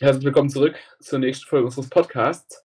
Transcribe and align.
Herzlich 0.00 0.24
willkommen 0.24 0.50
zurück 0.50 0.76
zur 0.98 1.20
nächsten 1.20 1.46
Folge 1.46 1.66
unseres 1.66 1.88
Podcasts. 1.88 2.66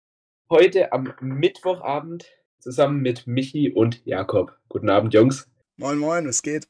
Heute 0.49 0.91
am 0.91 1.13
Mittwochabend 1.21 2.25
zusammen 2.57 3.01
mit 3.01 3.27
Michi 3.27 3.71
und 3.71 4.03
Jakob. 4.07 4.57
Guten 4.69 4.89
Abend, 4.89 5.13
Jungs. 5.13 5.47
Moin, 5.77 5.99
moin, 5.99 6.27
was 6.27 6.41
geht? 6.41 6.67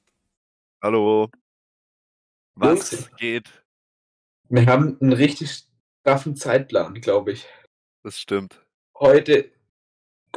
Hallo. 0.83 1.29
Was 2.55 2.91
Jungs. 2.91 3.15
geht? 3.15 3.63
Wir 4.49 4.65
haben 4.65 4.97
einen 4.99 5.13
richtig 5.13 5.67
straffen 6.01 6.35
Zeitplan, 6.35 6.95
glaube 6.95 7.31
ich. 7.31 7.47
Das 8.03 8.19
stimmt. 8.19 8.61
Heute 8.99 9.49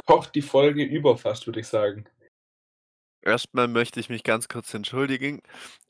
kocht 0.05 0.33
die 0.33 0.41
Folge 0.41 0.85
über 0.85 1.17
fast, 1.17 1.45
würde 1.45 1.59
ich 1.59 1.67
sagen. 1.67 2.05
Erstmal 3.25 3.67
möchte 3.67 3.99
ich 3.99 4.09
mich 4.09 4.23
ganz 4.23 4.47
kurz 4.47 4.71
entschuldigen. 4.73 5.41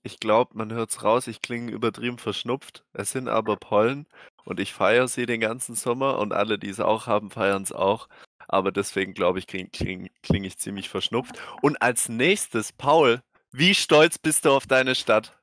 Ich 0.04 0.22
glaube, 0.22 0.58
man 0.58 0.72
hört's 0.72 1.04
raus, 1.04 1.28
ich 1.28 1.42
klinge 1.42 1.70
übertrieben 1.72 2.18
verschnupft. 2.18 2.86
Es 2.94 3.12
sind 3.12 3.28
aber 3.28 3.58
Pollen 3.58 4.08
und 4.46 4.62
ich 4.62 4.74
feiere 4.74 5.10
sie 5.10 5.26
den 5.26 5.42
ganzen 5.42 5.76
Sommer 5.76 6.18
und 6.20 6.32
alle, 6.32 6.58
die 6.58 6.70
es 6.70 6.80
auch 6.80 7.08
haben, 7.08 7.30
feiern 7.30 7.64
es 7.64 7.74
auch. 7.74 8.08
Aber 8.48 8.72
deswegen 8.72 9.14
glaube 9.14 9.40
ich, 9.40 9.48
klinge 9.48 9.70
kling, 9.70 10.10
kling 10.24 10.46
ich 10.46 10.58
ziemlich 10.60 10.88
verschnupft. 10.88 11.36
Und 11.62 11.82
als 11.82 12.08
nächstes, 12.08 12.72
Paul, 12.72 13.22
wie 13.52 13.76
stolz 13.76 14.18
bist 14.18 14.46
du 14.46 14.52
auf 14.52 14.66
deine 14.66 14.96
Stadt? 14.96 15.38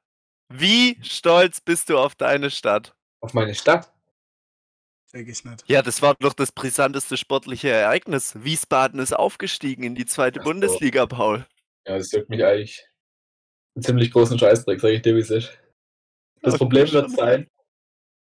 Wie 0.48 0.98
stolz 1.02 1.60
bist 1.60 1.90
du 1.90 1.98
auf 1.98 2.14
deine 2.14 2.50
Stadt? 2.50 2.94
Auf 3.20 3.34
meine 3.34 3.54
Stadt. 3.54 3.92
Check 5.10 5.28
ich 5.28 5.44
nicht. 5.44 5.64
Ja, 5.66 5.82
das 5.82 6.00
war 6.00 6.14
doch 6.14 6.32
das 6.32 6.52
brisanteste 6.52 7.18
sportliche 7.18 7.68
Ereignis. 7.68 8.32
Wiesbaden 8.42 8.98
ist 8.98 9.12
aufgestiegen 9.12 9.82
in 9.82 9.94
die 9.94 10.06
zweite 10.06 10.40
Ach. 10.40 10.44
Bundesliga, 10.44 11.04
Paul. 11.04 11.46
Ja, 11.86 11.96
das 11.98 12.12
juckt 12.12 12.28
mich 12.30 12.44
eigentlich 12.44 12.86
einen 13.74 13.82
ziemlich 13.82 14.10
großen 14.12 14.38
Scheißdreck, 14.38 14.80
sage 14.80 14.94
ich 14.94 15.02
dir, 15.02 15.14
wie 15.16 15.20
es 15.20 15.30
ist. 15.30 15.58
Das 16.42 16.54
Okay, 16.54 16.58
Problem 16.58 16.92
wird 16.92 17.10
sein, 17.10 17.48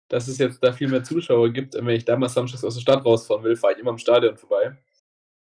dass 0.10 0.28
es 0.28 0.38
jetzt 0.40 0.64
da 0.64 0.74
viel 0.74 0.90
mehr 0.90 1.04
Zuschauer 1.04 1.52
gibt. 1.52 1.76
Und 1.76 1.86
wenn 1.88 1.96
ich 1.96 2.06
damals 2.06 2.34
samstags 2.34 2.64
aus 2.64 2.76
der 2.76 2.82
Stadt 2.82 3.06
rausfahren 3.06 3.44
will, 3.44 3.56
fahre 3.56 3.74
ich 3.74 3.80
immer 3.80 3.92
am 3.92 3.98
Stadion 3.98 4.38
vorbei. 4.38 4.78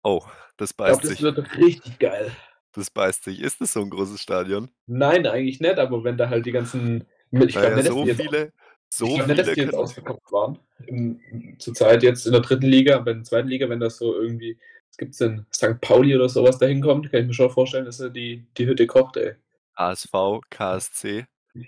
Oh, 0.03 0.23
das 0.57 0.75
Ich 0.79 0.85
glaube, 0.85 1.03
beißt 1.03 1.05
das 1.05 1.11
sich. 1.11 1.23
wird 1.23 1.39
richtig 1.57 1.99
geil. 1.99 2.37
Das 2.73 2.91
beißt 2.91 3.25
sich. 3.25 3.41
Ist 3.41 3.61
das 3.61 3.73
so 3.75 3.81
ein 3.83 3.91
großes 3.91 4.21
Stadion? 4.23 4.71
Nein, 4.87 5.27
eigentlich 5.27 5.61
nicht, 5.61 5.79
aber 5.79 6.03
wenn 6.05 6.17
da 6.17 6.29
halt 6.29 6.47
die 6.47 6.53
ganzen. 6.53 7.07
Ich 7.47 7.61
glaube 7.61 7.77
Naja, 7.77 7.77
nicht, 7.77 7.87
so 7.87 8.07
viele, 8.07 8.53
so 8.89 9.07
ich 9.07 9.15
glaub 9.15 9.27
nicht, 9.29 9.39
dass 9.39 9.51
viele 9.51 9.55
die 9.55 9.61
jetzt 9.61 9.75
ausverkauft 9.75 10.33
waren. 10.33 10.59
Im, 10.87 11.21
zurzeit 11.59 12.03
jetzt 12.03 12.27
in 12.27 12.33
der 12.33 12.41
dritten 12.41 12.67
Liga, 12.67 12.99
bei 13.01 13.13
der 13.13 13.23
zweiten 13.25 13.49
Liga, 13.49 13.69
wenn 13.69 13.81
das 13.81 13.99
so 13.99 14.15
irgendwie. 14.19 14.59
Gibt 14.99 15.13
es 15.13 15.19
denn? 15.19 15.47
St. 15.55 15.81
Pauli 15.81 16.15
oder 16.15 16.29
sowas 16.29 16.59
da 16.59 16.67
hinkommt, 16.67 17.11
kann 17.11 17.21
ich 17.23 17.27
mir 17.29 17.33
schon 17.35 17.51
vorstellen, 17.51 17.87
dass 17.87 17.97
da 17.99 18.09
die, 18.09 18.47
die 18.59 18.67
Hütte 18.67 18.87
kocht, 18.87 19.17
ey. 19.17 19.37
ASV, 19.75 20.41
KSC, 20.51 21.27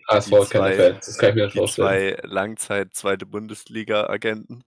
ASV 0.09 0.28
Die 0.31 0.34
keine 0.37 0.45
zwei- 0.47 0.77
Fans, 0.77 1.06
das 1.06 1.19
kann 1.19 1.28
ich 1.31 1.34
mir 1.37 1.47
die 1.48 1.59
vorstellen. 1.59 1.89
zwei 1.89 2.19
Langzeit 2.28 2.95
zweite 2.95 3.27
Bundesliga-Agenten. 3.27 4.64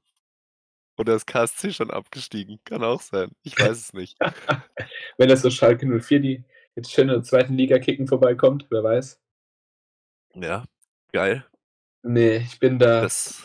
Oder 0.98 1.16
ist 1.16 1.26
KSC 1.28 1.72
schon 1.74 1.92
abgestiegen? 1.92 2.60
Kann 2.66 2.84
auch 2.84 3.02
sein. 3.02 3.32
Ich 3.44 3.60
weiß 3.60 3.78
es 3.78 3.94
nicht. 3.94 4.18
Wenn 5.18 5.28
das 5.28 5.42
so 5.42 5.50
Schalke 5.50 5.86
04, 5.88 6.20
die 6.20 6.44
jetzt 6.76 6.92
schön 6.92 7.10
in 7.10 7.16
der 7.16 7.24
zweiten 7.24 7.56
Liga 7.58 7.80
kicken 7.80 8.08
vorbeikommt, 8.08 8.68
wer 8.70 8.84
weiß. 8.84 9.20
Ja, 10.36 10.64
geil. 11.12 11.46
Nee, 12.04 12.38
ich 12.38 12.60
bin 12.60 12.80
da. 12.80 13.02
Das, 13.02 13.42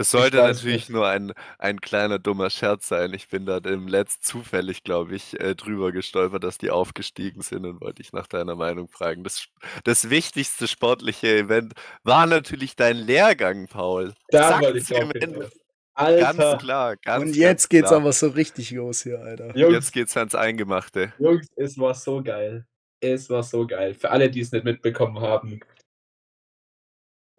das 0.00 0.10
sollte 0.12 0.38
natürlich 0.38 0.88
nicht. 0.88 0.90
nur 0.90 1.06
ein, 1.08 1.32
ein 1.58 1.80
kleiner 1.80 2.18
dummer 2.18 2.48
Scherz 2.50 2.88
sein. 2.88 3.12
Ich 3.12 3.28
bin 3.28 3.44
da 3.46 3.58
im 3.58 3.86
Letzt 3.86 4.24
zufällig, 4.26 4.82
glaube 4.82 5.14
ich, 5.14 5.38
äh, 5.38 5.54
drüber 5.54 5.92
gestolpert, 5.92 6.42
dass 6.42 6.56
die 6.58 6.70
aufgestiegen 6.70 7.42
sind 7.42 7.66
und 7.66 7.80
wollte 7.80 8.00
ich 8.00 8.12
nach 8.12 8.26
deiner 8.26 8.56
Meinung 8.56 8.88
fragen. 8.88 9.24
Das, 9.24 9.46
das 9.84 10.08
wichtigste 10.08 10.66
sportliche 10.68 11.36
Event 11.36 11.74
war 12.02 12.26
natürlich 12.26 12.76
dein 12.76 12.96
Lehrgang, 12.96 13.66
Paul. 13.66 14.14
da 14.28 14.48
Sagt's 14.48 14.66
wollte 14.66 14.78
ich 14.78 14.86
drauf. 14.88 15.50
Alter, 15.92 16.34
Ganz 16.34 16.62
klar, 16.62 16.96
ganz 16.96 17.22
Und 17.24 17.36
jetzt 17.36 17.68
ganz 17.68 17.68
geht's 17.68 17.88
klar. 17.88 18.00
aber 18.00 18.12
so 18.12 18.28
richtig 18.28 18.70
los 18.70 19.02
hier, 19.02 19.20
Alter. 19.20 19.54
Jungs, 19.56 19.74
Jetzt 19.74 19.92
geht's 19.92 20.16
ans 20.16 20.34
Eingemachte. 20.34 21.12
Jungs, 21.18 21.46
es 21.56 21.78
war 21.78 21.94
so 21.94 22.22
geil. 22.22 22.66
Es 23.00 23.28
war 23.28 23.42
so 23.42 23.66
geil. 23.66 23.92
Für 23.94 24.10
alle, 24.10 24.30
die 24.30 24.40
es 24.40 24.50
nicht 24.52 24.64
mitbekommen 24.64 25.20
haben. 25.20 25.60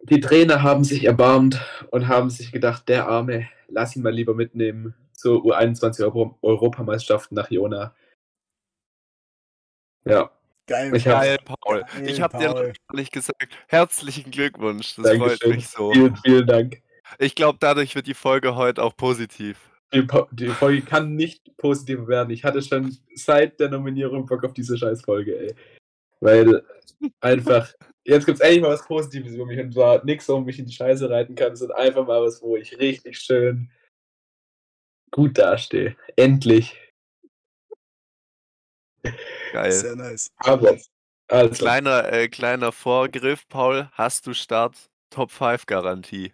Die 0.04 0.20
Trainer 0.20 0.62
haben 0.62 0.84
sich 0.84 1.04
erbarmt 1.04 1.60
und 1.90 2.08
haben 2.08 2.28
sich 2.30 2.50
gedacht, 2.52 2.88
der 2.88 3.06
Arme, 3.08 3.48
lass 3.68 3.94
ihn 3.94 4.02
mal 4.02 4.12
lieber 4.12 4.34
mitnehmen 4.34 4.94
zur 5.12 5.42
U21 5.44 6.02
Euro 6.02 6.38
Europameisterschaften 6.42 7.36
nach 7.36 7.50
Jona. 7.50 7.94
Ja, 10.04 10.30
Geil. 10.66 10.94
Ich 10.94 11.06
hab- 11.08 11.20
Geil, 11.22 11.38
Paul. 11.44 11.80
Geil, 11.92 12.08
Ich 12.08 12.20
habe 12.20 12.38
dir 12.38 12.46
noch 12.48 12.54
Paul. 12.54 12.72
gar 12.88 12.96
nicht 12.96 13.12
gesagt, 13.12 13.56
herzlichen 13.68 14.30
Glückwunsch. 14.30 14.94
Das 14.96 15.04
Dankeschön. 15.06 15.38
freut 15.38 15.54
mich 15.56 15.68
so. 15.68 15.92
vielen, 15.92 16.16
vielen 16.16 16.46
Dank. 16.46 16.82
Ich 17.18 17.34
glaube, 17.34 17.58
dadurch 17.60 17.94
wird 17.94 18.06
die 18.06 18.14
Folge 18.14 18.54
heute 18.56 18.82
auch 18.82 18.96
positiv. 18.96 19.58
Die, 19.92 20.02
Po- 20.02 20.28
die 20.30 20.48
Folge 20.48 20.82
kann 20.82 21.14
nicht 21.14 21.56
positiver 21.56 22.06
werden. 22.08 22.30
Ich 22.30 22.44
hatte 22.44 22.62
schon 22.62 22.96
seit 23.14 23.60
der 23.60 23.68
Nominierung 23.70 24.24
Bock 24.26 24.44
auf 24.44 24.54
diese 24.54 24.78
Scheißfolge, 24.78 25.36
ey. 25.38 25.54
Weil 26.22 26.64
einfach, 27.20 27.74
jetzt 28.04 28.26
gibt 28.26 28.38
es 28.38 28.40
endlich 28.40 28.62
mal 28.62 28.70
was 28.70 28.86
Positives 28.86 29.32
über 29.34 29.44
mich 29.44 29.58
und 29.58 29.72
zwar 29.72 30.04
nichts, 30.04 30.28
wo 30.28 30.38
mich 30.38 30.56
in 30.56 30.66
die 30.66 30.72
Scheiße 30.72 31.10
reiten 31.10 31.34
kann, 31.34 31.56
sondern 31.56 31.78
einfach 31.78 32.06
mal 32.06 32.22
was, 32.22 32.40
wo 32.40 32.56
ich 32.56 32.78
richtig 32.78 33.18
schön 33.18 33.72
gut 35.10 35.36
dastehe. 35.36 35.96
Endlich. 36.14 36.78
Geil. 39.52 39.72
Sehr 39.72 39.96
nice. 39.96 40.28
Aber, 40.36 40.78
also, 41.26 41.64
Kleiner, 41.64 42.12
äh, 42.12 42.28
kleiner 42.28 42.70
Vorgriff, 42.70 43.48
Paul. 43.48 43.88
Hast 43.92 44.26
du 44.28 44.32
Start 44.32 44.90
Top 45.10 45.32
5 45.32 45.66
Garantie? 45.66 46.32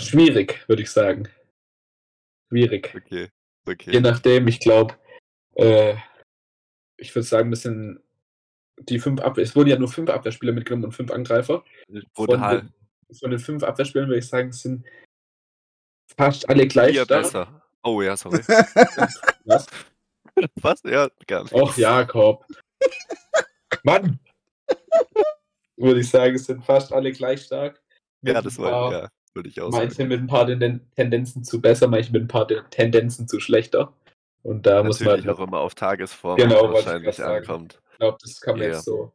schwierig, 0.00 0.64
würde 0.68 0.82
ich 0.82 0.90
sagen. 0.90 1.28
Schwierig. 2.48 2.94
Okay. 2.96 3.22
Je 3.24 3.30
Okay. 3.74 4.00
nachdem, 4.00 4.48
ich 4.48 4.60
glaube, 4.60 4.96
äh, 5.54 5.96
ich 6.96 7.14
würde 7.14 7.26
sagen, 7.26 7.50
das 7.50 7.62
sind 7.62 8.01
die 8.88 8.98
fünf 8.98 9.20
Abwehr, 9.20 9.44
es 9.44 9.54
wurden 9.56 9.68
ja 9.68 9.78
nur 9.78 9.88
fünf 9.88 10.10
Abwehrspieler 10.10 10.52
mitgenommen 10.52 10.84
und 10.86 10.92
fünf 10.92 11.10
Angreifer. 11.10 11.64
Brutal. 12.14 12.58
Von 12.60 12.68
den, 13.08 13.16
von 13.18 13.30
den 13.30 13.38
fünf 13.40 13.62
Abwehrspielern 13.62 14.08
würde 14.08 14.18
ich 14.20 14.28
sagen, 14.28 14.52
sind 14.52 14.86
fast 16.16 16.48
alle 16.48 16.66
gleich 16.66 16.92
Vier 16.92 17.04
stark. 17.04 17.22
besser. 17.22 17.62
Oh 17.82 18.00
ja, 18.02 18.16
sorry. 18.16 18.38
Was? 19.44 19.66
Was? 20.60 20.82
Ja, 20.84 21.08
gar 21.26 21.42
nicht. 21.42 21.52
Och, 21.52 21.76
Jakob. 21.76 22.44
Mann! 23.82 24.18
Würde 25.76 26.00
ich 26.00 26.08
sagen, 26.10 26.34
es 26.36 26.44
sind 26.44 26.64
fast 26.64 26.92
alle 26.92 27.12
gleich 27.12 27.42
stark. 27.42 27.82
Ja, 28.22 28.40
das 28.40 28.56
wollte 28.58 28.94
ja, 28.96 29.08
würde 29.34 29.48
ich 29.48 29.60
auch 29.60 29.70
Manche 29.70 29.96
sagen. 29.96 30.08
mit 30.08 30.20
ein 30.20 30.26
paar 30.28 30.46
Tenden- 30.46 30.88
Tendenzen 30.94 31.42
zu 31.42 31.60
besser, 31.60 31.88
manche 31.88 32.12
mit 32.12 32.22
ein 32.22 32.28
paar 32.28 32.46
Ten- 32.46 32.62
Tendenzen 32.70 33.26
zu 33.26 33.40
schlechter. 33.40 33.92
Und 34.44 34.64
da 34.66 34.82
muss 34.84 35.00
man 35.00 35.08
Natürlich 35.08 35.26
halt 35.28 35.38
auch 35.38 35.42
immer 35.46 35.58
auf 35.58 35.74
Tagesform 35.74 36.36
Genau, 36.36 36.72
wahrscheinlich 36.72 37.22
ankommt. 37.22 37.81
Ich 38.02 38.04
glaube, 38.04 38.18
das 38.20 38.40
kann 38.40 38.58
man 38.58 38.66
Ja. 38.66 38.74
jetzt 38.74 38.84
so. 38.84 39.12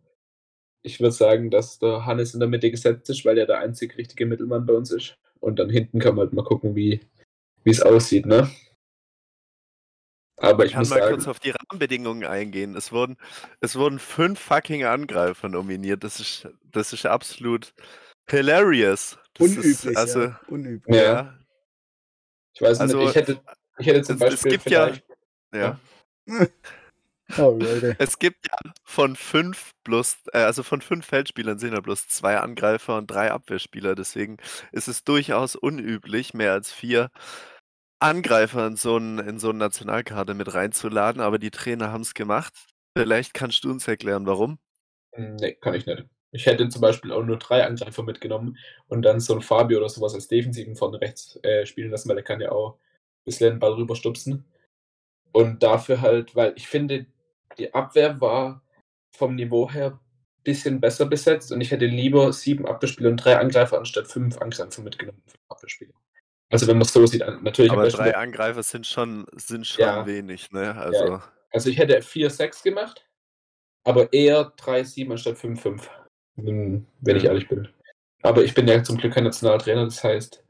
Ich 0.82 1.02
würde 1.02 1.12
sagen, 1.12 1.52
dass 1.52 1.78
der 1.78 2.06
Hannes 2.06 2.34
in 2.34 2.40
der 2.40 2.48
Mitte 2.48 2.72
gesetzt 2.72 3.10
ist, 3.10 3.26
weil 3.26 3.38
er 3.38 3.46
der 3.46 3.60
einzig 3.60 3.98
richtige 3.98 4.26
Mittelmann 4.26 4.66
bei 4.66 4.72
uns 4.72 4.92
ist. 4.92 5.18
Und 5.42 5.60
dann 5.60 5.70
hinten 5.70 6.00
kann 6.00 6.16
man 6.16 6.28
halt 6.28 6.34
mal 6.34 6.46
gucken, 6.46 6.74
wie 6.74 7.02
wie 7.66 7.70
es 7.72 7.82
aussieht, 7.82 8.26
ne? 8.26 8.50
Aber 10.38 10.64
Ich 10.64 10.70
ich 10.70 10.74
kann 10.76 10.84
muss 10.84 10.90
mal 10.92 11.00
sagen, 11.00 11.16
kurz 11.16 11.28
auf 11.28 11.42
die 11.42 11.50
Rahmenbedingungen 11.50 12.24
eingehen. 12.24 12.78
Es 12.78 12.94
wurden, 12.94 13.18
es 13.60 13.76
wurden 13.76 14.00
fünf 14.00 14.40
fucking 14.40 14.86
Angreifer 14.86 15.50
nominiert. 15.50 16.06
Das 16.06 16.22
ist, 16.22 16.48
das 16.64 16.94
ist 16.94 17.06
absolut 17.06 17.74
hilarious. 18.30 19.18
Das 19.34 19.50
Unüblich, 19.50 19.66
ist, 19.84 19.98
also, 19.98 20.22
ja. 20.22 20.40
Unüblich. 20.48 20.96
Ja. 20.96 21.04
ja. 21.04 21.40
ich 22.56 22.62
weiß 22.62 22.80
also, 22.80 23.00
nicht, 23.00 23.10
ich 23.10 23.16
hätte, 23.16 23.42
ich 23.80 23.88
hätte 23.88 24.04
zum 24.04 24.16
es- 24.16 24.22
es 24.22 24.30
Beispiel 24.44 24.52
gibt 24.52 24.70
ja- 24.70 24.94
ja. 25.54 25.78
Oh. 27.38 27.60
Es 28.00 28.20
gibt 28.20 28.48
ja 28.50 28.72
von 28.84 29.16
fünf 29.16 29.74
plus, 29.84 30.18
äh, 30.32 30.40
also 30.40 30.64
von 30.64 30.82
fünf 30.82 31.06
Feldspielern 31.06 31.60
sind 31.60 31.74
ja 31.74 31.82
bloß 31.82 32.08
zwei 32.08 32.38
Angreifer 32.38 32.98
und 32.98 33.08
drei 33.08 33.32
Abwehrspieler. 33.32 33.96
Deswegen 33.96 34.38
ist 34.72 34.88
es 34.88 35.04
durchaus 35.04 35.56
unüblich, 35.56 36.34
mehr 36.34 36.54
als 36.54 36.72
vier 36.72 37.12
Angreifer 38.00 38.68
in 38.68 38.76
so 38.76 38.96
einen, 38.96 39.20
in 39.20 39.40
so 39.40 39.50
einen 39.50 39.60
Nationalkader 39.60 40.34
mit 40.34 40.54
reinzuladen. 40.54 41.22
Aber 41.22 41.38
die 41.38 41.52
Trainer 41.52 41.92
haben 41.92 42.02
es 42.02 42.14
gemacht. 42.14 42.54
Vielleicht 42.98 43.34
kannst 43.34 43.64
du 43.64 43.72
uns 43.72 43.88
erklären, 43.88 44.26
warum. 44.26 44.60
nee, 45.18 45.54
kann 45.54 45.74
ich 45.74 45.86
nicht. 45.86 46.06
Ich 46.32 46.46
hätte 46.46 46.68
zum 46.70 46.82
Beispiel 46.82 47.12
auch 47.12 47.24
nur 47.24 47.38
drei 47.38 47.66
Angreifer 47.66 48.04
mitgenommen 48.04 48.58
und 48.88 49.02
dann 49.02 49.20
so 49.20 49.34
ein 49.34 49.42
Fabio 49.42 49.80
oder 49.80 49.90
sowas 49.90 50.14
als 50.14 50.28
Defensiven 50.28 50.76
von 50.76 50.94
rechts 50.94 51.40
äh, 51.44 51.66
spielen 51.66 51.90
lassen, 51.90 52.10
weil 52.10 52.18
der 52.18 52.26
kann 52.26 52.42
ja 52.42 52.52
auch 52.52 52.76
ein 52.76 53.26
bisschen 53.26 53.54
den 53.54 53.60
Ball 53.60 53.74
rüberstupsen. 53.74 54.46
Und 55.32 55.64
dafür 55.64 56.02
halt, 56.02 56.36
weil 56.36 56.54
ich 56.56 56.68
finde, 56.68 57.06
die 57.58 57.74
Abwehr 57.74 58.20
war 58.22 58.62
vom 59.16 59.36
Niveau 59.36 59.70
her 59.70 59.92
ein 59.94 60.44
bisschen 60.44 60.80
besser 60.80 61.06
besetzt 61.06 61.52
und 61.52 61.62
ich 61.62 61.72
hätte 61.72 61.86
lieber 61.86 62.32
sieben 62.34 62.66
Abwehrspieler 62.68 63.10
und 63.10 63.18
drei 63.18 63.38
Angreifer 63.38 63.78
anstatt 63.78 64.08
fünf 64.08 64.38
Angreifer 64.38 64.82
mitgenommen. 64.82 65.22
Fünf 65.26 65.42
Abwehrspieler. 65.50 65.94
Also 66.50 66.68
wenn 66.68 66.78
man 66.78 66.84
es 66.84 66.94
so 66.94 67.06
sieht, 67.06 67.24
natürlich 67.42 67.72
Aber 67.72 67.88
drei 67.90 68.16
Angreifer 68.16 68.64
sind 68.64 68.88
schon, 68.88 69.26
sind 69.36 69.68
schon 69.68 69.84
Ja. 69.84 70.06
wenig, 70.06 70.52
ne? 70.52 70.76
Also, 70.76 71.22
Also 71.52 71.70
ich 71.70 71.78
hätte 71.78 72.02
4-6 72.02 72.62
gemacht, 72.64 73.06
aber 73.84 74.12
eher 74.14 74.54
3-7 74.58 75.12
anstatt 75.12 75.38
5-5. 75.38 75.90
Wenn 76.36 76.86
wenn 77.02 77.18
ich 77.18 77.24
Ja. 77.24 77.30
ehrlich 77.32 77.48
bin. 77.50 77.68
Aber 78.22 78.44
ich 78.44 78.54
bin 78.54 78.68
ja 78.68 78.84
zum 78.84 78.98
Glück 78.98 79.14
kein 79.14 79.24
Nationaltrainer, 79.24 79.86
das 79.86 80.04
heißt, 80.04 80.44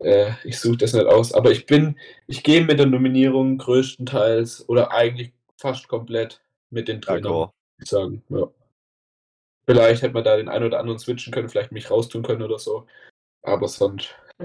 äh, 0.00 0.32
ich 0.44 0.58
suche 0.58 0.78
das 0.78 0.92
nicht 0.94 1.06
aus. 1.06 1.32
Aber 1.32 1.50
ich 1.50 1.66
bin, 1.66 1.98
ich 2.26 2.42
gehe 2.42 2.64
mit 2.64 2.78
der 2.78 2.86
Nominierung 2.86 3.58
größtenteils 3.58 4.68
oder 4.68 4.90
eigentlich 4.92 5.32
fast 5.62 5.88
komplett 5.88 6.42
mit 6.70 6.88
den 6.88 7.00
Trainern, 7.00 7.50
ich 7.80 7.88
sagen. 7.88 8.22
Ja. 8.28 8.50
Vielleicht 9.64 10.02
hätte 10.02 10.12
man 10.14 10.24
da 10.24 10.36
den 10.36 10.48
einen 10.48 10.66
oder 10.66 10.80
anderen 10.80 10.98
switchen 10.98 11.32
können, 11.32 11.48
vielleicht 11.48 11.72
mich 11.72 11.90
raustun 11.90 12.22
können 12.22 12.42
oder 12.42 12.58
so. 12.58 12.86
Aber 13.42 13.68
sonst. 13.68 14.14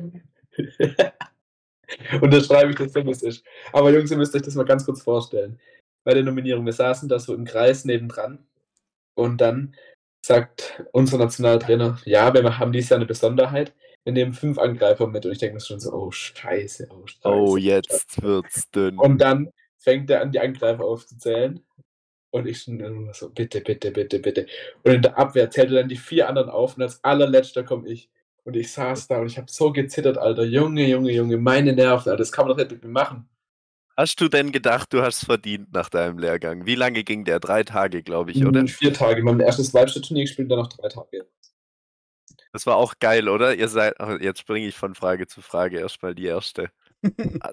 Unterschreibe 2.21 2.71
ich 2.71 2.77
das 2.77 2.93
so, 2.93 3.05
wie 3.05 3.11
es 3.11 3.23
ist. 3.23 3.43
Aber 3.73 3.91
Jungs, 3.91 4.11
ihr 4.11 4.17
müsst 4.17 4.35
euch 4.35 4.41
das 4.43 4.55
mal 4.55 4.65
ganz 4.65 4.85
kurz 4.85 5.01
vorstellen. 5.01 5.59
Bei 6.03 6.13
der 6.13 6.23
Nominierung, 6.23 6.65
wir 6.65 6.73
saßen 6.73 7.09
da 7.09 7.19
so 7.19 7.33
im 7.33 7.45
Kreis 7.45 7.83
nebendran 7.85 8.45
und 9.15 9.41
dann 9.41 9.75
sagt 10.23 10.83
unser 10.91 11.17
Nationaltrainer, 11.17 11.99
ja, 12.05 12.33
wir 12.33 12.59
haben 12.59 12.71
dieses 12.71 12.89
Jahr 12.89 12.97
eine 12.97 13.05
Besonderheit. 13.05 13.73
Wir 14.03 14.13
nehmen 14.13 14.33
fünf 14.33 14.57
Angreifer 14.57 15.07
mit 15.07 15.25
und 15.25 15.31
ich 15.31 15.39
denke 15.39 15.55
mir 15.55 15.61
schon 15.61 15.79
so, 15.79 15.91
oh 15.91 16.11
Scheiße, 16.11 16.89
oh 16.91 17.05
Scheiße. 17.07 17.27
Oh, 17.27 17.57
jetzt 17.57 18.21
wird's 18.21 18.69
dünn. 18.71 18.97
Und 18.97 19.19
dann 19.19 19.51
fängt 19.77 20.09
er 20.09 20.21
an, 20.21 20.31
die 20.31 20.39
Angreifer 20.39 20.83
aufzuzählen. 20.83 21.61
Und 22.29 22.45
ich 22.45 22.67
immer 22.67 23.13
so, 23.13 23.29
bitte, 23.29 23.61
bitte, 23.61 23.91
bitte, 23.91 24.19
bitte. 24.19 24.47
Und 24.83 24.93
in 24.93 25.01
der 25.01 25.17
Abwehr 25.17 25.49
zählt 25.49 25.71
er 25.71 25.79
dann 25.79 25.89
die 25.89 25.95
vier 25.95 26.27
anderen 26.27 26.49
auf 26.49 26.75
und 26.75 26.83
als 26.83 27.03
allerletzter 27.03 27.63
komme 27.63 27.87
ich. 27.87 28.09
Und 28.43 28.55
ich 28.55 28.71
saß 28.71 29.07
da 29.07 29.19
und 29.19 29.27
ich 29.27 29.37
habe 29.37 29.49
so 29.49 29.71
gezittert, 29.71 30.17
Alter. 30.17 30.43
Junge, 30.43 30.87
Junge, 30.87 31.11
Junge, 31.11 31.37
meine 31.37 31.73
Nerven, 31.73 32.09
Alter. 32.09 32.17
Das 32.17 32.31
kann 32.31 32.47
man 32.47 32.55
doch 32.55 32.63
nicht 32.63 32.71
mit 32.71 32.83
mir 32.83 32.91
machen. 32.91 33.29
Hast 33.95 34.21
du 34.21 34.27
denn 34.27 34.51
gedacht, 34.51 34.93
du 34.93 35.01
hast 35.01 35.25
verdient 35.25 35.73
nach 35.73 35.89
deinem 35.89 36.19
Lehrgang? 36.19 36.67
Wie 36.67 36.75
lange 36.75 37.03
ging 37.03 37.25
der? 37.25 37.39
Drei 37.39 37.63
Tage, 37.63 38.03
glaube 38.03 38.31
ich, 38.31 38.45
oder? 38.45 38.61
Mhm, 38.61 38.67
Vier 38.67 38.93
Tage. 38.93 39.23
Wir 39.23 39.29
haben 39.29 39.37
ein 39.39 39.45
erstes 39.45 39.73
Live-Turnier 39.73 40.25
gespielt, 40.25 40.51
dann 40.51 40.59
noch 40.59 40.67
drei 40.67 40.87
Tage. 40.87 41.25
Das 42.53 42.65
war 42.65 42.75
auch 42.75 42.93
geil, 42.99 43.27
oder? 43.27 43.55
Ihr 43.55 43.67
seid, 43.67 43.95
jetzt 44.21 44.39
springe 44.39 44.67
ich 44.67 44.75
von 44.75 44.95
Frage 44.95 45.27
zu 45.27 45.41
Frage, 45.41 45.79
erstmal 45.79 46.13
die 46.13 46.25
erste. 46.25 46.69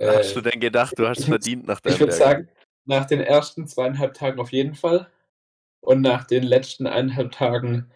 Hast 0.01 0.37
du 0.37 0.41
denn 0.41 0.61
gedacht, 0.61 0.99
du 0.99 1.07
hast 1.07 1.21
ich- 1.21 1.27
verdient 1.27 1.67
nach 1.67 1.79
Ich 1.79 1.83
deinem 1.83 2.01
würde 2.01 2.13
Lehrgang? 2.17 2.19
sagen, 2.45 2.49
nach 2.87 3.05
den 3.07 3.21
ersten 3.21 3.67
zweieinhalb 3.67 4.15
Tagen 4.15 4.41
auf 4.41 4.53
jeden 4.53 4.75
Fall. 4.75 5.11
Und 5.81 6.01
nach 6.01 6.25
den 6.25 6.43
letzten 6.43 6.87
eineinhalb 6.87 7.33
Tagen 7.33 7.91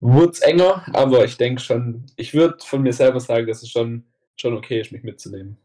wurde 0.00 0.32
es 0.32 0.40
enger, 0.40 0.84
aber 0.92 1.24
ich 1.24 1.36
denke 1.36 1.60
schon, 1.62 2.06
ich 2.16 2.34
würde 2.34 2.58
von 2.64 2.82
mir 2.82 2.92
selber 2.92 3.20
sagen, 3.20 3.46
dass 3.46 3.62
es 3.62 3.70
schon, 3.70 4.04
schon 4.36 4.54
okay 4.54 4.80
ist, 4.80 4.92
mich 4.92 5.02
mitzunehmen. 5.02 5.56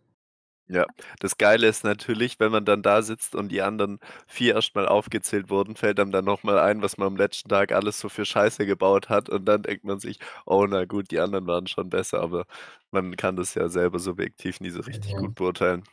Das 1.19 1.37
Geile 1.37 1.67
ist 1.67 1.83
natürlich, 1.83 2.39
wenn 2.39 2.51
man 2.51 2.63
dann 2.63 2.83
da 2.83 3.01
sitzt 3.01 3.33
und 3.33 3.49
die 3.51 3.61
anderen 3.61 3.99
vier 4.27 4.53
erstmal 4.53 4.87
aufgezählt 4.87 5.49
wurden, 5.49 5.75
fällt 5.75 5.99
einem 5.99 6.11
dann 6.11 6.25
nochmal 6.25 6.59
ein, 6.59 6.81
was 6.83 6.97
man 6.97 7.07
am 7.07 7.17
letzten 7.17 7.49
Tag 7.49 7.71
alles 7.71 7.99
so 7.99 8.07
für 8.07 8.23
Scheiße 8.23 8.65
gebaut 8.67 9.09
hat. 9.09 9.29
Und 9.29 9.45
dann 9.45 9.63
denkt 9.63 9.83
man 9.83 9.99
sich, 9.99 10.19
oh 10.45 10.65
na 10.69 10.85
gut, 10.85 11.09
die 11.09 11.19
anderen 11.19 11.47
waren 11.47 11.65
schon 11.65 11.89
besser, 11.89 12.21
aber 12.21 12.45
man 12.91 13.17
kann 13.17 13.35
das 13.35 13.55
ja 13.55 13.67
selber 13.67 13.97
subjektiv 13.99 14.59
nie 14.59 14.69
so 14.69 14.81
richtig 14.81 15.11
Ja. 15.13 15.19
gut 15.19 15.35
beurteilen. 15.35 15.83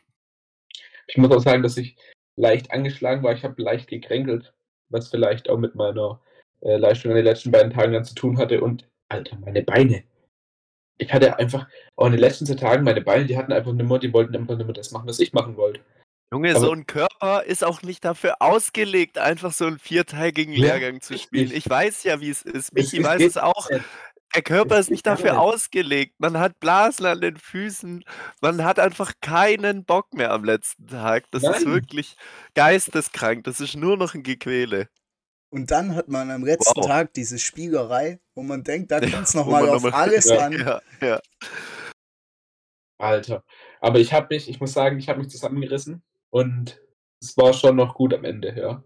Ich 1.07 1.17
muss 1.17 1.31
auch 1.31 1.41
sagen, 1.41 1.63
dass 1.63 1.77
ich 1.77 1.95
leicht 2.35 2.71
angeschlagen 2.71 3.23
war. 3.23 3.33
Ich 3.33 3.43
habe 3.43 3.61
leicht 3.61 3.87
gekränkelt, 3.87 4.53
was 4.89 5.09
vielleicht 5.09 5.49
auch 5.49 5.57
mit 5.57 5.73
meiner 5.73 6.21
äh, 6.61 6.77
Leistung 6.77 7.11
an 7.11 7.15
den 7.15 7.25
letzten 7.25 7.51
beiden 7.51 7.71
Tagen 7.71 7.93
dann 7.93 8.05
zu 8.05 8.13
tun 8.13 8.37
hatte. 8.37 8.61
Und 8.61 8.87
Alter, 9.09 9.37
meine 9.39 9.63
Beine. 9.63 10.03
Ich 10.97 11.13
hatte 11.13 11.37
einfach, 11.37 11.67
auch 11.95 12.07
in 12.07 12.13
den 12.13 12.21
letzten 12.21 12.45
zwei 12.45 12.55
Tagen, 12.55 12.83
meine 12.83 13.01
Beine, 13.01 13.25
die 13.25 13.37
hatten 13.37 13.53
einfach 13.53 13.71
nimmer, 13.73 13.99
die 13.99 14.11
wollten 14.13 14.35
einfach 14.35 14.57
nimmer 14.57 14.73
das 14.73 14.91
machen, 14.91 15.07
was 15.07 15.19
ich 15.19 15.33
machen 15.33 15.55
wollte. 15.57 15.79
Junge, 16.33 16.51
Aber- 16.51 16.59
so 16.59 16.71
ein 16.71 16.85
Körper 16.87 17.43
ist 17.43 17.63
auch 17.63 17.81
nicht 17.83 18.03
dafür 18.03 18.41
ausgelegt, 18.41 19.17
einfach 19.17 19.53
so 19.53 19.65
einen 19.65 19.79
viertägigen 19.79 20.53
Ja, 20.53 20.73
Lehrgang 20.75 20.99
zu 21.01 21.17
spielen. 21.17 21.43
richtig. 21.45 21.65
Ich 21.65 21.69
weiß 21.69 22.03
ja, 22.03 22.19
wie 22.19 22.29
es 22.29 22.41
ist. 22.41 22.73
Michi 22.73 23.03
weiß 23.03 23.21
es 23.21 23.37
auch. 23.37 23.69
nicht. 23.69 23.85
Der 24.35 24.41
Körper 24.41 24.77
ist 24.77 24.91
nicht 24.91 25.05
dafür 25.07 25.39
ausgelegt. 25.39 26.15
Man 26.17 26.37
hat 26.37 26.59
Blasen 26.59 27.05
an 27.05 27.21
den 27.21 27.37
Füßen. 27.37 28.03
Man 28.41 28.65
hat 28.65 28.77
einfach 28.77 29.13
keinen 29.21 29.85
Bock 29.85 30.13
mehr 30.13 30.31
am 30.33 30.43
letzten 30.43 30.85
Tag. 30.87 31.23
Das 31.31 31.43
ist 31.43 31.63
Nein. 31.63 31.73
wirklich 31.73 32.17
geisteskrank. 32.53 33.45
Das 33.45 33.61
ist 33.61 33.75
nur 33.77 33.95
noch 33.95 34.13
ein 34.15 34.23
Gequäle. 34.23 34.89
Und 35.49 35.71
dann 35.71 35.95
hat 35.95 36.09
man 36.09 36.29
am 36.29 36.43
letzten 36.43 36.79
Wow. 36.81 36.87
Tag 36.87 37.13
diese 37.13 37.39
Spielerei, 37.39 38.19
wo 38.35 38.43
man 38.43 38.63
denkt, 38.63 38.91
da 38.91 38.99
Ja, 38.99 39.09
kommt 39.09 39.27
es 39.27 39.33
nochmal 39.33 39.67
auf 39.69 39.83
noch 39.83 39.91
mal- 39.91 39.93
alles 40.01 40.25
Ja. 40.25 40.39
an. 40.45 40.51
Ja, 40.53 40.81
ja. 41.01 41.21
Alter. 42.99 43.43
Aber 43.79 43.99
ich 43.99 44.11
habe 44.13 44.27
mich, 44.35 44.49
ich 44.49 44.59
muss 44.59 44.73
sagen, 44.73 44.97
ich 44.99 45.07
habe 45.07 45.19
mich 45.19 45.29
zusammengerissen 45.29 46.01
und 46.31 46.81
es 47.21 47.37
war 47.37 47.53
schon 47.53 47.75
noch 47.75 47.93
gut 47.95 48.13
am 48.13 48.25
Ende, 48.25 48.53
ja. 48.57 48.83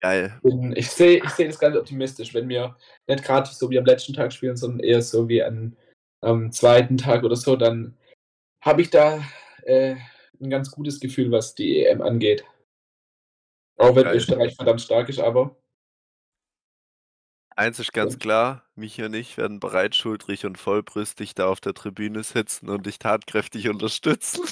Geil. 0.00 0.38
Ich 0.74 0.90
sehe 0.90 1.22
ich 1.24 1.30
seh 1.30 1.46
das 1.46 1.58
ganz 1.58 1.76
optimistisch, 1.76 2.34
wenn 2.34 2.48
wir 2.48 2.76
nicht 3.08 3.24
gerade 3.24 3.48
so 3.48 3.70
wie 3.70 3.78
am 3.78 3.86
letzten 3.86 4.12
Tag 4.12 4.32
spielen, 4.32 4.56
sondern 4.56 4.80
eher 4.80 5.00
so 5.02 5.28
wie 5.28 5.42
an, 5.42 5.76
am 6.20 6.52
zweiten 6.52 6.98
Tag 6.98 7.24
oder 7.24 7.36
so, 7.36 7.56
dann 7.56 7.96
habe 8.62 8.82
ich 8.82 8.90
da 8.90 9.22
äh, 9.62 9.96
ein 10.40 10.50
ganz 10.50 10.70
gutes 10.70 11.00
Gefühl, 11.00 11.30
was 11.30 11.54
die 11.54 11.84
EM 11.86 12.02
angeht. 12.02 12.44
Auch 13.76 13.94
wenn 13.94 14.04
Geil. 14.04 14.16
Österreich 14.16 14.54
verdammt 14.56 14.80
stark 14.80 15.08
ist, 15.08 15.20
aber 15.20 15.56
Eins 17.58 17.78
ist 17.78 17.94
ganz 17.94 18.18
klar, 18.18 18.64
Michi 18.74 19.02
und 19.02 19.14
ich 19.14 19.38
werden 19.38 19.60
breitschultrig 19.60 20.44
und 20.44 20.58
vollbrüstig 20.58 21.34
da 21.34 21.46
auf 21.48 21.58
der 21.58 21.72
Tribüne 21.72 22.22
sitzen 22.22 22.68
und 22.68 22.84
dich 22.84 22.98
tatkräftig 22.98 23.70
unterstützen. 23.70 24.42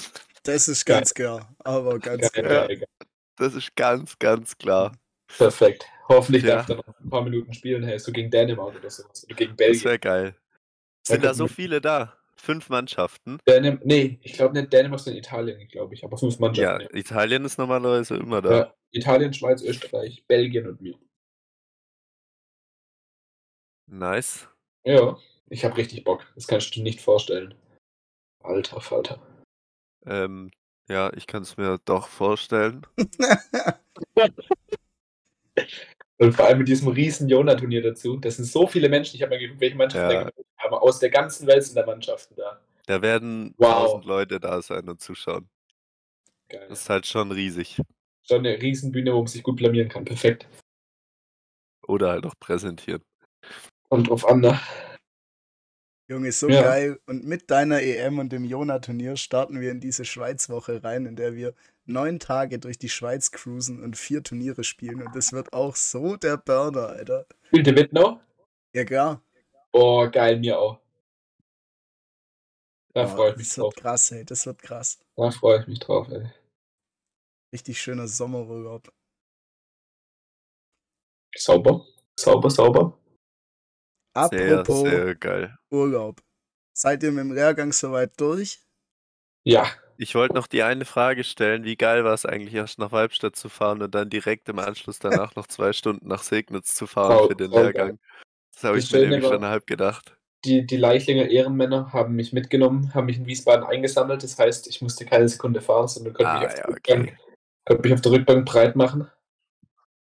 Das 0.41 0.67
ist 0.67 0.85
ganz 0.85 1.13
klar. 1.13 1.53
Aber 1.59 1.99
ganz 1.99 2.31
geil, 2.31 2.43
klar. 2.43 2.67
geil, 2.67 2.77
geil. 2.77 2.87
Das 3.35 3.53
ist 3.53 3.75
ganz, 3.75 4.17
ganz 4.17 4.57
klar. 4.57 4.91
perfekt. 5.37 5.85
Hoffentlich 6.07 6.43
Ja. 6.43 6.57
darf 6.57 6.61
ich 6.61 6.67
dann 6.67 6.77
noch 6.77 6.99
ein 6.99 7.09
paar 7.09 7.23
Minuten 7.23 7.53
spielen, 7.53 7.83
hey, 7.83 7.99
so 7.99 8.11
gegen 8.11 8.29
Dänemark 8.31 8.75
oder 8.75 8.89
sowas. 8.89 9.23
Oder 9.25 9.35
gegen 9.35 9.51
Das 9.51 9.57
Belgien. 9.57 9.83
wäre 9.85 9.99
geil. 9.99 10.35
Da 11.07 11.13
Sind 11.13 11.23
da 11.23 11.27
könnten 11.29 11.37
so 11.37 11.47
viele 11.47 11.81
da? 11.81 12.13
Fünf 12.37 12.69
Mannschaften? 12.69 13.39
Dänem 13.47 13.79
nee, 13.83 14.19
ich 14.21 14.33
glaube 14.33 14.53
nicht 14.59 14.71
Dänemark, 14.71 14.99
sondern 14.99 15.19
Italien, 15.19 15.67
glaube 15.67 15.93
ich. 15.93 16.03
Aber 16.03 16.17
fünf 16.17 16.35
Ja, 16.35 16.41
Mannschaften. 16.41 16.95
Italien 16.97 17.45
ist 17.45 17.57
normalerweise 17.57 18.17
immer 18.17 18.41
da. 18.41 18.51
Ja, 18.57 18.73
Italien, 18.95 19.33
Schweiz, 19.33 19.61
Österreich, 19.61 20.23
Belgien 20.27 20.67
und 20.67 20.81
wir. 20.81 20.97
Nice. 23.87 24.47
Ja, 24.85 25.17
ich 25.49 25.65
habe 25.65 25.77
richtig 25.77 26.03
Bock. 26.03 26.25
Das 26.35 26.47
kannst 26.47 26.67
du 26.69 26.71
dir 26.75 26.83
nicht 26.83 27.01
vorstellen. 27.01 27.53
Alter 28.41 28.79
Falter. 28.81 29.19
Ähm, 30.05 30.51
ja, 30.87 31.11
ich 31.13 31.27
kann 31.27 31.43
es 31.43 31.57
mir 31.57 31.79
doch 31.85 32.07
vorstellen. 32.07 32.85
Und 36.17 36.31
vor 36.33 36.45
allem 36.45 36.59
mit 36.59 36.67
diesem 36.69 36.87
riesen 36.87 37.27
Jona-Turnier 37.27 37.81
dazu. 37.81 38.15
Das 38.17 38.37
sind 38.37 38.45
so 38.45 38.67
viele 38.67 38.87
Menschen. 38.87 39.15
Ich 39.17 39.21
habe 39.21 39.31
mal 39.31 39.39
geguckt, 39.39 39.59
welche 39.59 39.75
Mannschaften 39.75 40.11
Ja. 40.13 40.23
da 40.23 40.29
gespielt 40.29 40.47
haben. 40.59 40.73
Aus 40.75 40.99
der 40.99 41.09
ganzen 41.09 41.45
Welt 41.47 41.63
sind 41.63 41.75
da 41.75 41.85
Mannschaften 41.85 42.35
da. 42.37 42.61
Da 42.85 43.01
werden 43.01 43.53
Wow. 43.57 43.73
tausend 43.73 44.05
Leute 44.05 44.39
da 44.39 44.61
sein 44.61 44.87
und 44.87 45.01
zuschauen. 45.01 45.49
Geil. 46.47 46.67
Das 46.69 46.81
ist 46.83 46.89
halt 46.89 47.05
schon 47.05 47.31
riesig. 47.31 47.81
Schon 48.27 48.39
eine 48.39 48.59
Riesenbühne, 48.61 49.13
wo 49.13 49.17
man 49.19 49.27
sich 49.27 49.43
gut 49.43 49.57
blamieren 49.57 49.89
kann. 49.89 50.05
Perfekt. 50.05 50.47
Oder 51.87 52.09
halt 52.11 52.25
auch 52.25 52.33
präsentieren. 52.39 53.03
Und 53.89 54.09
drauf 54.09 54.25
an, 54.27 54.39
ne? 54.41 54.59
Junge, 56.07 56.31
so 56.31 56.49
Ja. 56.49 56.61
geil. 56.63 56.99
Und 57.05 57.25
mit 57.25 57.49
deiner 57.51 57.81
EM 57.81 58.19
und 58.19 58.31
dem 58.31 58.43
Jona-Turnier 58.45 59.15
starten 59.17 59.59
wir 59.61 59.71
in 59.71 59.79
diese 59.79 60.05
Schweiz-Woche 60.05 60.83
rein, 60.83 61.05
in 61.05 61.15
der 61.15 61.35
wir 61.35 61.53
neun 61.85 62.19
Tage 62.19 62.57
durch 62.59 62.77
die 62.79 62.89
Schweiz 62.89 63.31
cruisen 63.31 63.83
und 63.83 63.95
vier 63.97 64.23
Turniere 64.23 64.63
spielen. 64.63 65.01
Und 65.03 65.15
das 65.15 65.31
wird 65.31 65.53
auch 65.53 65.75
so 65.75 66.15
der 66.15 66.37
Burner, 66.37 66.87
Alter. 66.89 67.25
Spielt 67.47 67.67
ihr 67.67 67.73
mit 67.73 67.93
noch? 67.93 68.19
Ja, 68.73 68.83
klar. 68.83 69.21
Oh, 69.71 70.09
geil, 70.09 70.39
mir 70.39 70.57
auch. 70.59 70.79
Da 72.93 73.03
Oh, 73.03 73.07
freue 73.15 73.31
ich 73.31 73.37
mich 73.37 73.47
das 73.47 73.55
drauf. 73.55 73.75
wird 73.75 73.83
krass, 73.83 74.11
ey. 74.11 74.25
Das 74.25 74.45
wird 74.45 74.61
krass. 74.61 74.99
Da 75.15 75.29
freue 75.31 75.61
ich 75.61 75.67
mich 75.67 75.79
drauf, 75.79 76.07
ey. 76.09 76.31
Richtig 77.55 77.79
schöner 77.79 78.05
Sommerurlaub. 78.09 78.91
Sauber. 81.37 81.85
Sauber, 82.19 82.49
sauber. 82.49 82.99
Sehr, 84.29 84.59
Apropos 84.59 84.81
sehr 84.81 85.15
geil. 85.15 85.57
Urlaub. 85.71 86.21
Seid 86.73 87.01
ihr 87.03 87.13
mit 87.13 87.23
dem 87.23 87.31
Lehrgang 87.31 87.71
soweit 87.71 88.19
durch? 88.19 88.59
Ja. 89.45 89.71
Ich 89.97 90.15
wollte 90.15 90.33
noch 90.35 90.47
die 90.47 90.63
eine 90.63 90.83
Frage 90.83 91.23
stellen, 91.23 91.63
wie 91.63 91.77
geil 91.77 92.03
war 92.03 92.13
es 92.13 92.25
eigentlich 92.25 92.53
erst 92.53 92.77
nach 92.77 92.91
Weibstadt 92.91 93.37
zu 93.37 93.47
fahren 93.47 93.81
und 93.81 93.95
dann 93.95 94.09
direkt 94.09 94.49
im 94.49 94.59
Anschluss 94.59 94.99
danach 94.99 95.33
noch 95.37 95.47
zwei 95.47 95.71
Stunden 95.71 96.09
nach 96.09 96.23
Segnitz 96.23 96.75
zu 96.75 96.87
fahren 96.87 97.19
Sau- 97.19 97.27
für 97.29 97.35
den 97.37 97.51
saugeil. 97.51 97.63
Lehrgang. 97.67 97.99
Das 98.53 98.63
habe 98.65 98.79
ich 98.79 98.91
mir 98.91 98.99
nämlich 99.07 99.23
war- 99.23 99.31
schon 99.31 99.45
halb 99.45 99.65
gedacht. 99.65 100.17
Die, 100.43 100.65
die 100.65 100.75
Leichlinger 100.77 101.29
Ehrenmänner 101.29 101.93
haben 101.93 102.15
mich 102.15 102.33
mitgenommen, 102.33 102.93
haben 102.93 103.05
mich 103.05 103.15
in 103.17 103.25
Wiesbaden 103.25 103.65
eingesammelt. 103.65 104.23
Das 104.23 104.37
heißt, 104.37 104.67
ich 104.67 104.81
musste 104.81 105.05
keine 105.05 105.29
Sekunde 105.29 105.61
fahren, 105.61 105.87
sondern 105.87 106.13
konnte, 106.13 106.29
Ah, 106.29 106.39
mich, 106.41 106.49
auf 106.49 106.57
ja, 106.57 106.67
okay. 106.69 107.17
Konnte 107.65 107.81
mich 107.83 107.93
auf 107.93 108.01
der 108.01 108.11
Rückbank 108.11 108.45
breit 108.45 108.75
machen. 108.75 109.09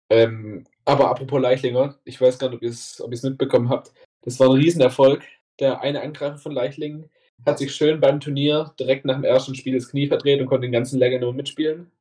Ähm, 0.10 0.66
aber 0.86 1.10
apropos 1.10 1.42
Leichlinger, 1.42 2.00
ich 2.04 2.20
weiß 2.20 2.40
gar 2.40 2.50
nicht, 2.50 2.58
ob 2.58 2.64
ihr 2.64 2.70
es 2.70 3.02
ob 3.02 3.12
ihr's 3.12 3.24
mitbekommen 3.24 3.70
habt. 3.70 3.94
Das 4.22 4.40
war 4.40 4.50
ein 4.50 4.58
Riesenerfolg. 4.58 5.24
Der 5.60 5.82
eine 5.82 6.02
Angreifer 6.02 6.38
von 6.38 6.52
Leichlingen 6.52 7.10
hat 7.46 7.60
sich 7.60 7.74
schön 7.76 8.00
beim 8.00 8.20
Turnier 8.20 8.74
direkt 8.80 9.06
nach 9.06 9.16
dem 9.16 9.24
ersten 9.24 9.56
Spiel 9.56 9.76
das 9.76 9.90
Knie 9.90 10.08
verdreht 10.08 10.42
und 10.42 10.48
konnte 10.48 10.68
den 10.68 10.72
ganzen 10.72 11.00
Lehrgang 11.00 11.22
nur 11.22 11.34
mitspielen. 11.34 11.92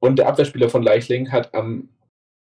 Und 0.00 0.18
der 0.18 0.28
Abwehrspieler 0.28 0.68
von 0.68 0.82
Leichlingen 0.82 1.32
hat 1.32 1.54
am 1.54 1.88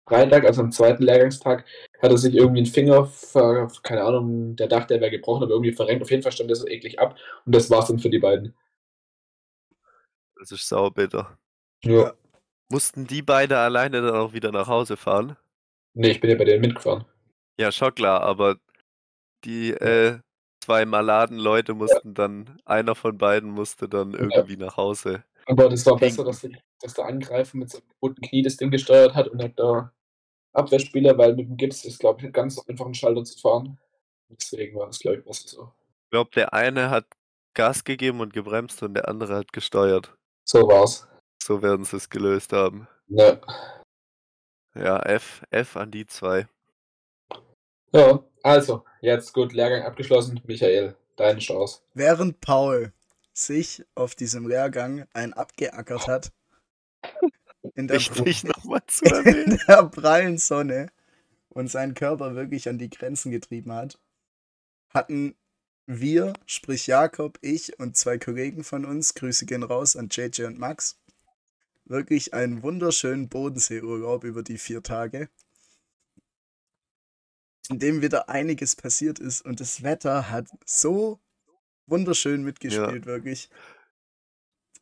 Freitag, 0.07 0.45
also 0.45 0.61
am 0.61 0.71
zweiten 0.71 1.03
Lehrgangstag, 1.03 1.65
hat 2.01 2.11
er 2.11 2.17
sich 2.17 2.35
irgendwie 2.35 2.59
einen 2.59 2.67
Finger, 2.67 3.05
ver, 3.05 3.67
keine 3.83 4.03
Ahnung, 4.03 4.55
der 4.55 4.67
dachte, 4.67 4.95
er 4.95 5.01
wäre 5.01 5.11
gebrochen, 5.11 5.43
aber 5.43 5.53
irgendwie 5.53 5.73
verrenkt. 5.73 6.03
Auf 6.03 6.11
jeden 6.11 6.23
Fall 6.23 6.31
stand 6.31 6.49
er 6.49 6.55
so 6.55 6.67
eklig 6.67 6.99
ab 6.99 7.17
und 7.45 7.53
das 7.53 7.69
war's 7.69 7.87
dann 7.87 7.99
für 7.99 8.09
die 8.09 8.19
beiden. 8.19 8.53
Das 10.39 10.51
ist 10.51 10.67
saubitter. 10.67 11.37
Ja. 11.83 12.13
Mussten 12.69 13.07
die 13.07 13.21
beide 13.21 13.57
alleine 13.57 14.01
dann 14.01 14.15
auch 14.15 14.33
wieder 14.33 14.51
nach 14.51 14.67
Hause 14.67 14.97
fahren? 14.97 15.37
Nee, 15.93 16.11
ich 16.11 16.19
bin 16.19 16.29
ja 16.29 16.35
bei 16.35 16.45
denen 16.45 16.61
mitgefahren. 16.61 17.05
Ja, 17.59 17.71
schon 17.71 17.95
klar, 17.95 18.21
aber 18.21 18.57
die 19.45 19.71
äh, 19.71 20.19
zwei 20.63 20.85
maladen 20.85 21.37
Leute 21.37 21.73
mussten 21.73 22.13
dann, 22.13 22.59
einer 22.65 22.93
von 22.95 23.17
beiden 23.17 23.49
musste 23.49 23.87
dann 23.87 24.13
irgendwie 24.13 24.57
nach 24.57 24.77
Hause. 24.77 25.23
Aber 25.45 25.69
das 25.69 25.85
war 25.85 25.95
Ping. 25.95 26.09
besser, 26.09 26.25
dass, 26.25 26.41
der- 26.41 26.51
dass 26.81 26.93
der 26.93 27.05
Angreifer 27.05 27.57
mit 27.57 27.69
seinem 27.71 27.83
guten 27.99 28.21
Knie 28.21 28.41
das 28.43 28.57
Ding 28.57 28.69
gesteuert 28.69 29.15
hat 29.15 29.29
und 29.29 29.37
nicht 29.37 29.57
der 29.57 29.91
Abwehrspieler, 30.53 31.17
weil 31.17 31.35
mit 31.35 31.47
dem 31.47 31.57
Gips 31.57 31.85
ist, 31.85 31.99
glaube 31.99 32.25
ich, 32.25 32.33
ganz 32.33 32.59
einfach 32.67 32.85
einen 32.85 32.93
Schalter 32.93 33.23
zu 33.23 33.39
fahren. 33.39 33.79
Deswegen 34.29 34.77
war 34.77 34.87
das, 34.87 34.99
glaube 34.99 35.17
ich, 35.19 35.23
besser 35.23 35.47
so. 35.47 35.71
Ich 36.05 36.09
glaube, 36.11 36.31
der 36.35 36.53
eine 36.53 36.89
hat 36.89 37.05
Gas 37.53 37.83
gegeben 37.83 38.19
und 38.19 38.33
gebremst 38.33 38.83
und 38.83 38.93
der 38.93 39.07
andere 39.07 39.35
hat 39.35 39.53
gesteuert. 39.53 40.15
So 40.43 40.67
war's. 40.67 41.07
So 41.41 41.61
werden 41.61 41.85
sie 41.85 41.97
es 41.97 42.09
gelöst 42.09 42.53
haben. 42.53 42.87
Ja. 43.07 43.39
Ja, 44.75 44.99
F, 44.99 45.43
F 45.49 45.75
an 45.77 45.91
die 45.91 46.05
zwei. 46.05 46.47
ja, 47.93 48.23
also, 48.43 48.85
jetzt 49.01 49.33
gut, 49.33 49.53
Lehrgang 49.53 49.83
abgeschlossen. 49.83 50.39
Michael, 50.45 50.95
deine 51.15 51.39
Chance. 51.39 51.81
Während 51.93 52.41
Paul 52.41 52.93
sich 53.33 53.85
auf 53.95 54.15
diesem 54.15 54.47
Lehrgang 54.47 55.07
ein 55.13 55.33
abgeackert 55.33 56.07
hat, 56.07 56.31
in 57.75 57.87
der, 57.87 57.97
Wichtig 57.97 58.43
nochmal 58.43 58.81
zu 58.87 59.05
in 59.25 59.59
der 59.67 59.83
prallen 59.85 60.37
Sonne 60.37 60.87
und 61.49 61.69
seinen 61.69 61.93
Körper 61.93 62.35
wirklich 62.35 62.69
an 62.69 62.77
die 62.77 62.89
Grenzen 62.89 63.31
getrieben 63.31 63.73
hat, 63.73 63.99
hatten 64.93 65.35
wir, 65.85 66.33
sprich 66.45 66.87
Jakob, 66.87 67.37
ich 67.41 67.79
und 67.79 67.95
zwei 67.95 68.17
Kollegen 68.17 68.63
von 68.63 68.85
uns, 68.85 69.13
Grüße 69.13 69.45
gehen 69.45 69.63
raus 69.63 69.95
an 69.95 70.09
JJ 70.11 70.43
und 70.43 70.59
Max, 70.59 70.99
wirklich 71.89 72.33
einen 72.33 72.63
wunderschönen 72.63 73.29
Bodenseeurlaub 73.29 74.23
über 74.23 74.43
die 74.43 74.57
vier 74.57 74.83
Tage, 74.83 75.29
in 77.69 77.79
dem 77.79 78.01
wieder 78.01 78.29
einiges 78.29 78.75
passiert 78.75 79.19
ist 79.19 79.41
und 79.41 79.59
das 79.59 79.83
Wetter 79.83 80.29
hat 80.29 80.47
so 80.65 81.19
wunderschön 81.85 82.43
mitgespielt, 82.43 83.05
wirklich. 83.05 83.49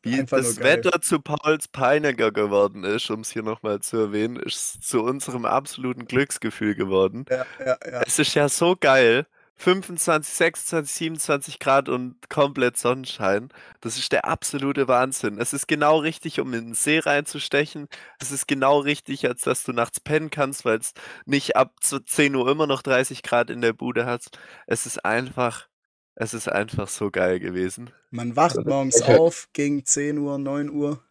Wie 0.02 0.20
Einfach 0.20 0.38
das. 0.38 0.60
Wetter 0.60 1.00
zu 1.00 1.20
Pauls 1.20 1.66
Peiniger 1.66 2.30
geworden 2.30 2.84
ist, 2.84 3.10
um 3.10 3.20
es 3.20 3.30
hier 3.30 3.42
nochmal 3.42 3.80
zu 3.80 3.96
erwähnen, 3.96 4.36
ist 4.36 4.82
zu 4.82 5.02
unserem 5.02 5.44
absoluten 5.44 6.06
Glücksgefühl 6.06 6.76
geworden. 6.76 7.24
Ja, 7.28 7.46
ja, 7.58 7.78
ja. 7.84 8.02
Es 8.06 8.18
ist 8.18 8.34
ja 8.34 8.48
so 8.48 8.76
geil. 8.78 9.26
25, 9.58 10.32
26, 10.34 10.94
27 10.94 11.58
Grad 11.58 11.88
und 11.88 12.28
komplett 12.28 12.76
Sonnenschein. 12.76 13.48
Das 13.80 13.96
ist 13.96 14.12
der 14.12 14.26
absolute 14.26 14.86
Wahnsinn. 14.86 15.38
Es 15.40 15.52
ist 15.54 15.66
genau 15.66 15.98
richtig, 15.98 16.40
um 16.40 16.52
in 16.52 16.66
den 16.66 16.74
See 16.74 16.98
reinzustechen. 16.98 17.88
Es 18.20 18.30
ist 18.30 18.46
genau 18.46 18.78
richtig, 18.80 19.26
als 19.26 19.40
dass 19.42 19.64
du 19.64 19.72
nachts 19.72 19.98
pennen 19.98 20.30
kannst, 20.30 20.64
weil 20.66 20.78
es 20.78 20.92
nicht 21.24 21.56
ab 21.56 21.74
zu 21.80 22.00
10 22.00 22.34
Uhr 22.36 22.48
immer 22.50 22.66
noch 22.66 22.82
30 22.82 23.22
Grad 23.22 23.48
in 23.50 23.62
der 23.62 23.72
Bude 23.72 24.04
hast. 24.04 24.38
Es 24.66 24.84
ist 24.84 25.04
einfach, 25.04 25.68
es 26.14 26.34
ist 26.34 26.48
einfach 26.48 26.88
so 26.88 27.10
geil 27.10 27.40
gewesen. 27.40 27.90
Man 28.10 28.36
wacht 28.36 28.58
Also, 28.58 28.68
morgens 28.68 29.00
auf 29.02 29.48
gegen 29.54 29.84
10 29.86 30.18
Uhr, 30.18 30.38
9 30.38 30.70
Uhr. 30.70 31.02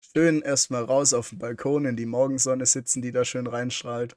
Schön 0.00 0.42
erstmal 0.42 0.84
raus 0.84 1.12
auf 1.12 1.30
den 1.30 1.38
Balkon 1.38 1.86
in 1.86 1.96
die 1.96 2.06
Morgensonne 2.06 2.66
sitzen, 2.66 3.02
die 3.02 3.12
da 3.12 3.24
schön 3.24 3.46
reinstrahlt. 3.46 4.16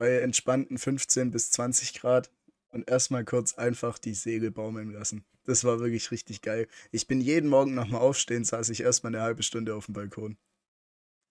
Bei 0.00 0.18
entspannten 0.20 0.78
15 0.78 1.30
bis 1.30 1.50
20 1.52 1.92
Grad. 2.00 2.30
Und 2.70 2.88
erstmal 2.88 3.24
kurz 3.24 3.54
einfach 3.58 3.98
die 3.98 4.14
Segel 4.14 4.50
baumeln 4.50 4.92
lassen. 4.92 5.24
Das 5.44 5.64
war 5.64 5.78
wirklich 5.80 6.10
richtig 6.10 6.40
geil. 6.40 6.68
Ich 6.90 7.06
bin 7.06 7.20
jeden 7.20 7.50
Morgen 7.50 7.74
nach 7.74 7.84
dem 7.86 7.96
Aufstehen, 7.96 8.44
saß 8.44 8.70
ich 8.70 8.80
erstmal 8.82 9.14
eine 9.14 9.22
halbe 9.24 9.42
Stunde 9.42 9.74
auf 9.74 9.86
dem 9.86 9.94
Balkon. 9.94 10.36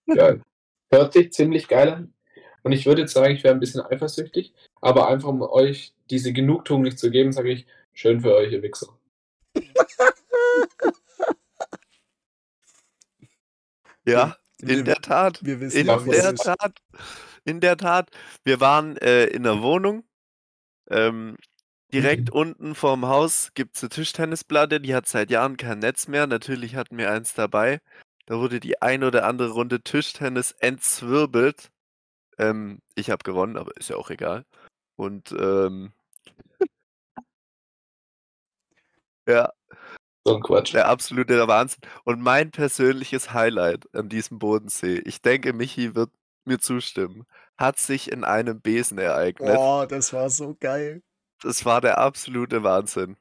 Geil. 0.05 0.43
Hört 0.91 1.13
sich 1.13 1.31
ziemlich 1.33 1.67
geil 1.67 1.89
an. 1.89 2.13
Und 2.61 2.73
ich 2.73 2.85
würde 2.85 3.01
jetzt 3.01 3.13
sagen, 3.13 3.33
ich 3.33 3.43
wäre 3.43 3.53
ein 3.55 3.59
bisschen 3.59 3.81
eifersüchtig, 3.81 4.53
aber 4.81 5.07
einfach 5.07 5.29
um 5.29 5.41
euch 5.41 5.93
diese 6.11 6.31
Genugtuung 6.33 6.81
nicht 6.83 6.99
zu 6.99 7.09
geben, 7.09 7.31
sage 7.31 7.51
ich, 7.53 7.65
schön 7.93 8.21
für 8.21 8.35
euch, 8.35 8.51
ihr 8.51 8.61
Wichser. 8.61 8.95
Ja, 14.05 14.35
Wir- 14.59 14.79
in 14.79 14.85
der 14.85 14.95
Tat. 14.95 15.39
Wir 15.43 15.59
wissen 15.59 15.77
In 15.77 15.87
der 15.87 16.33
ist. 16.33 16.43
Tat. 16.43 16.81
In 17.45 17.59
der 17.61 17.77
Tat. 17.77 18.09
Wir 18.43 18.59
waren 18.59 18.97
äh, 18.97 19.25
in 19.25 19.43
der 19.43 19.61
Wohnung. 19.61 20.03
Ähm, 20.89 21.37
direkt 21.93 22.29
unten 22.31 22.75
vorm 22.75 23.05
Haus 23.07 23.51
gibt 23.53 23.75
es 23.75 23.83
eine 23.83 23.89
Tischtennisplatte, 23.89 24.79
die 24.81 24.95
hat 24.95 25.07
seit 25.07 25.31
Jahren 25.31 25.57
kein 25.57 25.79
Netz 25.79 26.07
mehr. 26.07 26.27
Natürlich 26.27 26.75
hatten 26.75 26.97
wir 26.97 27.11
eins 27.11 27.33
dabei. 27.33 27.79
Da 28.25 28.39
wurde 28.39 28.59
die 28.59 28.81
ein 28.81 29.03
oder 29.03 29.25
andere 29.25 29.49
Runde 29.51 29.81
Tischtennis 29.81 30.51
entzwirbelt. 30.59 31.71
Ähm, 32.37 32.81
ich 32.95 33.09
habe 33.11 33.23
gewonnen, 33.23 33.57
aber 33.57 33.75
ist 33.77 33.89
ja 33.89 33.97
auch 33.97 34.09
egal. 34.11 34.45
Und 34.97 35.31
ähm, 35.33 35.93
ja, 39.27 39.51
So 40.25 40.35
ein 40.35 40.41
Quatsch. 40.43 40.73
der 40.73 40.87
absolute 40.87 41.47
Wahnsinn. 41.47 41.81
Und 42.03 42.21
mein 42.21 42.51
persönliches 42.51 43.33
Highlight 43.33 43.93
an 43.95 44.09
diesem 44.09 44.39
Bodensee, 44.39 44.99
ich 45.05 45.21
denke, 45.21 45.53
Michi 45.53 45.95
wird 45.95 46.11
mir 46.49 46.59
zustimmen, 46.59 47.25
hat 47.57 47.79
sich 47.79 48.11
in 48.11 48.25
einem 48.25 48.59
Besen 48.59 48.97
ereignet. 48.97 49.55
Boah, 49.55 49.87
das 49.87 50.11
war 50.11 50.29
so 50.29 50.55
geil. 50.59 51.01
Das 51.41 51.63
war 51.63 51.79
der 51.79 51.99
absolute 51.99 52.63
Wahnsinn. 52.63 53.15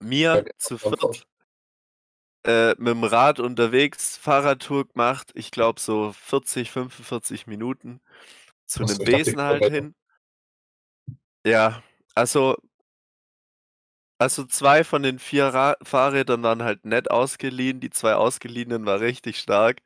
Mir 0.00 0.44
Ja, 0.46 0.56
zu 0.56 0.78
viert 0.78 1.26
äh, 2.48 2.70
mit 2.78 2.88
dem 2.88 3.04
Rad 3.04 3.40
unterwegs, 3.40 4.16
Fahrradtour 4.16 4.88
gemacht, 4.88 5.32
ich 5.34 5.50
glaube 5.50 5.80
so 5.80 6.12
40, 6.12 6.70
45 6.70 7.46
Minuten 7.46 8.00
zu 8.64 8.86
so, 8.86 8.94
einem 8.94 9.04
Besen 9.04 9.40
halt 9.40 9.64
hin. 9.64 9.94
Ja, 11.44 11.82
also, 12.14 12.56
also 14.18 14.44
zwei 14.46 14.82
von 14.82 15.02
den 15.02 15.18
vier 15.18 15.46
Ra 15.46 15.76
Fahrrädern 15.82 16.42
waren 16.42 16.62
halt 16.62 16.84
nett 16.84 17.10
ausgeliehen, 17.10 17.80
die 17.80 17.90
zwei 17.90 18.14
ausgeliehenen 18.14 18.86
war 18.86 19.00
richtig 19.00 19.38
stark. 19.38 19.82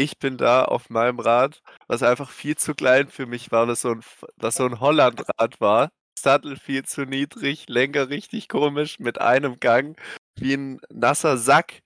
Ich 0.00 0.18
bin 0.18 0.38
da 0.38 0.64
auf 0.64 0.88
meinem 0.88 1.20
Rad, 1.20 1.60
was 1.86 2.02
einfach 2.02 2.30
viel 2.30 2.56
zu 2.56 2.74
klein 2.74 3.08
für 3.08 3.26
mich 3.26 3.52
war, 3.52 3.68
was 3.68 3.82
so 3.82 3.90
ein, 3.90 4.00
was 4.36 4.54
so 4.54 4.64
ein 4.64 4.80
Hollandrad 4.80 5.60
war. 5.60 5.90
Sattel 6.18 6.56
viel 6.56 6.84
zu 6.86 7.04
niedrig, 7.04 7.68
Lenker 7.68 8.08
richtig 8.08 8.48
komisch, 8.48 8.98
mit 8.98 9.20
einem 9.20 9.60
Gang, 9.60 10.00
wie 10.36 10.54
ein 10.54 10.80
nasser 10.90 11.36
Sack 11.36 11.82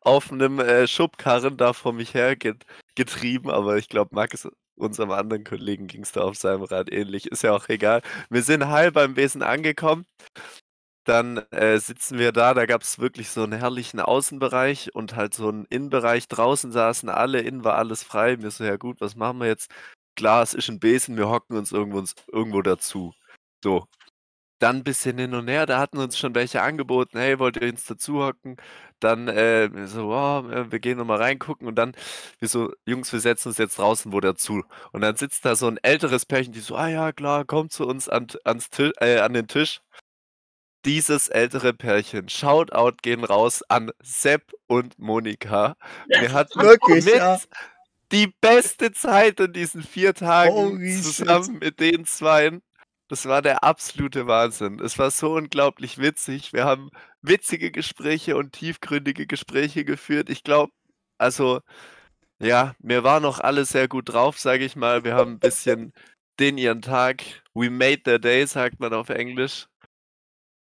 auf 0.00 0.32
einem 0.32 0.60
äh, 0.60 0.86
Schubkarren 0.88 1.58
da 1.58 1.74
vor 1.74 1.92
mich 1.92 2.14
her 2.14 2.36
get 2.36 2.64
getrieben, 2.94 3.50
aber 3.50 3.76
ich 3.76 3.90
glaube, 3.90 4.14
Max, 4.14 4.48
unserem 4.76 5.10
anderen 5.10 5.44
Kollegen, 5.44 5.88
ging 5.88 6.02
es 6.04 6.12
da 6.12 6.22
auf 6.22 6.36
seinem 6.36 6.62
Rad 6.62 6.90
ähnlich. 6.90 7.26
Ist 7.26 7.42
ja 7.42 7.52
auch 7.54 7.68
egal. 7.68 8.00
Wir 8.30 8.42
sind 8.42 8.68
halb 8.68 8.94
beim 8.94 9.14
Wesen 9.16 9.42
angekommen. 9.42 10.06
Dann 11.08 11.38
äh, 11.52 11.78
sitzen 11.78 12.18
wir 12.18 12.32
da, 12.32 12.52
da 12.52 12.66
gab 12.66 12.82
es 12.82 12.98
wirklich 12.98 13.30
so 13.30 13.42
einen 13.42 13.54
herrlichen 13.58 13.98
Außenbereich 13.98 14.94
und 14.94 15.16
halt 15.16 15.32
so 15.32 15.48
einen 15.48 15.64
Innenbereich. 15.70 16.28
Draußen 16.28 16.70
saßen 16.70 17.08
alle, 17.08 17.40
innen 17.40 17.64
war 17.64 17.76
alles 17.76 18.02
frei. 18.02 18.36
Mir 18.36 18.50
so, 18.50 18.62
ja 18.64 18.76
gut, 18.76 19.00
was 19.00 19.16
machen 19.16 19.38
wir 19.40 19.46
jetzt? 19.46 19.70
Klar, 20.16 20.42
es 20.42 20.52
ist 20.52 20.68
ein 20.68 20.80
Besen, 20.80 21.16
wir 21.16 21.30
hocken 21.30 21.56
uns 21.56 21.72
irgendwo, 21.72 22.04
irgendwo 22.30 22.60
dazu. 22.60 23.14
So. 23.64 23.86
Dann 24.60 24.78
ein 24.78 24.84
bisschen 24.84 25.18
hin 25.18 25.34
und 25.34 25.48
her, 25.48 25.66
da 25.66 25.80
hatten 25.80 25.98
uns 25.98 26.18
schon 26.18 26.34
welche 26.34 26.62
angeboten, 26.62 27.18
hey, 27.18 27.38
wollt 27.38 27.56
ihr 27.58 27.68
uns 27.70 27.84
dazu 27.86 28.24
hocken? 28.24 28.56
Dann 29.00 29.28
äh, 29.28 29.70
wir 29.72 29.88
so, 29.88 30.10
oh, 30.12 30.44
wir 30.70 30.80
gehen 30.80 30.98
nochmal 30.98 31.18
reingucken 31.18 31.68
und 31.68 31.76
dann, 31.76 31.94
wir 32.40 32.48
so, 32.48 32.72
Jungs, 32.86 33.12
wir 33.12 33.20
setzen 33.20 33.48
uns 33.50 33.58
jetzt 33.58 33.78
draußen 33.78 34.12
wo 34.12 34.20
dazu. 34.20 34.64
Und 34.92 35.02
dann 35.02 35.16
sitzt 35.16 35.44
da 35.44 35.56
so 35.56 35.68
ein 35.68 35.78
älteres 35.82 36.26
Pärchen, 36.26 36.52
die 36.52 36.60
so, 36.60 36.76
ah 36.76 36.88
ja, 36.88 37.12
klar, 37.12 37.44
kommt 37.46 37.72
zu 37.72 37.86
uns 37.86 38.08
an, 38.08 38.28
ans 38.44 38.68
äh, 39.00 39.20
an 39.20 39.32
den 39.34 39.48
Tisch. 39.48 39.80
Dieses 40.84 41.28
ältere 41.28 41.74
Pärchen, 41.74 42.28
Shoutout 42.28 42.96
gehen 43.02 43.24
raus 43.24 43.62
an 43.68 43.90
Sepp 44.02 44.52
und 44.66 44.98
Monika. 44.98 45.76
Wir 46.08 46.32
hatten 46.32 46.60
Wirklich, 46.60 47.04
mit 47.04 47.16
ja. 47.16 47.38
die 48.12 48.28
beste 48.40 48.92
Zeit 48.92 49.40
in 49.40 49.52
diesen 49.52 49.82
vier 49.82 50.14
Tagen 50.14 50.52
Holy 50.54 50.94
shit. 50.94 51.04
zusammen 51.04 51.58
mit 51.58 51.80
den 51.80 52.04
Zweien. 52.06 52.62
Das 53.08 53.26
war 53.26 53.42
der 53.42 53.64
absolute 53.64 54.26
Wahnsinn. 54.26 54.80
Es 54.80 54.98
war 54.98 55.10
so 55.10 55.34
unglaublich 55.34 55.98
witzig. 55.98 56.52
Wir 56.52 56.64
haben 56.64 56.90
witzige 57.22 57.70
Gespräche 57.72 58.36
und 58.36 58.52
tiefgründige 58.52 59.26
Gespräche 59.26 59.84
geführt. 59.84 60.30
Ich 60.30 60.42
glaube, 60.44 60.72
also, 61.18 61.60
ja, 62.40 62.74
mir 62.80 63.04
war 63.04 63.20
noch 63.20 63.40
alles 63.40 63.70
sehr 63.70 63.88
gut 63.88 64.10
drauf, 64.10 64.38
sage 64.38 64.64
ich 64.64 64.76
mal. 64.76 65.04
Wir 65.04 65.14
haben 65.14 65.32
ein 65.34 65.38
bisschen 65.40 65.92
den 66.40 66.58
ihren 66.58 66.82
Tag, 66.82 67.24
we 67.54 67.70
made 67.70 68.02
their 68.04 68.18
day, 68.18 68.46
sagt 68.46 68.80
man 68.80 68.94
auf 68.94 69.08
Englisch. 69.10 69.66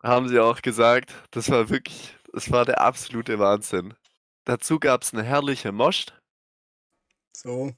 Haben 0.03 0.29
sie 0.29 0.39
auch 0.39 0.63
gesagt. 0.63 1.13
Das 1.31 1.51
war 1.51 1.69
wirklich, 1.69 2.17
das 2.33 2.51
war 2.51 2.65
der 2.65 2.81
absolute 2.81 3.39
Wahnsinn. 3.39 3.95
Dazu 4.45 4.79
gab 4.81 5.03
es 5.03 5.13
eine 5.13 5.23
herrliche 5.23 5.73
Most. 5.73 6.15
So. 7.35 7.73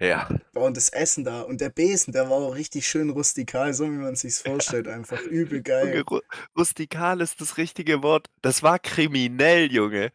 Ja. 0.00 0.28
Boah, 0.54 0.64
und 0.66 0.76
das 0.76 0.88
Essen 0.88 1.24
da 1.24 1.42
und 1.42 1.60
der 1.60 1.68
Besen, 1.68 2.12
der 2.12 2.30
war 2.30 2.38
auch 2.38 2.54
richtig 2.54 2.88
schön 2.88 3.10
rustikal, 3.10 3.74
so 3.74 3.84
wie 3.84 3.88
man 3.96 4.16
sich's 4.16 4.40
vorstellt, 4.40 4.88
einfach 4.88 5.20
übel 5.26 5.62
geil. 5.62 5.92
Junge, 5.94 6.04
ru 6.10 6.20
rustikal 6.56 7.20
ist 7.20 7.40
das 7.40 7.56
richtige 7.56 8.02
Wort. 8.02 8.28
Das 8.42 8.62
war 8.62 8.78
kriminell, 8.78 9.70
Junge. 9.72 10.12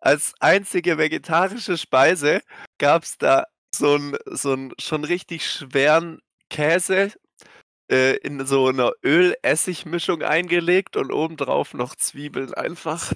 Als 0.00 0.34
einzige 0.40 0.98
vegetarische 0.98 1.78
Speise 1.78 2.40
gab's 2.78 3.16
da 3.18 3.44
so 3.74 3.94
'n 3.96 4.16
so 4.26 4.52
'n 4.54 4.72
schon 4.78 5.04
richtig 5.04 5.48
schweren 5.50 6.20
Käse, 6.50 7.12
äh, 7.90 8.16
in 8.18 8.44
so 8.46 8.70
'ner 8.70 8.92
Öl-Essig-Mischung 9.04 10.22
eingelegt 10.22 10.96
und 10.96 11.12
obendrauf 11.12 11.74
noch 11.74 11.94
Zwiebeln 11.94 12.54
einfach. 12.54 13.12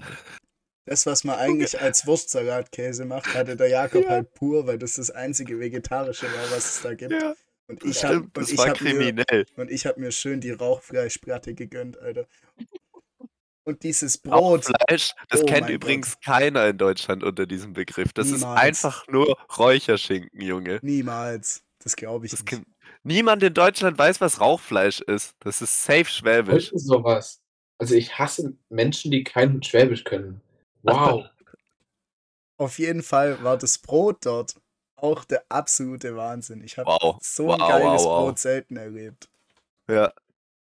Das, 0.87 1.07
was 1.07 1.25
man 1.25 1.39
eigentlich 1.39 1.81
als 1.81 2.07
Wurstsalatkäse 2.07 3.05
macht, 3.05 3.35
hatte 3.35 3.57
der 3.57 3.69
Jakob 3.69 4.05
Ja. 4.05 4.11
halt 4.11 4.35
pur, 4.35 4.67
weil 4.67 4.79
das 4.79 4.95
das 4.95 5.11
einzige 5.11 5.59
Vegetarische 5.61 6.27
war, 6.27 6.51
was 6.57 6.77
es 6.77 6.83
da 6.83 6.95
gibt. 6.95 7.13
Ja, 7.13 7.35
Und 7.69 7.85
ich 7.85 8.05
habe 8.05 8.17
und 8.35 8.75
kriminell. 8.75 9.47
und 9.57 9.71
ich 9.71 9.87
habe 9.87 10.01
mir 10.01 10.13
schön 10.13 10.41
die 10.41 10.51
Rauchfleischplatte 10.53 11.55
gegönnt, 11.55 11.99
Alter. 11.99 12.27
Und 13.65 13.83
dieses 13.83 14.19
Brot, 14.19 14.67
Rauchfleisch, 14.69 15.13
das 15.29 15.43
oh 15.43 15.47
kennt 15.47 15.61
mein 15.63 15.69
Gott. 15.69 15.71
übrigens 15.75 16.17
keiner 16.25 16.67
in 16.67 16.79
Deutschland 16.79 17.23
unter 17.23 17.47
diesem 17.47 17.73
Begriff. 17.75 18.13
Das 18.15 18.27
ist 18.29 18.41
Niemals. 18.41 18.61
einfach 18.61 19.07
nur 19.07 19.37
Räucherschinken, 19.59 20.41
Junge. 20.41 20.81
Niemals. 20.83 21.63
Das 21.83 21.95
glaube 21.95 22.25
ich 22.27 22.33
Das 22.33 22.43
nicht. 22.43 22.63
Niemand 23.03 23.43
in 23.43 23.55
Deutschland 23.55 23.99
weiß, 23.99 24.21
was 24.21 24.41
Rauchfleisch 24.41 25.01
ist. 25.01 25.35
Das 25.41 25.63
ist 25.63 25.85
safe 25.85 26.07
schwäbisch. 26.07 26.67
Heute 26.67 26.79
sowas. 26.79 27.41
Also 27.79 27.95
ich 27.95 28.19
hasse 28.19 28.53
Menschen, 28.69 29.11
die 29.11 29.25
kein 29.25 29.63
Schwäbisch 29.63 30.05
können. 30.05 30.41
Wow. 30.83 31.25
Auf 32.59 32.79
jeden 32.79 33.03
Fall 33.03 33.43
war 33.43 33.57
das 33.57 33.79
Brot 33.79 34.27
dort 34.27 34.55
auch 34.97 35.25
der 35.25 35.45
absolute 35.49 36.15
Wahnsinn. 36.15 36.63
Ich 36.63 36.77
habe 36.77 36.91
Wow, 36.91 37.19
so 37.23 37.51
ein 37.53 37.61
wow, 37.61 37.69
geiles 37.69 38.03
wow, 38.03 38.07
wow. 38.07 38.25
Brot 38.27 38.39
selten 38.39 38.77
erlebt. 38.77 39.31
Ja, 39.89 40.13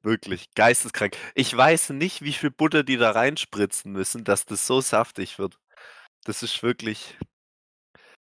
wirklich 0.04 0.54
geisteskrank. 0.54 1.16
Ich 1.34 1.56
weiß 1.56 1.92
nicht, 1.92 2.22
wie 2.24 2.34
viel 2.34 2.52
Butter 2.52 2.84
die 2.84 2.98
da 2.98 3.12
reinspritzen 3.12 3.92
müssen, 3.92 4.26
dass 4.26 4.46
das 4.46 4.68
so 4.68 4.82
saftig 4.82 5.40
wird. 5.40 5.58
Das 6.26 6.44
ist 6.44 6.62
wirklich 6.62 7.18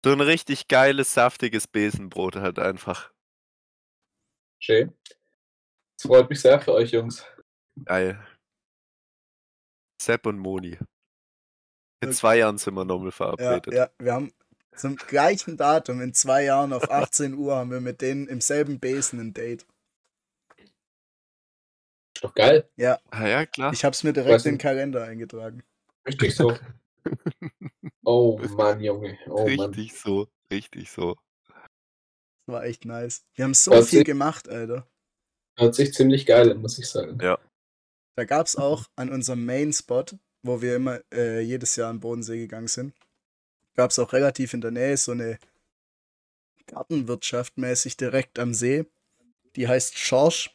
so 0.04 0.12
ein 0.12 0.20
richtig 0.20 0.68
geiles, 0.68 1.14
saftiges 1.14 1.66
Besenbrot 1.66 2.36
halt 2.36 2.58
einfach. 2.58 3.10
Schön. 4.60 4.92
Es 5.98 6.06
freut 6.06 6.28
mich 6.30 6.40
sehr 6.40 6.60
für 6.60 6.72
euch, 6.74 6.90
Jungs. 6.92 7.24
Geil. 7.84 8.24
Sepp 10.00 10.26
und 10.26 10.38
Moni. 10.38 10.78
In 12.00 12.10
Okay. 12.10 12.12
zwei 12.12 12.38
Jahren 12.38 12.58
sind 12.58 12.74
wir 12.74 12.84
nochmal 12.84 13.06
Ja, 13.08 13.12
verabredet. 13.12 13.74
ja, 13.74 13.90
wir 13.98 14.12
haben 14.12 14.32
zum 14.76 14.94
gleichen 14.96 15.56
Datum 15.56 16.00
in 16.00 16.14
zwei 16.14 16.44
Jahren 16.44 16.72
auf 16.72 16.90
18 16.90 17.34
Uhr 17.34 17.56
haben 17.56 17.70
wir 17.72 17.80
mit 17.80 18.00
denen 18.00 18.28
im 18.28 18.40
selben 18.40 18.78
Besen 18.78 19.18
ein 19.20 19.34
Date. 19.34 19.66
Ist 22.14 22.22
doch 22.24 22.34
geil. 22.34 22.68
Ja, 22.76 23.00
Ah 23.10 23.26
ja, 23.26 23.46
klar. 23.46 23.72
ich 23.72 23.84
habe 23.84 23.92
es 23.94 24.04
mir 24.04 24.10
Weiß 24.10 24.24
direkt 24.24 24.46
in 24.46 24.54
den. 24.54 24.58
Kalender 24.58 25.04
eingetragen. 25.04 25.62
Richtig 26.06 26.34
so. 26.34 26.56
Oh 28.04 28.38
Mann, 28.38 28.80
Junge. 28.80 29.18
Oh 29.26 29.48
Mann. 29.48 29.70
richtig 29.70 29.94
so, 29.98 30.28
richtig 30.50 30.90
so. 30.90 31.16
War 32.48 32.64
echt 32.64 32.84
nice. 32.86 33.24
Wir 33.34 33.44
haben 33.44 33.54
so 33.54 33.72
Hört 33.72 33.86
viel 33.86 33.98
sich- 34.00 34.06
gemacht, 34.06 34.48
Alter. 34.48 34.86
Hört 35.56 35.74
sich 35.74 35.92
ziemlich 35.92 36.24
geil 36.24 36.50
an, 36.50 36.62
muss 36.62 36.78
ich 36.78 36.88
sagen. 36.88 37.18
Ja. 37.20 37.38
Da 38.16 38.24
gab 38.24 38.46
es 38.46 38.56
auch 38.56 38.86
an 38.96 39.10
unserem 39.10 39.44
Main-Spot, 39.44 40.04
wo 40.42 40.62
wir 40.62 40.76
immer 40.76 41.00
äh, 41.12 41.40
jedes 41.40 41.76
Jahr 41.76 41.90
an 41.90 42.00
Bodensee 42.00 42.38
gegangen 42.38 42.68
sind, 42.68 42.94
gab 43.76 43.90
es 43.90 43.98
auch 43.98 44.12
relativ 44.12 44.54
in 44.54 44.60
der 44.60 44.70
Nähe 44.70 44.96
so 44.96 45.12
eine 45.12 45.38
Gartenwirtschaft 46.66 47.58
mäßig 47.58 47.96
direkt 47.96 48.38
am 48.38 48.54
See. 48.54 48.86
Die 49.56 49.68
heißt 49.68 49.98
Schorsch. 49.98 50.50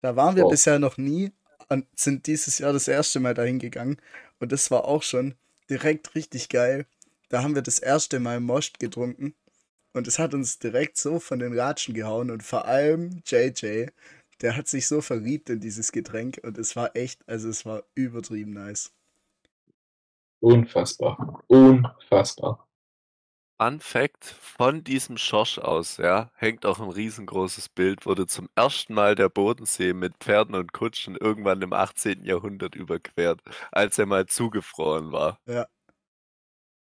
Da 0.00 0.16
waren 0.16 0.36
wir 0.36 0.44
Wow. 0.44 0.50
bisher 0.50 0.78
noch 0.78 0.96
nie 0.96 1.32
und 1.68 1.86
sind 1.98 2.26
dieses 2.26 2.58
Jahr 2.58 2.72
das 2.72 2.88
erste 2.88 3.20
Mal 3.20 3.34
dahin 3.34 3.58
gegangen. 3.58 3.98
Und 4.38 4.52
das 4.52 4.70
war 4.70 4.84
auch 4.84 5.02
schon 5.02 5.34
direkt 5.70 6.14
richtig 6.14 6.48
geil. 6.48 6.86
Da 7.28 7.42
haben 7.42 7.54
wir 7.54 7.62
das 7.62 7.78
erste 7.78 8.20
Mal 8.20 8.40
Most 8.40 8.78
getrunken. 8.78 9.34
Und 9.96 10.06
es 10.06 10.18
hat 10.18 10.34
uns 10.34 10.58
direkt 10.58 10.98
so 10.98 11.18
von 11.18 11.38
den 11.38 11.54
Latschen 11.54 11.94
gehauen. 11.94 12.30
Und 12.30 12.42
vor 12.42 12.66
allem 12.66 13.22
JJ, 13.24 13.86
der 14.42 14.56
hat 14.56 14.68
sich 14.68 14.88
so 14.88 15.00
verliebt 15.00 15.48
in 15.48 15.60
dieses 15.60 15.90
Getränk. 15.90 16.38
Und 16.42 16.58
es 16.58 16.76
war 16.76 16.94
echt, 16.94 17.26
also 17.26 17.48
es 17.48 17.64
war 17.64 17.82
übertrieben 17.94 18.52
nice. 18.52 18.92
Unfassbar. 20.40 21.42
Unfassbar. 21.46 22.68
Fun 23.58 23.80
Fact: 23.80 24.26
Von 24.26 24.84
diesem 24.84 25.16
Schorsch 25.16 25.58
aus, 25.58 25.96
ja, 25.96 26.30
hängt 26.34 26.66
auch 26.66 26.78
ein 26.78 26.90
riesengroßes 26.90 27.70
Bild, 27.70 28.04
wurde 28.04 28.26
zum 28.26 28.50
ersten 28.54 28.92
Mal 28.92 29.14
der 29.14 29.30
Bodensee 29.30 29.94
mit 29.94 30.18
Pferden 30.18 30.54
und 30.54 30.74
Kutschen 30.74 31.16
irgendwann 31.16 31.62
im 31.62 31.72
18. 31.72 32.22
Jahrhundert 32.26 32.74
überquert, 32.74 33.40
als 33.72 33.98
er 33.98 34.04
mal 34.04 34.26
zugefroren 34.26 35.10
war. 35.10 35.40
Ja. 35.46 35.66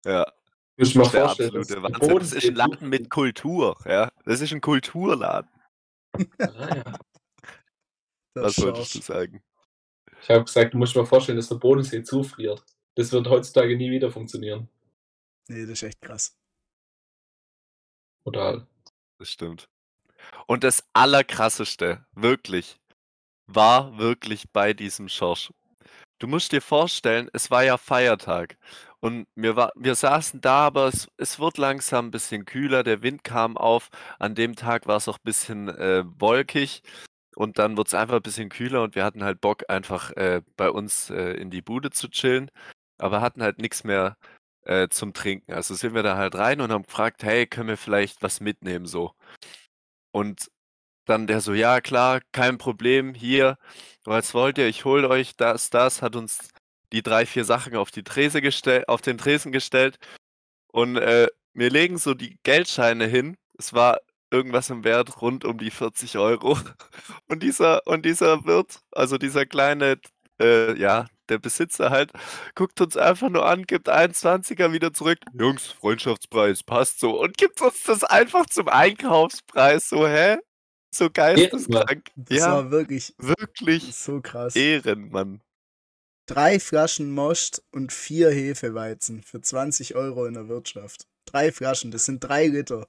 Ja, 0.06 0.26
Muss 0.78 0.90
ich 0.90 0.96
mir 0.96 1.04
der 1.04 1.26
vorstellen. 1.26 1.50
absolute 1.50 1.82
dass 1.82 1.84
Wahnsinn. 1.84 2.20
Das 2.20 2.34
ist 2.34 2.48
ein 2.48 2.56
Laden 2.56 2.90
mit 2.90 3.10
Kultur, 3.10 3.78
ja. 3.86 4.12
Das 4.26 4.42
ist 4.42 4.52
ein 4.52 4.62
Kulturladen. 4.62 5.50
Ah, 6.40 6.76
ja. 6.76 6.84
Das 8.36 8.58
Was 8.58 8.66
wolltest 8.66 8.96
du 8.96 9.02
sagen? 9.02 9.44
Ich 10.24 10.30
habe 10.30 10.44
gesagt, 10.44 10.74
du 10.74 10.80
musst 10.80 10.96
dir 10.96 11.02
mal 11.02 11.06
vorstellen, 11.06 11.36
dass 11.36 11.50
der 11.50 11.58
Bodensee 11.58 12.02
zufriert. 12.02 12.66
Das 12.96 13.12
wird 13.12 13.28
heutzutage 13.28 13.78
nie 13.78 13.92
wieder 13.92 14.10
funktionieren. 14.10 14.68
Nee, 15.48 15.68
das 15.68 15.74
ist 15.74 15.84
echt 15.84 16.02
krass. 16.02 16.36
Total. 18.26 18.66
Das 19.20 19.30
stimmt. 19.30 19.70
Und 20.48 20.64
das 20.64 20.84
Allerkrasseste, 20.94 22.06
wirklich, 22.14 22.80
war 23.46 23.98
wirklich 23.98 24.50
bei 24.52 24.74
diesem 24.74 25.10
Schorsch. 25.10 25.54
Du 26.20 26.28
musst 26.28 26.54
dir 26.54 26.62
vorstellen, 26.62 27.30
es 27.34 27.52
war 27.52 27.64
ja 27.64 27.78
Feiertag. 27.78 28.58
Und 29.04 29.28
wir, 29.36 29.58
war, 29.58 29.74
wir 29.76 29.96
saßen 29.96 30.40
da, 30.40 30.68
aber 30.68 30.88
es, 30.88 31.10
es 31.18 31.38
wurde 31.38 31.60
langsam 31.60 32.08
ein 32.08 32.12
bisschen 32.12 32.46
kühler, 32.46 32.84
der 32.84 33.02
Wind 33.02 33.26
kam 33.26 33.58
auf. 33.58 33.90
An 34.18 34.34
dem 34.34 34.56
Tag 34.56 34.88
war 34.88 34.96
es 34.96 35.10
auch 35.10 35.18
ein 35.18 35.26
bisschen 35.26 35.68
äh, 35.68 36.06
wolkig. 36.06 36.84
Und 37.36 37.60
dann 37.60 37.76
wurde 37.76 37.90
es 37.90 37.94
einfach 37.96 38.16
ein 38.16 38.22
bisschen 38.22 38.48
kühler 38.48 38.82
und 38.82 38.96
wir 38.96 39.04
hatten 39.04 39.24
halt 39.26 39.42
Bock, 39.42 39.64
einfach 39.68 40.12
äh, 40.12 40.42
bei 40.56 40.70
uns 40.70 41.10
äh, 41.10 41.34
in 41.34 41.50
die 41.52 41.62
Bude 41.62 41.90
zu 41.92 42.08
chillen, 42.10 42.50
aber 42.98 43.20
hatten 43.22 43.44
halt 43.44 43.60
nichts 43.60 43.84
mehr 43.84 44.18
äh, 44.66 44.88
zum 44.90 45.14
Trinken. 45.14 45.52
Also 45.54 45.76
sind 45.76 45.96
wir 45.96 46.04
da 46.04 46.16
halt 46.18 46.36
rein 46.36 46.62
und 46.62 46.72
haben 46.72 46.84
gefragt, 46.84 47.24
hey, 47.24 47.46
können 47.48 47.70
wir 47.70 47.78
vielleicht 47.78 48.24
was 48.24 48.40
mitnehmen 48.40 48.86
so? 48.86 49.14
Und 50.12 50.50
dann 51.06 51.28
der 51.28 51.42
so, 51.42 51.54
ja 51.54 51.82
klar, 51.82 52.22
kein 52.32 52.58
Problem, 52.58 53.14
hier, 53.16 53.58
was 54.06 54.34
wollt 54.34 54.58
ihr, 54.58 54.68
ich 54.68 54.86
hol 54.86 55.06
euch 55.06 55.36
das, 55.36 55.70
das, 55.70 56.02
hat 56.02 56.16
uns 56.16 56.53
die 56.94 57.04
drei, 57.04 57.26
vier 57.26 57.46
Sachen 57.46 57.76
auf 57.76 57.92
die 57.92 58.04
Trese 58.04 58.42
gestellt, 58.42 58.88
auf 58.88 59.02
den 59.02 59.18
Tresen 59.18 59.52
gestellt 59.52 59.98
und 60.68 60.98
äh, 60.98 61.28
wir 61.54 61.70
legen 61.70 61.98
so 61.98 62.14
die 62.16 62.38
Geldscheine 62.44 63.06
hin. 63.06 63.38
Es 63.58 63.74
war 63.74 64.00
irgendwas 64.32 64.72
im 64.72 64.84
Wert 64.84 65.22
rund 65.22 65.46
um 65.46 65.60
die 65.60 65.70
40 65.72 66.18
Euro. 66.18 66.58
Und 67.30 67.44
dieser, 67.44 67.86
und 67.86 68.06
dieser 68.06 68.44
Wirt, 68.46 68.80
also 68.92 69.18
dieser 69.18 69.46
kleine, 69.46 70.00
äh, 70.40 70.78
ja, 70.80 71.06
der 71.30 71.38
Besitzer 71.38 71.90
halt, 71.92 72.12
guckt 72.56 72.82
uns 72.82 72.98
einfach 72.98 73.30
nur 73.30 73.46
an, 73.46 73.66
gibt 73.66 73.90
21er 73.90 74.72
wieder 74.72 74.94
zurück. 74.94 75.20
Jungs, 75.34 75.68
Freundschaftspreis, 75.68 76.64
passt 76.64 77.00
so. 77.00 77.22
Und 77.22 77.38
gibt 77.38 77.62
uns 77.62 77.84
das 77.84 78.04
einfach 78.04 78.48
zum 78.48 78.68
Einkaufspreis. 78.68 79.90
So, 79.90 80.08
hä? 80.08 80.38
So 80.94 81.10
geisteskrank. 81.12 82.10
Das 82.16 82.40
Ja, 82.40 82.52
war 82.54 82.72
wirklich 82.72 83.14
wirklich 83.18 83.96
so 83.96 84.22
krass. 84.22 84.56
Ehrenmann. 84.56 85.42
Drei 86.26 86.60
Flaschen 86.60 87.12
Most 87.12 87.64
und 87.72 87.92
vier 87.92 88.32
Hefeweizen 88.32 89.24
für 89.24 89.42
20 89.42 89.96
Euro 89.96 90.26
in 90.26 90.36
der 90.36 90.48
Wirtschaft. 90.48 91.06
Drei 91.26 91.52
Flaschen, 91.52 91.92
das 91.92 92.06
sind 92.06 92.24
drei 92.24 92.48
Liter. 92.48 92.88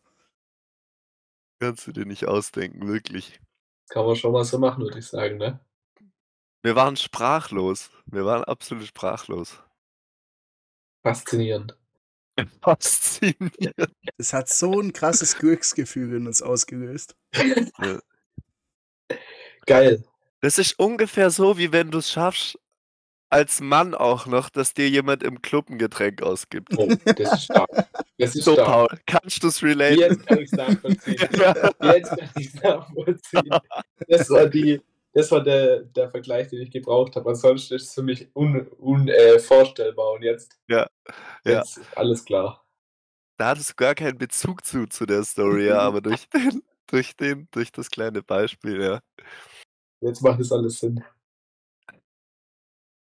Kannst 1.59 1.87
du 1.87 1.93
dir 1.93 2.07
nicht 2.07 2.27
ausdenken, 2.27 2.87
wirklich. 2.87 3.41
Kann 3.89 4.07
man 4.07 4.15
schon 4.15 4.33
mal 4.33 4.45
so 4.45 4.59
machen, 4.59 4.85
würde 4.85 4.99
ich 4.99 5.07
sagen, 5.07 5.39
ne? 5.39 5.59
Wir 6.63 6.77
waren 6.77 6.97
sprachlos. 6.97 7.91
Wir 8.07 8.25
waren 8.25 8.45
absolut 8.45 8.87
sprachlos. 8.87 9.59
Faszinierend. 11.03 11.77
Faszinierend. 12.63 13.93
Das 14.17 14.33
hat 14.33 14.49
so 14.49 14.81
ein 14.81 14.93
krasses 14.93 15.37
Glücksgefühl 15.37 16.15
in 16.15 16.27
uns 16.27 16.41
ausgelöst. 16.41 17.17
Geil. 19.67 20.05
Das 20.41 20.59
ist 20.59 20.79
ungefähr 20.79 21.31
so, 21.31 21.59
wie 21.59 21.73
wenn 21.73 21.91
du 21.91 21.99
es 21.99 22.11
schaffst, 22.11 22.59
als 23.31 23.61
Mann 23.61 23.95
auch 23.95 24.27
noch, 24.27 24.51
dass 24.51 24.75
dir 24.75 24.89
jemand 24.89 25.23
im 25.23 25.43
Club 25.43 25.69
ein 25.71 25.79
Getränk 25.79 26.23
ausgibt. 26.23 26.77
Oh, 26.77 26.89
das 27.17 27.33
ist 27.35 27.45
stark. 27.45 27.71
Das 28.19 28.35
ist 28.37 28.45
So, 28.45 28.53
stark. 28.55 28.67
Paul, 28.67 28.89
kannst 29.07 29.43
du 29.43 29.49
es 29.49 29.63
relaten? 29.63 29.99
Jetzt 29.99 30.27
kann 30.27 30.39
ich 30.39 30.53
es 30.53 30.53
nachvollziehen. 30.53 31.17
Jetzt 31.83 32.11
kann 32.17 32.31
ich 32.37 32.47
es 32.55 32.63
nachvollziehen. 32.63 33.51
Das 34.09 34.31
war, 34.31 34.47
die, 34.49 34.81
das 35.13 35.31
war 35.33 35.43
der, 35.43 35.83
der 35.85 36.11
Vergleich, 36.11 36.49
den 36.49 36.61
ich 36.63 36.71
gebraucht 36.71 37.17
habe. 37.17 37.31
Ansonsten 37.31 37.75
ist 37.75 37.85
es 37.89 37.95
für 37.95 38.03
mich 38.03 38.29
unvorstellbar. 38.35 40.13
Un, 40.13 40.15
äh. 40.15 40.17
Und 40.19 40.23
jetzt, 40.23 40.59
Ja, 40.69 40.87
ja. 41.45 41.59
jetzt 41.61 41.79
ist 41.79 41.97
alles 41.97 42.25
klar. 42.25 42.65
da 43.39 43.49
hattest 43.49 43.71
du 43.71 43.75
gar 43.77 43.95
keinen 43.95 44.19
Bezug 44.19 44.65
zu, 44.65 44.87
zu 44.87 45.07
der 45.07 45.25
Story, 45.25 45.67
ja, 45.69 45.79
aber 45.81 46.01
durch 46.01 46.29
den, 46.31 46.63
durch 46.87 47.17
den, 47.17 47.49
durch 47.53 47.73
das 47.73 47.91
kleine 47.91 48.23
Beispiel, 48.23 48.81
ja. 48.83 49.01
Jetzt 50.01 50.23
macht 50.23 50.41
es 50.41 50.53
alles 50.53 50.79
Sinn. 50.81 51.03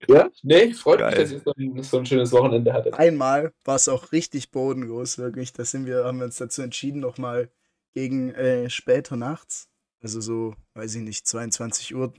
Ja? 0.06 0.30
Nee, 0.42 0.72
freut 0.74 1.00
Geil. 1.00 1.10
mich, 1.10 1.18
dass 1.18 1.32
ihr 1.32 1.40
so 1.40 1.52
ein, 1.56 1.82
so 1.82 1.98
ein 1.98 2.06
schönes 2.06 2.32
Wochenende 2.32 2.72
hattet. 2.72 2.94
Einmal 2.94 3.52
war 3.64 3.76
es 3.76 3.88
auch 3.88 4.12
richtig 4.12 4.50
bodenlos, 4.50 5.18
wirklich. 5.18 5.52
Da 5.52 5.64
sind 5.64 5.86
wir, 5.86 6.04
haben 6.04 6.18
wir 6.18 6.26
uns 6.26 6.36
dazu 6.36 6.62
entschieden, 6.62 7.00
nochmal 7.00 7.50
gegen 7.94 8.32
äh, 8.34 8.70
später 8.70 9.16
nachts, 9.16 9.68
also 10.00 10.20
so, 10.20 10.54
weiß 10.74 10.94
ich 10.94 11.02
nicht, 11.02 11.26
22 11.26 11.94
Uhr, 11.94 12.12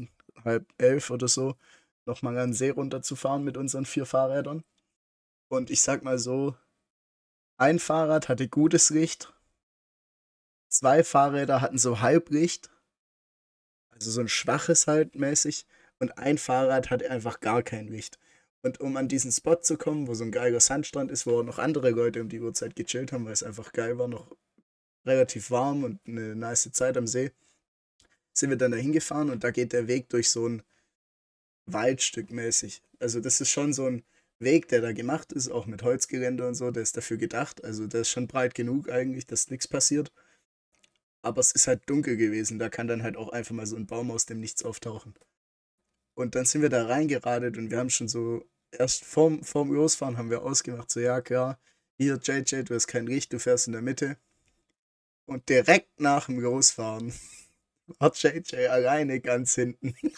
halb 0.43 0.65
elf 0.77 1.09
oder 1.09 1.27
so, 1.27 1.55
nochmal 2.05 2.37
an 2.37 2.49
den 2.49 2.53
See 2.53 2.69
runterzufahren 2.69 3.43
mit 3.43 3.55
unseren 3.55 3.85
vier 3.85 4.05
Fahrrädern. 4.05 4.63
Und 5.47 5.69
ich 5.69 5.81
sag 5.81 6.03
mal 6.03 6.19
so, 6.19 6.55
ein 7.57 7.79
Fahrrad 7.79 8.29
hatte 8.29 8.47
gutes 8.47 8.89
Licht, 8.89 9.33
zwei 10.69 11.03
Fahrräder 11.03 11.61
hatten 11.61 11.77
so 11.77 12.01
Halblicht, 12.01 12.69
also 13.91 14.11
so 14.11 14.21
ein 14.21 14.29
schwaches 14.29 14.87
halt 14.87 15.15
mäßig, 15.15 15.65
und 15.99 16.17
ein 16.17 16.37
Fahrrad 16.37 16.89
hatte 16.89 17.09
einfach 17.09 17.39
gar 17.39 17.63
kein 17.63 17.87
Licht. 17.87 18.19
Und 18.61 18.81
um 18.81 18.97
an 18.97 19.07
diesen 19.07 19.31
Spot 19.31 19.55
zu 19.55 19.77
kommen, 19.77 20.07
wo 20.07 20.13
so 20.13 20.23
ein 20.23 20.31
geiler 20.31 20.59
Sandstrand 20.59 21.11
ist, 21.11 21.25
wo 21.25 21.39
auch 21.39 21.43
noch 21.43 21.59
andere 21.59 21.91
Leute 21.91 22.21
um 22.21 22.29
die 22.29 22.41
Uhrzeit 22.41 22.75
gechillt 22.75 23.11
haben, 23.11 23.25
weil 23.25 23.33
es 23.33 23.43
einfach 23.43 23.71
geil 23.71 23.97
war, 23.97 24.07
noch 24.07 24.35
relativ 25.05 25.49
warm 25.51 25.83
und 25.83 25.99
eine 26.07 26.35
nice 26.35 26.69
Zeit 26.71 26.97
am 26.97 27.07
See, 27.07 27.31
sind 28.33 28.49
wir 28.49 28.57
dann 28.57 28.71
da 28.71 28.77
hingefahren 28.77 29.29
und 29.29 29.43
da 29.43 29.51
geht 29.51 29.73
der 29.73 29.87
Weg 29.87 30.09
durch 30.09 30.29
so 30.29 30.47
ein 30.47 30.63
Waldstück 31.65 32.31
mäßig. 32.31 32.81
Also 32.99 33.19
das 33.19 33.39
ist 33.41 33.49
schon 33.49 33.73
so 33.73 33.85
ein 33.85 34.03
Weg, 34.39 34.67
der 34.69 34.81
da 34.81 34.93
gemacht 34.93 35.33
ist, 35.33 35.49
auch 35.49 35.65
mit 35.65 35.83
Holzgelände 35.83 36.47
und 36.47 36.55
so, 36.55 36.71
der 36.71 36.83
ist 36.83 36.97
dafür 36.97 37.17
gedacht. 37.17 37.63
Also 37.63 37.87
der 37.87 38.01
ist 38.01 38.09
schon 38.09 38.27
breit 38.27 38.55
genug 38.55 38.89
eigentlich, 38.89 39.25
dass 39.25 39.49
nichts 39.49 39.67
passiert. 39.67 40.11
Aber 41.21 41.39
es 41.41 41.51
ist 41.51 41.67
halt 41.67 41.89
dunkel 41.89 42.17
gewesen, 42.17 42.59
da 42.59 42.69
kann 42.69 42.87
dann 42.87 43.03
halt 43.03 43.17
auch 43.17 43.29
einfach 43.29 43.53
mal 43.53 43.65
so 43.65 43.75
ein 43.75 43.85
Baum 43.87 44.11
aus 44.11 44.25
dem 44.25 44.39
Nichts 44.39 44.63
auftauchen. 44.63 45.13
Und 46.19 46.35
dann 46.35 46.43
sind 46.43 46.61
wir 46.61 46.67
da 46.67 46.85
reingeradet 46.85 47.55
und 47.55 47.71
wir 47.71 47.77
haben 47.77 47.89
schon 47.89 48.09
so, 48.09 48.45
erst 48.71 49.05
vorm, 49.05 49.41
vorm 49.41 49.71
Losfahren 49.71 50.17
haben 50.17 50.29
wir 50.29 50.43
ausgemacht, 50.43 50.91
so 50.91 50.99
ja 50.99 51.21
klar, 51.21 51.57
hier 51.97 52.19
JJ, 52.21 52.63
du 52.63 52.75
hast 52.75 52.87
kein 52.87 53.07
Licht, 53.07 53.31
du 53.31 53.39
fährst 53.39 53.67
in 53.67 53.71
der 53.71 53.81
Mitte. 53.81 54.17
Und 55.27 55.47
direkt 55.47 56.01
nach 56.01 56.25
dem 56.25 56.41
Losfahren 56.41 57.13
war 57.99 58.13
JJ 58.13 58.67
alleine 58.67 59.21
ganz 59.21 59.55
hinten. 59.55 59.95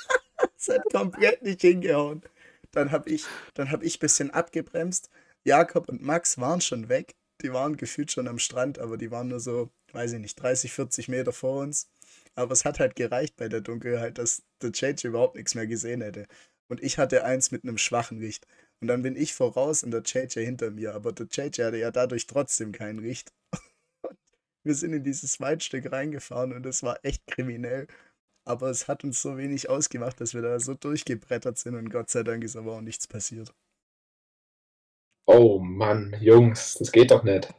das 0.58 0.76
hat 0.76 0.92
komplett 0.92 1.44
nicht 1.44 1.62
hingehauen. 1.62 2.24
Dann 2.72 2.92
habe 2.92 3.08
ich, 3.12 3.26
dann 3.54 3.70
hab 3.70 3.84
ich 3.84 3.98
ein 3.98 4.00
bisschen 4.00 4.32
abgebremst. 4.32 5.12
Jakob 5.44 5.88
und 5.88 6.02
Max 6.02 6.40
waren 6.40 6.62
schon 6.62 6.90
weg. 6.90 7.14
Die 7.44 7.54
waren 7.54 7.78
gefühlt 7.78 8.12
schon 8.12 8.28
am 8.28 8.40
Strand, 8.40 8.80
aber 8.80 8.98
die 8.98 9.12
waren 9.12 9.28
nur 9.28 9.40
so, 9.40 9.70
weiß 9.92 10.14
ich 10.14 10.20
nicht, 10.20 10.42
30, 10.42 10.74
40 10.74 11.10
Meter 11.10 11.32
vor 11.32 11.62
uns. 11.62 11.92
Aber 12.36 12.54
es 12.54 12.66
hat 12.66 12.80
halt 12.80 12.96
gereicht 12.96 13.36
bei 13.36 13.50
der 13.50 13.62
Dunkelheit, 13.62 14.18
dass 14.18 14.44
der 14.62 14.72
JJ 14.72 15.08
überhaupt 15.08 15.36
nichts 15.36 15.56
mehr 15.56 15.68
gesehen 15.68 16.02
hätte. 16.02 16.28
Und 16.70 16.82
ich 16.82 16.98
hatte 16.98 17.26
eins 17.26 17.52
mit 17.52 17.64
einem 17.64 17.78
schwachen 17.78 18.20
Licht. 18.20 18.48
Und 18.82 18.88
dann 18.88 19.02
bin 19.02 19.16
ich 19.16 19.34
voraus 19.34 19.84
und 19.84 19.92
der 19.92 20.02
JJ 20.02 20.40
hinter 20.46 20.72
mir. 20.72 20.96
Aber 20.96 21.12
der 21.12 21.28
JJ 21.30 21.64
hatte 21.64 21.78
ja 21.78 21.92
dadurch 21.92 22.28
trotzdem 22.28 22.72
kein 22.72 22.98
Licht. 22.98 23.34
Wir 24.64 24.76
sind 24.76 24.94
in 24.94 25.04
dieses 25.04 25.40
Waldstück 25.40 25.92
reingefahren 25.92 26.54
und 26.54 26.66
es 26.66 26.84
war 26.84 27.00
echt 27.04 27.28
kriminell. 27.28 27.88
Aber 28.46 28.70
es 28.70 28.88
hat 28.88 29.04
uns 29.04 29.22
so 29.22 29.38
wenig 29.38 29.70
ausgemacht, 29.70 30.20
dass 30.20 30.34
wir 30.34 30.42
da 30.42 30.60
so 30.60 30.74
durchgebrettert 30.74 31.58
sind 31.58 31.76
und 31.76 31.90
Gott 31.90 32.10
sei 32.10 32.24
Dank 32.24 32.44
ist 32.44 32.56
aber 32.56 32.74
auch 32.74 32.82
nichts 32.82 33.08
passiert. 33.08 33.54
Oh 35.28 35.60
Mann, 35.60 36.16
Jungs, 36.20 36.76
das 36.76 36.92
geht 36.92 37.12
doch 37.12 37.24
nicht. 37.24 37.54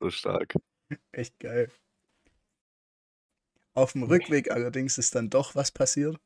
So 0.00 0.10
stark. 0.10 0.54
Echt 1.12 1.38
geil. 1.40 1.70
Auf 3.74 3.92
dem 3.92 4.02
Rückweg 4.02 4.50
allerdings 4.50 4.98
ist 4.98 5.14
dann 5.14 5.30
doch 5.30 5.54
was 5.54 5.70
passiert. 5.70 6.18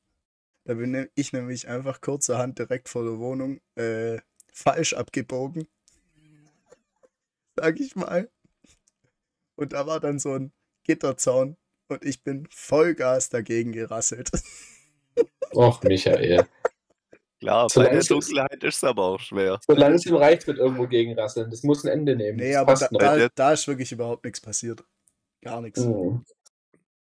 Da 0.65 0.75
bin 0.75 0.93
ne- 0.93 1.11
ich 1.15 1.33
nämlich 1.33 1.69
einfach 1.69 2.01
kurzerhand 2.01 2.59
direkt 2.59 2.89
vor 2.89 3.05
der 3.05 3.19
Wohnung 3.19 3.61
äh, 3.75 4.19
falsch 4.53 4.95
abgebogen. 4.95 5.69
Sag 7.57 7.79
ich 7.81 7.97
mal. 7.97 8.31
Und 9.57 9.73
da 9.73 9.87
war 9.87 10.01
dann 10.01 10.19
so 10.19 10.35
ein 10.35 10.53
Gitterzaun 10.85 11.57
und 11.89 12.05
ich 12.05 12.23
bin 12.23 12.49
Vollgas 12.51 13.29
dagegen 13.29 13.73
gerasselt. 13.73 14.31
Och, 15.55 15.83
Michael. 15.83 16.47
Klar, 17.41 17.69
So 17.69 17.83
bei 17.83 17.91
der 17.91 18.03
Dunkelheit 18.03 18.65
ist 18.65 18.77
es 18.77 18.85
aber 18.85 19.05
auch 19.05 19.21
schwer. 19.21 19.61
So 19.67 19.75
langsam 19.75 20.17
reicht 20.17 20.47
mit 20.47 20.57
irgendwo 20.57 20.87
gegenrasseln. 20.87 21.51
Das 21.51 21.63
muss 21.63 21.85
ein 21.85 21.93
Ende 21.93 22.17
nehmen. 22.17 22.39
Nee, 22.39 22.53
das 22.53 22.83
aber 22.83 22.99
da, 22.99 23.17
da, 23.19 23.29
da 23.35 23.53
ist 23.53 23.69
wirklich 23.69 23.93
überhaupt 23.93 24.25
nichts 24.25 24.41
passiert. 24.41 24.83
Gar 25.43 25.61
nichts. 25.61 25.81
Mhm. 25.81 26.25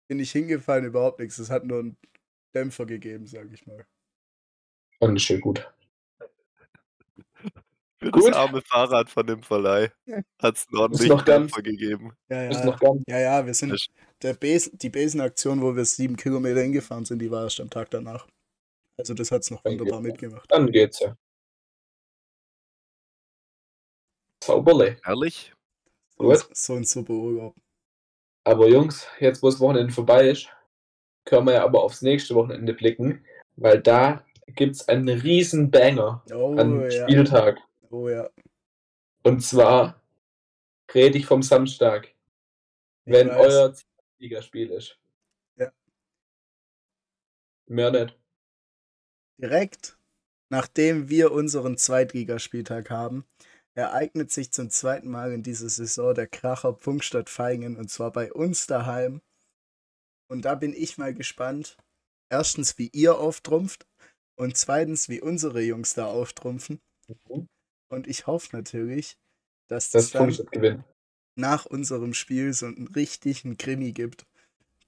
Bin 0.07 0.19
ich 0.19 0.31
hingefallen, 0.31 0.85
überhaupt 0.85 1.19
nichts. 1.19 1.37
Es 1.37 1.49
hat 1.49 1.65
nur 1.65 1.79
einen 1.79 1.97
Dämpfer 2.55 2.85
gegeben, 2.85 3.27
sag 3.27 3.51
ich 3.51 3.65
mal. 3.67 3.85
Ich 5.15 5.23
schön 5.23 5.41
gut. 5.41 5.69
Für 7.99 8.11
Gut. 8.11 8.27
das 8.27 8.35
arme 8.35 8.61
Fahrrad 8.61 9.09
von 9.09 9.25
dem 9.25 9.41
Verleih 9.41 9.91
hat 10.41 10.55
es 10.57 10.67
einen 10.67 10.77
ordentlichen 10.77 11.15
noch 11.17 11.25
ganz- 11.25 11.51
Dämpfer 11.51 11.61
gegeben. 11.63 12.13
Ja, 12.29 12.47
Ist 12.47 12.59
ja, 12.59 12.65
noch 12.65 12.79
ganz 12.79 13.01
ja, 13.07 13.19
ja, 13.19 13.45
wir 13.45 13.53
sind. 13.55 13.87
Der 14.21 14.33
Besen, 14.33 14.77
die 14.77 14.89
Besenaktion, 14.89 15.61
wo 15.61 15.75
wir 15.75 15.83
sieben 15.85 16.15
Kilometer 16.15 16.61
hingefahren 16.61 17.05
sind, 17.05 17.19
die 17.19 17.29
war 17.31 17.43
erst 17.43 17.59
am 17.59 17.69
Tag 17.69 17.89
danach. 17.89 18.27
Also 18.97 19.13
das 19.13 19.31
hat's 19.31 19.49
noch 19.51 19.61
Dann 19.63 19.73
wunderbar 19.79 20.01
mitgemacht. 20.01 20.49
Dann 20.51 20.71
geht's 20.71 20.99
ja. 20.99 21.15
Sauberle. 24.43 24.97
So, 25.03 25.11
ein- 25.11 25.41
Gut. 26.17 26.49
so 26.55 26.73
ein 26.75 26.83
super 26.83 27.13
Urlaub. 27.13 27.55
Aber 28.47 28.69
Jungs, 28.69 29.05
jetzt 29.19 29.43
wo 29.43 29.49
das 29.49 29.59
Wochenende 29.59 29.91
vorbei 29.91 30.29
ist, 30.29 30.47
können 31.25 31.47
wir 31.47 31.55
ja 31.55 31.65
aber 31.65 31.83
aufs 31.83 32.01
nächste 32.01 32.33
Wochenende 32.33 32.73
blicken, 32.73 33.25
weil 33.57 33.81
da 33.81 34.25
gibt's 34.55 34.87
einen 34.87 35.09
riesen 35.09 35.69
Banger 35.69 36.23
Oh 36.33 36.55
an 36.55 36.89
ja. 36.89 36.91
Spieltag. 37.03 37.57
Oh 37.89 38.07
ja. 38.07 38.29
Und 39.23 39.41
zwar 39.41 40.01
rede 40.93 41.17
ich 41.17 41.25
vom 41.25 41.43
Samstag, 41.43 42.05
Ich 43.03 43.13
wenn 43.13 43.27
weiß. 43.27 43.37
euer 43.37 43.75
Ligaspiel 44.19 44.69
ist. 44.71 44.97
Ja. 45.57 45.69
Mehr 47.65 47.91
nicht. 47.91 48.17
Direkt 49.39 49.97
nachdem 50.49 51.09
wir 51.09 51.31
unseren 51.31 51.77
Zweitligaspieltag 51.77 52.89
haben, 52.89 53.25
ereignet 53.77 54.31
sich 54.31 54.51
zum 54.51 54.69
zweiten 54.71 55.09
Mal 55.09 55.31
in 55.31 55.43
dieser 55.43 55.69
Saison 55.69 56.15
der 56.15 56.27
Kracher 56.27 56.73
Pfungstadt 56.73 57.29
Feingen 57.29 57.77
und 57.77 57.89
zwar 57.89 58.11
bei 58.11 58.33
uns 58.33 58.65
daheim. 58.65 59.21
Und 60.29 60.45
da 60.45 60.55
bin 60.55 60.73
ich 60.73 60.97
mal 60.97 61.13
gespannt. 61.13 61.77
Erstens, 62.29 62.77
wie 62.77 62.89
ihr 62.91 63.17
auftrumpft 63.17 63.87
und 64.37 64.57
zweitens, 64.57 65.07
wie 65.09 65.21
unsere 65.21 65.61
Jungs 65.61 65.93
da 65.93 66.07
auftrumpfen. 66.07 66.79
Mhm. 67.07 67.47
Und 67.89 68.07
ich 68.07 68.27
hoffe 68.27 68.49
natürlich, 68.55 69.17
dass 69.69 69.91
Das 69.91 70.11
das 70.11 70.35
dann 70.35 70.83
nach 71.37 71.65
unserem 71.65 72.13
Spiel 72.13 72.51
so 72.53 72.65
einen 72.65 72.87
richtigen 72.87 73.57
Krimi 73.57 73.93
gibt, 73.93 74.25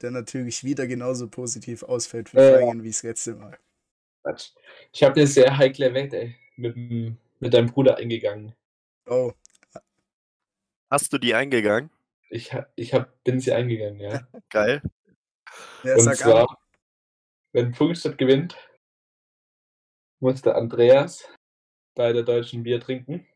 der 0.01 0.11
natürlich 0.11 0.63
wieder 0.63 0.87
genauso 0.87 1.29
positiv 1.29 1.83
ausfällt 1.83 2.29
für 2.29 2.41
Ja. 2.41 2.57
Feingen 2.57 2.83
wie 2.83 2.89
das 2.89 3.03
letzte 3.03 3.35
Mal. 3.35 3.57
Ich 4.91 5.03
habe 5.03 5.15
eine 5.15 5.27
sehr 5.27 5.57
heikle 5.57 5.93
Wette 5.93 6.33
mit, 6.57 6.75
mit 7.39 7.53
deinem 7.53 7.67
Bruder 7.67 7.97
eingegangen. 7.97 8.53
Oh, 9.09 9.33
Hast 10.91 11.13
du 11.13 11.17
die 11.17 11.33
eingegangen? 11.35 11.89
Ich, 12.29 12.51
ich 12.75 12.93
hab, 12.93 13.23
bin 13.23 13.39
sie 13.39 13.51
eingegangen, 13.53 13.99
ja. 13.99 14.27
Geil. 14.49 14.81
ja, 15.83 15.95
Und 15.95 16.15
zwar, 16.15 16.49
an. 16.49 16.55
wenn 17.53 17.73
Pfungstadt 17.73 18.17
gewinnt, 18.17 18.55
muss 20.19 20.41
der 20.41 20.55
Andreas 20.55 21.27
bei 21.95 22.13
der 22.13 22.23
deutschen 22.23 22.63
Bier 22.63 22.79
trinken. 22.79 23.27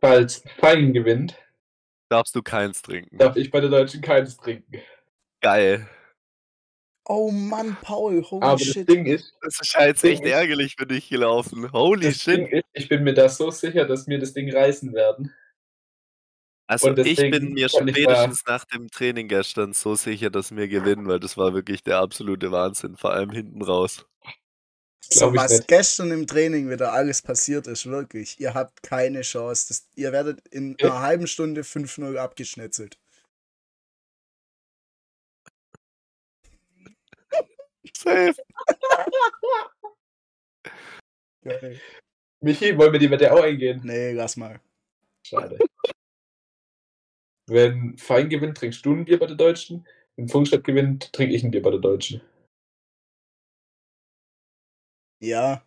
Falls 0.00 0.42
Fein 0.58 0.92
gewinnt, 0.92 1.40
Darfst 2.08 2.36
du 2.36 2.42
keins 2.42 2.82
trinken. 2.82 3.18
darf 3.18 3.36
ich 3.36 3.50
bei 3.50 3.60
der 3.60 3.70
deutschen 3.70 4.00
keines 4.00 4.36
trinken. 4.36 4.80
Geil. 5.40 5.88
Oh 7.08 7.30
Mann, 7.30 7.76
Paul, 7.82 8.22
holy 8.24 8.42
Aber 8.44 8.58
das 8.58 8.62
shit. 8.66 8.88
Ding 8.88 9.06
ist, 9.06 9.32
Das 9.42 9.60
ist 9.60 9.74
jetzt 9.78 10.02
Ding 10.02 10.12
echt 10.14 10.24
ist- 10.24 10.30
ärgerlich 10.32 10.74
für 10.76 10.86
dich 10.86 11.08
gelaufen. 11.08 11.70
Holy 11.72 12.06
das 12.08 12.22
shit. 12.22 12.48
ist, 12.50 12.64
ich 12.72 12.88
bin 12.88 13.04
mir 13.04 13.14
da 13.14 13.28
so 13.28 13.50
sicher, 13.50 13.84
dass 13.84 14.08
wir 14.08 14.18
das 14.18 14.32
Ding 14.32 14.52
reißen 14.52 14.92
werden. 14.92 15.32
Also 16.68 16.96
ich 16.96 17.16
bin 17.16 17.52
mir 17.52 17.68
spätestens 17.68 18.42
nach 18.48 18.64
dem 18.64 18.88
Training 18.90 19.28
gestern 19.28 19.72
so 19.72 19.94
sicher, 19.94 20.30
dass 20.30 20.54
wir 20.54 20.66
gewinnen, 20.66 21.06
weil 21.06 21.20
das 21.20 21.36
war 21.36 21.54
wirklich 21.54 21.84
der 21.84 21.98
absolute 21.98 22.50
Wahnsinn, 22.50 22.96
vor 22.96 23.12
allem 23.12 23.30
hinten 23.30 23.62
raus. 23.62 24.04
So 25.08 25.32
was 25.36 25.52
nicht. 25.52 25.68
gestern 25.68 26.10
im 26.10 26.26
Training 26.26 26.68
wieder 26.68 26.92
alles 26.92 27.22
passiert 27.22 27.68
ist, 27.68 27.86
wirklich. 27.86 28.40
Ihr 28.40 28.54
habt 28.54 28.82
keine 28.82 29.20
Chance. 29.20 29.66
Das, 29.68 29.88
ihr 29.94 30.10
werdet 30.10 30.40
in 30.48 30.74
Ja. 30.80 30.88
einer 30.90 31.00
halben 31.02 31.26
Stunde 31.28 31.62
5-0 31.62 32.16
abgeschnetzelt. 32.18 32.98
Safe. 37.96 38.36
Geil. 41.42 41.80
Michi, 42.40 42.76
wollen 42.76 42.92
wir 42.92 42.98
die 42.98 43.10
Wette 43.10 43.32
auch 43.32 43.42
eingehen? 43.42 43.80
Nee, 43.84 44.12
lass 44.12 44.36
mal. 44.36 44.60
Schade. 45.26 45.58
Wenn 47.48 47.96
Fein 47.96 48.28
gewinnt, 48.28 48.58
trinkst 48.58 48.84
du 48.84 48.92
ein 48.92 49.06
Bier 49.06 49.18
bei 49.18 49.24
der 49.26 49.36
Deutschen. 49.36 49.86
Wenn 50.16 50.28
Funkstadt 50.28 50.64
gewinnt, 50.64 51.10
trinke 51.12 51.34
ich 51.34 51.42
ein 51.42 51.50
Bier 51.50 51.62
bei 51.62 51.70
der 51.70 51.80
Deutschen. 51.80 52.20
Ja, 55.20 55.64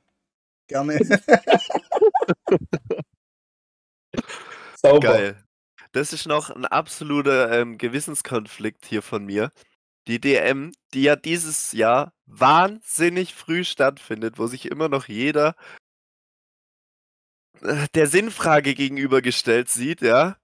gerne. 0.68 1.00
Sauber. 4.76 5.00
Geil. 5.00 5.44
Das 5.92 6.14
ist 6.14 6.28
noch 6.28 6.52
ein 6.52 6.66
absoluter 6.66 7.60
ähm, 7.60 7.80
Gewissenskonflikt 7.80 8.86
hier 8.86 9.02
von 9.02 9.26
mir. 9.26 9.52
Die 10.10 10.20
DM, 10.20 10.74
die 10.94 11.04
ja 11.04 11.16
dieses 11.16 11.72
Jahr 11.72 12.14
wahnsinnig 12.26 13.36
früh 13.36 13.64
stattfindet, 13.64 14.40
wo 14.40 14.48
sich 14.48 14.66
immer 14.66 14.90
noch 14.90 15.08
jeder 15.08 15.56
äh, 17.62 17.88
der 17.94 18.08
Sinnfrage 18.08 18.74
gegenübergestellt 18.74 19.70
sieht, 19.70 20.02
ja, 20.02 20.36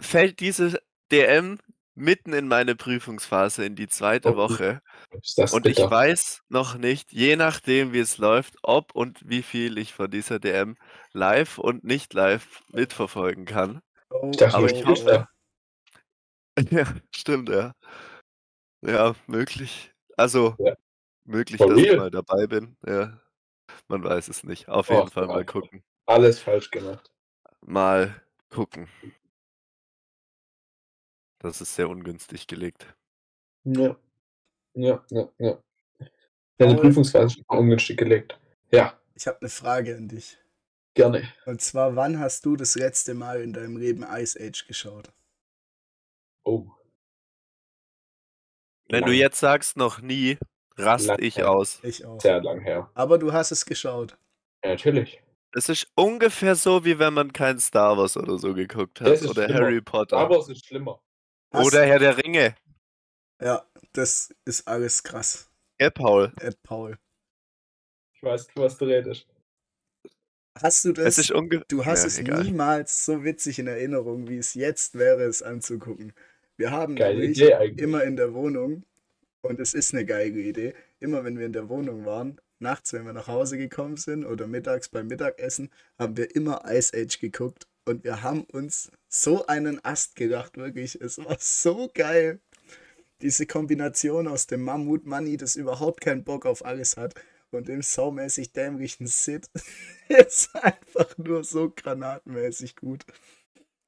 fällt 0.00 0.40
diese 0.40 0.80
DM 1.12 1.58
mitten 1.94 2.32
in 2.32 2.48
meine 2.48 2.74
Prüfungsphase 2.74 3.64
in 3.66 3.74
die 3.76 3.88
zweite 3.88 4.34
Oh, 4.34 4.36
Woche. 4.36 4.80
Und 5.52 5.66
ich 5.66 5.78
weiß 5.78 6.42
noch 6.48 6.76
nicht, 6.76 7.12
je 7.12 7.36
nachdem, 7.36 7.92
wie 7.92 7.98
es 7.98 8.18
läuft, 8.18 8.54
ob 8.62 8.94
und 8.94 9.20
wie 9.28 9.42
viel 9.42 9.76
ich 9.76 9.92
von 9.92 10.10
dieser 10.10 10.38
DM 10.38 10.76
live 11.12 11.58
und 11.58 11.84
nicht 11.84 12.14
live 12.14 12.62
mitverfolgen 12.72 13.44
kann. 13.44 13.82
Oh, 14.10 14.30
Ich 14.30 14.38
dachte, 14.38 14.56
Aber 14.56 14.72
ich 14.72 14.86
hoffe-. 14.86 15.28
Ja, 16.70 16.86
stimmt, 17.14 17.50
ja. 17.50 17.72
Ja, 18.82 19.14
möglich. 19.26 19.92
Also, 20.16 20.54
Ja. 20.58 20.76
möglich, 21.24 21.58
For 21.58 21.68
dass 21.68 21.78
ich 21.78 21.96
mal 21.96 22.10
dabei 22.10 22.46
bin. 22.46 22.76
Ja, 22.86 23.20
man 23.88 24.02
weiß 24.04 24.28
es 24.28 24.44
nicht. 24.44 24.68
Auf 24.68 24.88
jeden 24.88 25.08
Fall 25.08 25.26
mal 25.26 25.44
Gott. 25.44 25.62
gucken. 25.64 25.84
Alles 26.06 26.40
falsch 26.40 26.70
gemacht. 26.70 27.10
Mal 27.62 28.20
gucken. 28.50 28.88
Das 31.40 31.60
ist 31.60 31.74
sehr 31.74 31.88
ungünstig 31.88 32.46
gelegt. 32.46 32.86
Ja. 33.64 33.96
Ja, 34.74 35.04
ja, 35.10 35.28
ja. 35.38 35.62
Deine 36.58 36.74
Paul? 36.74 36.82
Prüfungsphase 36.82 37.26
ist 37.26 37.34
schon 37.46 37.58
ungünstig 37.58 37.96
gelegt. 37.96 38.38
Ja, 38.70 38.98
Ich 39.14 39.26
habe 39.26 39.38
eine 39.40 39.48
Frage 39.50 39.96
an 39.96 40.08
dich. 40.08 40.38
gerne. 40.94 41.32
Und 41.46 41.60
zwar, 41.60 41.94
wann 41.96 42.18
hast 42.18 42.44
du 42.46 42.56
das 42.56 42.74
letzte 42.74 43.14
Mal 43.14 43.40
in 43.42 43.52
deinem 43.52 43.76
Leben 43.76 44.02
Ice 44.04 44.38
Age 44.40 44.66
geschaut? 44.66 45.12
Oh. 46.44 46.66
Wenn 48.90 49.02
du 49.04 49.10
Lang. 49.10 49.18
jetzt 49.18 49.38
sagst, 49.40 49.76
noch 49.76 50.00
nie, 50.00 50.38
rast 50.76 51.06
Lang 51.06 51.18
ich 51.20 51.36
her. 51.36 51.50
aus. 51.50 51.80
Ich 51.82 52.04
auch. 52.06 52.20
Sehr 52.20 52.42
lang 52.42 52.60
her. 52.60 52.90
Aber 52.94 53.18
du 53.18 53.32
hast 53.32 53.50
es 53.50 53.66
geschaut. 53.66 54.16
Ja, 54.64 54.70
natürlich. 54.70 55.22
Es 55.52 55.68
ist 55.68 55.90
ungefähr 55.94 56.54
so, 56.56 56.84
wie 56.84 56.98
wenn 56.98 57.14
man 57.14 57.32
kein 57.32 57.58
Star 57.58 57.96
Wars 57.96 58.16
oder 58.16 58.38
so 58.38 58.54
geguckt 58.54 59.00
hat. 59.00 59.08
Oder 59.22 59.44
schlimmer. 59.46 59.54
Harry 59.54 59.80
Potter. 59.80 60.16
Aber 60.16 60.38
es 60.38 60.48
ist 60.48 60.66
schlimmer. 60.66 61.00
Hast- 61.52 61.66
oder 61.66 61.84
Herr 61.86 61.98
der 61.98 62.16
Ringe. 62.18 62.54
Ja, 63.40 63.64
das 63.92 64.34
ist 64.44 64.66
alles 64.68 65.02
krass. 65.02 65.50
Gell, 65.78 65.90
Paul? 65.90 66.32
Ed 66.40 66.62
Paul. 66.62 66.98
Ich 68.14 68.22
weiß, 68.22 68.48
was 68.56 68.76
du 68.76 68.84
redest. 68.86 69.26
Hast 70.60 70.84
du 70.84 70.92
das? 70.92 71.04
Es 71.06 71.18
ist 71.18 71.30
ungefähr. 71.30 71.64
Du 71.68 71.84
hast 71.86 72.00
Ja, 72.02 72.06
es 72.08 72.18
egal. 72.18 72.42
niemals 72.42 73.04
so 73.04 73.22
witzig 73.22 73.60
in 73.60 73.68
Erinnerung, 73.68 74.28
wie 74.28 74.38
es 74.38 74.54
jetzt 74.54 74.96
wäre, 74.98 75.22
es 75.22 75.40
anzugucken. 75.42 76.12
Wir 76.58 76.72
haben 76.72 76.96
Geile 76.96 77.20
nämlich 77.20 77.38
Idee 77.38 77.54
eigentlich. 77.54 77.78
immer 77.78 78.02
in 78.04 78.16
der 78.16 78.34
Wohnung, 78.34 78.84
und 79.42 79.60
es 79.60 79.74
ist 79.74 79.94
eine 79.94 80.04
geile 80.04 80.40
Idee, 80.40 80.74
immer 80.98 81.24
wenn 81.24 81.38
wir 81.38 81.46
in 81.46 81.52
der 81.52 81.68
Wohnung 81.68 82.04
waren, 82.04 82.40
nachts, 82.58 82.92
wenn 82.92 83.06
wir 83.06 83.12
nach 83.12 83.28
Hause 83.28 83.56
gekommen 83.56 83.96
sind 83.96 84.26
oder 84.26 84.48
mittags 84.48 84.88
beim 84.88 85.06
Mittagessen, 85.06 85.70
haben 85.98 86.16
wir 86.16 86.34
immer 86.34 86.62
Ice 86.66 86.92
Age 86.94 87.20
geguckt 87.20 87.68
und 87.84 88.02
wir 88.02 88.22
haben 88.22 88.42
uns 88.52 88.90
so 89.08 89.46
einen 89.46 89.82
Ast 89.84 90.16
gelacht, 90.16 90.56
wirklich. 90.56 91.00
Es 91.00 91.18
war 91.18 91.36
so 91.38 91.88
geil. 91.94 92.40
Diese 93.22 93.46
Kombination 93.46 94.28
aus 94.28 94.48
dem 94.48 94.62
Mammut 94.62 95.06
Money, 95.06 95.36
das 95.36 95.56
überhaupt 95.56 96.00
keinen 96.00 96.24
Bock 96.24 96.44
auf 96.44 96.64
alles 96.64 96.96
hat, 96.96 97.14
und 97.50 97.68
dem 97.68 97.82
saumäßig 97.82 98.52
dämlichen 98.52 99.06
Sid, 99.06 99.48
ist 100.08 100.54
einfach 100.54 101.16
nur 101.16 101.44
so 101.44 101.70
granatenmäßig 101.70 102.76
gut. 102.76 103.06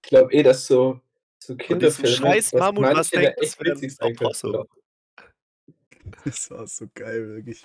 Ich 0.03 0.09
glaube 0.09 0.33
eh, 0.33 0.43
dass 0.43 0.67
so, 0.67 1.01
so 1.43 1.57
Kinderfilme, 1.57 2.17
scheiß 2.17 2.53
Mammut, 2.53 2.85
was 2.85 3.11
denkt, 3.11 3.35
das 3.41 3.59
witzig 3.59 4.01
ein. 4.01 4.13
Opossum? 4.13 4.67
Das 6.25 6.51
war 6.51 6.67
so 6.67 6.87
geil, 6.95 7.29
wirklich. 7.29 7.65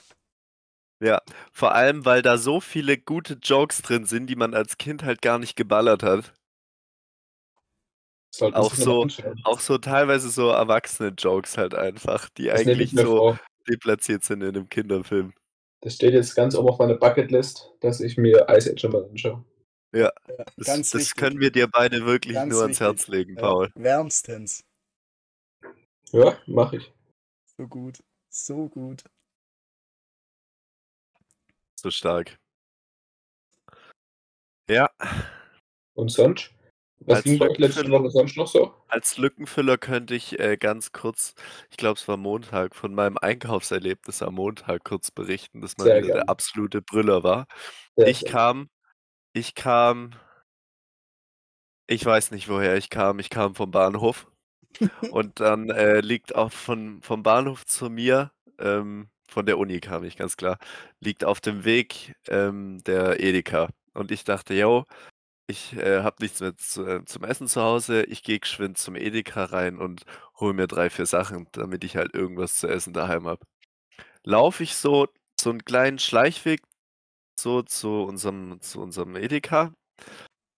Ja, 1.01 1.21
vor 1.51 1.73
allem, 1.73 2.05
weil 2.05 2.21
da 2.21 2.37
so 2.37 2.61
viele 2.61 2.97
gute 2.97 3.33
Jokes 3.41 3.81
drin 3.81 4.05
sind, 4.05 4.27
die 4.27 4.35
man 4.35 4.53
als 4.53 4.77
Kind 4.77 5.03
halt 5.03 5.21
gar 5.21 5.39
nicht 5.39 5.55
geballert 5.55 6.03
hat. 6.03 6.33
Auch 8.41 8.73
so-. 8.73 9.07
Auch 9.43 9.59
so 9.59 9.77
teilweise 9.77 10.29
so 10.29 10.49
erwachsene 10.49 11.09
Jokes 11.17 11.57
halt 11.57 11.73
einfach, 11.73 12.29
die 12.29 12.45
Das 12.45 12.61
eigentlich 12.61 12.91
so 12.91 13.17
vor. 13.17 13.39
deplatziert 13.67 14.23
sind 14.23 14.41
in 14.41 14.49
einem 14.49 14.69
Kinderfilm. 14.69 15.33
Das 15.81 15.95
steht 15.95 16.13
jetzt 16.13 16.35
ganz 16.35 16.55
oben 16.55 16.69
auf 16.69 16.79
meiner 16.79 16.95
Bucketlist, 16.95 17.71
dass 17.79 18.01
ich 18.01 18.17
mir 18.17 18.47
Ice 18.49 18.71
Age 18.71 18.87
mal 18.87 19.05
anschaue. 19.05 19.43
Ja, 19.95 20.11
Das, 20.57 20.65
ganz 20.67 20.89
das 20.89 21.01
wichtig. 21.01 21.15
können 21.15 21.39
wir 21.39 21.51
dir 21.51 21.67
beide 21.69 22.05
wirklich 22.05 22.33
Ganz 22.33 22.51
nur 22.51 22.63
ans 22.63 22.79
wichtig. 22.81 22.85
Herz 22.87 23.07
legen, 23.07 23.35
Ja, 23.35 23.41
Paul. 23.41 23.71
wärmstens. 23.75 24.65
Ja, 26.11 26.37
mache 26.47 26.77
ich. 26.77 26.93
So 27.57 27.65
gut. 27.67 28.03
So 28.29 28.67
gut. 28.67 29.03
So 31.79 31.89
stark. 31.91 32.37
Ja, 34.67 34.89
Und 35.93 36.09
sonst? 36.09 36.51
Was 37.01 37.17
Als 37.17 37.23
ging 37.25 37.37
bei 37.37 37.47
letzte 37.47 37.81
Lückenfüller- 37.81 37.91
Woche 37.91 38.09
sonst 38.09 38.35
noch 38.37 38.47
so? 38.47 38.73
als 38.87 39.17
Lückenfüller 39.17 39.77
könnte 39.77 40.15
ich 40.15 40.39
äh, 40.39 40.57
ganz 40.57 40.91
kurz, 40.91 41.35
ich 41.69 41.77
glaube, 41.77 41.99
es 41.99 42.07
war 42.07 42.17
Montag, 42.17 42.75
von 42.75 42.95
meinem 42.95 43.17
Einkaufserlebnis 43.17 44.21
am 44.23 44.35
Montag 44.35 44.83
kurz 44.83 45.11
berichten, 45.11 45.61
das 45.61 45.77
mal 45.77 45.85
wieder 45.85 46.01
gerne. 46.01 46.13
der 46.13 46.29
absolute 46.29 46.81
Brüller 46.81 47.21
war. 47.23 47.45
Sehr, 47.95 48.07
Ich 48.07 48.19
sehr. 48.21 48.31
kam, 48.31 48.69
ich 49.35 49.53
kam, 49.53 50.13
ich 51.87 52.05
weiß 52.05 52.31
nicht 52.31 52.49
woher 52.49 52.75
ich 52.77 52.89
kam, 52.89 53.19
ich 53.19 53.29
kam 53.29 53.55
vom 53.55 53.71
Bahnhof 53.71 54.27
und 55.11 55.39
dann 55.39 55.69
äh, 55.69 56.01
liegt 56.01 56.35
auch 56.35 56.51
von, 56.51 57.01
vom 57.01 57.23
Bahnhof 57.23 57.65
zu 57.65 57.89
mir, 57.89 58.31
ähm, 58.59 59.09
von 59.29 59.45
der 59.45 59.57
Uni 59.59 59.79
kam 59.81 60.03
ich 60.03 60.17
ganz 60.17 60.37
klar, 60.37 60.57
liegt 60.99 61.25
auf 61.25 61.41
dem 61.41 61.65
Weg 61.65 62.15
ähm, 62.29 62.83
der 62.85 63.19
Edeka. 63.21 63.69
Und 63.93 64.11
ich 64.11 64.23
dachte, 64.25 64.53
yo, 64.55 64.85
ich 65.47 65.73
äh, 65.77 66.03
habe 66.03 66.17
nichts 66.21 66.41
mehr 66.41 66.55
zu, 66.57 66.85
äh, 66.87 67.05
zum 67.05 67.23
Essen 67.25 67.47
zu 67.49 67.61
Hause, 67.63 68.03
ich 68.05 68.23
gehe 68.23 68.39
geschwind 68.39 68.77
zum 68.79 68.95
Edeka 68.95 69.45
rein 69.45 69.77
und 69.79 70.03
hole 70.39 70.53
mir 70.53 70.67
drei, 70.67 70.89
vier 70.91 71.05
Sachen, 71.07 71.47
damit 71.53 71.83
ich 71.85 71.97
halt 71.97 72.13
irgendwas 72.15 72.57
zu 72.57 72.67
essen 72.67 72.93
daheim 72.93 73.27
habe. 73.27 73.45
Laufe 74.23 74.63
ich 74.63 74.75
so 74.75 75.07
so 75.39 75.49
einen 75.51 75.65
kleinen 75.65 75.99
Schleichweg 75.99 76.61
so 77.39 77.61
zu 77.61 78.03
unserem, 78.03 78.59
zu 78.61 78.81
unserem 78.81 79.15
Edeka. 79.15 79.73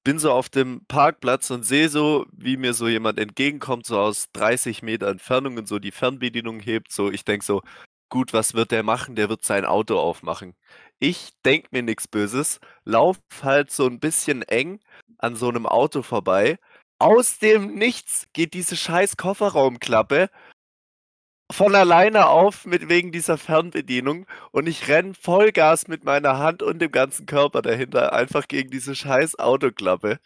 Bin 0.03 0.19
so 0.19 0.31
auf 0.31 0.49
dem 0.49 0.85
Parkplatz 0.87 1.51
und 1.51 1.63
sehe 1.63 1.89
so, 1.89 2.25
wie 2.31 2.57
mir 2.57 2.73
so 2.73 2.87
jemand 2.87 3.19
entgegenkommt, 3.19 3.85
so 3.85 3.99
aus 3.99 4.27
30 4.33 4.81
Meter 4.81 5.07
Entfernung 5.07 5.57
und 5.57 5.67
so 5.67 5.79
die 5.79 5.91
Fernbedienung 5.91 6.59
hebt. 6.61 6.91
So, 6.91 7.11
ich 7.11 7.25
denke 7.25 7.45
so, 7.45 7.61
gut, 8.09 8.33
was 8.33 8.53
wird 8.53 8.71
der 8.71 8.83
machen? 8.83 9.15
Der 9.15 9.29
wird 9.29 9.43
sein 9.43 9.65
Auto 9.65 9.99
aufmachen. 9.99 10.55
Ich 10.99 11.31
denke 11.45 11.69
mir 11.71 11.83
nichts 11.83 12.07
Böses, 12.07 12.59
lauf 12.85 13.17
halt 13.43 13.71
so 13.71 13.85
ein 13.85 13.99
bisschen 13.99 14.41
eng 14.43 14.79
an 15.17 15.35
so 15.35 15.49
einem 15.49 15.65
Auto 15.65 16.01
vorbei. 16.01 16.57
Aus 16.99 17.37
dem 17.37 17.75
Nichts 17.75 18.27
geht 18.33 18.53
diese 18.53 18.75
scheiß 18.75 19.17
Kofferraumklappe 19.17 20.29
von 21.51 21.75
alleine 21.75 22.27
auf 22.27 22.65
mit 22.65 22.89
wegen 22.89 23.11
dieser 23.11 23.37
Fernbedienung 23.37 24.25
und 24.51 24.67
ich 24.67 24.87
renn 24.89 25.15
Vollgas 25.15 25.87
mit 25.87 26.03
meiner 26.03 26.37
Hand 26.39 26.61
und 26.61 26.79
dem 26.79 26.91
ganzen 26.91 27.25
Körper 27.25 27.61
dahinter 27.61 28.13
einfach 28.13 28.47
gegen 28.47 28.69
diese 28.69 28.95
scheiß 28.95 29.39
Autoklappe. 29.39 30.19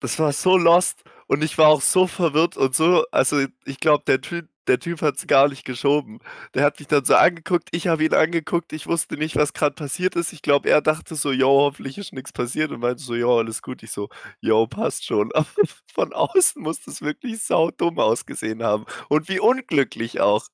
Das 0.00 0.18
war 0.18 0.32
so 0.32 0.56
lost 0.56 1.04
und 1.30 1.44
ich 1.44 1.58
war 1.58 1.68
auch 1.68 1.80
so 1.80 2.08
verwirrt 2.08 2.56
und 2.56 2.74
so, 2.74 3.04
also 3.12 3.46
ich 3.64 3.78
glaube, 3.78 4.02
der 4.04 4.20
Typ, 4.20 4.48
der 4.66 4.80
Typ 4.80 5.00
hat 5.00 5.16
es 5.16 5.28
gar 5.28 5.48
nicht 5.48 5.64
geschoben. 5.64 6.18
Der 6.54 6.64
hat 6.64 6.80
mich 6.80 6.88
dann 6.88 7.04
so 7.04 7.14
angeguckt, 7.14 7.68
ich 7.70 7.86
habe 7.86 8.04
ihn 8.04 8.14
angeguckt, 8.14 8.72
ich 8.72 8.88
wusste 8.88 9.14
nicht, 9.14 9.36
was 9.36 9.52
gerade 9.52 9.76
passiert 9.76 10.16
ist. 10.16 10.32
Ich 10.32 10.42
glaube, 10.42 10.68
er 10.68 10.82
dachte 10.82 11.14
so, 11.14 11.30
yo, 11.30 11.46
hoffentlich 11.46 11.98
ist 11.98 12.12
nichts 12.12 12.32
passiert 12.32 12.72
und 12.72 12.80
meinte 12.80 13.00
so, 13.00 13.14
yo, 13.14 13.38
alles 13.38 13.62
gut. 13.62 13.84
Ich 13.84 13.92
so, 13.92 14.08
yo, 14.40 14.66
passt 14.66 15.04
schon. 15.04 15.30
Aber 15.34 15.46
von 15.94 16.12
außen 16.12 16.60
muss 16.60 16.82
das 16.82 17.00
wirklich 17.00 17.44
saudumm 17.44 18.00
ausgesehen 18.00 18.64
haben. 18.64 18.84
Und 19.08 19.28
wie 19.28 19.38
unglücklich 19.38 20.20
auch. 20.20 20.48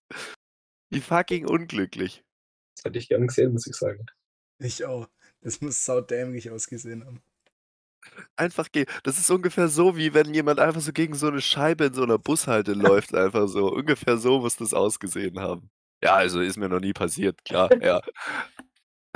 Wie 0.90 1.00
fucking 1.00 1.46
unglücklich. 1.46 2.22
Das 2.76 2.84
hätte 2.84 2.98
ich 2.98 3.08
gern 3.08 3.28
gesehen, 3.28 3.54
muss 3.54 3.66
ich 3.66 3.76
sagen. 3.76 4.04
Ich 4.58 4.84
auch. 4.84 5.08
Das 5.40 5.62
muss 5.62 5.86
saudämlich 5.86 6.50
ausgesehen 6.50 7.06
haben. 7.06 7.22
Einfach 8.36 8.70
gehen. 8.70 8.86
Das 9.02 9.18
ist 9.18 9.30
ungefähr 9.30 9.68
so, 9.68 9.96
wie 9.96 10.14
wenn 10.14 10.34
jemand 10.34 10.60
einfach 10.60 10.80
so 10.80 10.92
gegen 10.92 11.14
so 11.14 11.28
eine 11.28 11.40
Scheibe 11.40 11.86
in 11.86 11.94
so 11.94 12.02
einer 12.02 12.18
Bushalte 12.18 12.72
läuft. 12.72 13.14
Einfach 13.14 13.48
so. 13.48 13.72
Ungefähr 13.72 14.18
so 14.18 14.40
muss 14.40 14.56
das 14.56 14.74
ausgesehen 14.74 15.40
haben. 15.40 15.70
Ja, 16.02 16.14
also 16.14 16.40
ist 16.40 16.56
mir 16.56 16.68
noch 16.68 16.80
nie 16.80 16.92
passiert, 16.92 17.44
klar, 17.44 17.70
ja. 17.82 18.00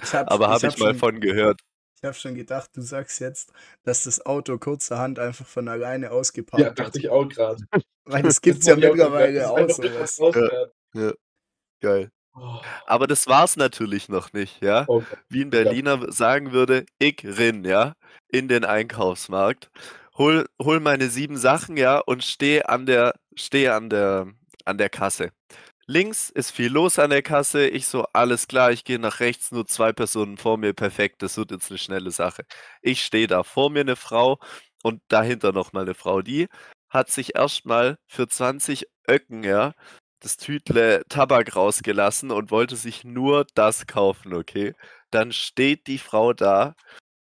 Ich 0.02 0.14
hab, 0.14 0.30
Aber 0.30 0.48
habe 0.48 0.66
hab 0.66 0.74
ich 0.74 0.78
mal 0.78 0.88
schon, 0.88 0.98
von 0.98 1.20
gehört. 1.20 1.60
Ich 1.96 2.04
habe 2.04 2.14
schon 2.14 2.34
gedacht, 2.34 2.70
du 2.74 2.80
sagst 2.80 3.20
jetzt, 3.20 3.52
dass 3.82 4.04
das 4.04 4.24
Auto 4.24 4.56
kurzerhand 4.56 5.18
einfach 5.18 5.46
von 5.46 5.68
alleine 5.68 6.10
ausgeparkt 6.10 6.64
Ja, 6.64 6.70
dachte 6.70 6.98
ich 6.98 7.10
auch 7.10 7.28
gerade. 7.28 7.62
Weil 8.04 8.22
das 8.22 8.40
gibt's 8.40 8.66
ja 8.66 8.76
mittlerweile 8.76 9.50
auch 9.50 9.68
sowas. 9.68 10.18
Ja. 10.94 11.12
Geil. 11.80 12.10
Oh, 12.40 12.60
Aber 12.86 13.06
das 13.06 13.26
war's 13.26 13.56
natürlich 13.56 14.08
noch 14.08 14.32
nicht, 14.32 14.62
ja? 14.62 14.84
Gott. 14.84 15.04
Wie 15.28 15.42
ein 15.42 15.50
Berliner 15.50 16.10
sagen 16.10 16.52
würde, 16.52 16.86
ich 16.98 17.22
rin, 17.24 17.64
ja, 17.64 17.94
in 18.28 18.48
den 18.48 18.64
Einkaufsmarkt, 18.64 19.70
hol, 20.16 20.46
hol 20.60 20.80
meine 20.80 21.08
sieben 21.10 21.36
Sachen, 21.36 21.76
ja, 21.76 21.98
und 21.98 22.24
stehe 22.24 22.68
an 22.68 22.86
der, 22.86 23.14
stehe 23.34 23.74
an 23.74 23.90
der, 23.90 24.28
an 24.64 24.78
der 24.78 24.88
Kasse. 24.88 25.32
Links 25.86 26.30
ist 26.30 26.52
viel 26.52 26.72
los 26.72 26.98
an 26.98 27.10
der 27.10 27.22
Kasse. 27.22 27.66
Ich 27.68 27.86
so, 27.86 28.06
alles 28.12 28.46
klar, 28.48 28.70
ich 28.72 28.84
gehe 28.84 28.98
nach 28.98 29.20
rechts, 29.20 29.52
nur 29.52 29.66
zwei 29.66 29.92
Personen 29.92 30.36
vor 30.38 30.56
mir, 30.56 30.72
perfekt, 30.72 31.22
das 31.22 31.36
wird 31.36 31.50
jetzt 31.50 31.70
eine 31.70 31.78
schnelle 31.78 32.10
Sache. 32.10 32.44
Ich 32.80 33.04
stehe 33.04 33.26
da, 33.26 33.42
vor 33.42 33.70
mir 33.70 33.80
eine 33.80 33.96
Frau 33.96 34.38
und 34.82 35.02
dahinter 35.08 35.52
nochmal 35.52 35.82
eine 35.84 35.94
Frau. 35.94 36.22
Die 36.22 36.48
hat 36.88 37.10
sich 37.10 37.34
erstmal 37.34 37.98
für 38.06 38.28
20 38.28 38.86
Öcken, 39.08 39.42
ja, 39.44 39.74
das 40.20 40.36
Tütle 40.36 41.02
Tabak 41.08 41.56
rausgelassen 41.56 42.30
und 42.30 42.50
wollte 42.50 42.76
sich 42.76 43.04
nur 43.04 43.46
das 43.54 43.86
kaufen, 43.86 44.34
okay? 44.34 44.74
Dann 45.10 45.32
steht 45.32 45.86
die 45.86 45.98
Frau 45.98 46.32
da 46.32 46.74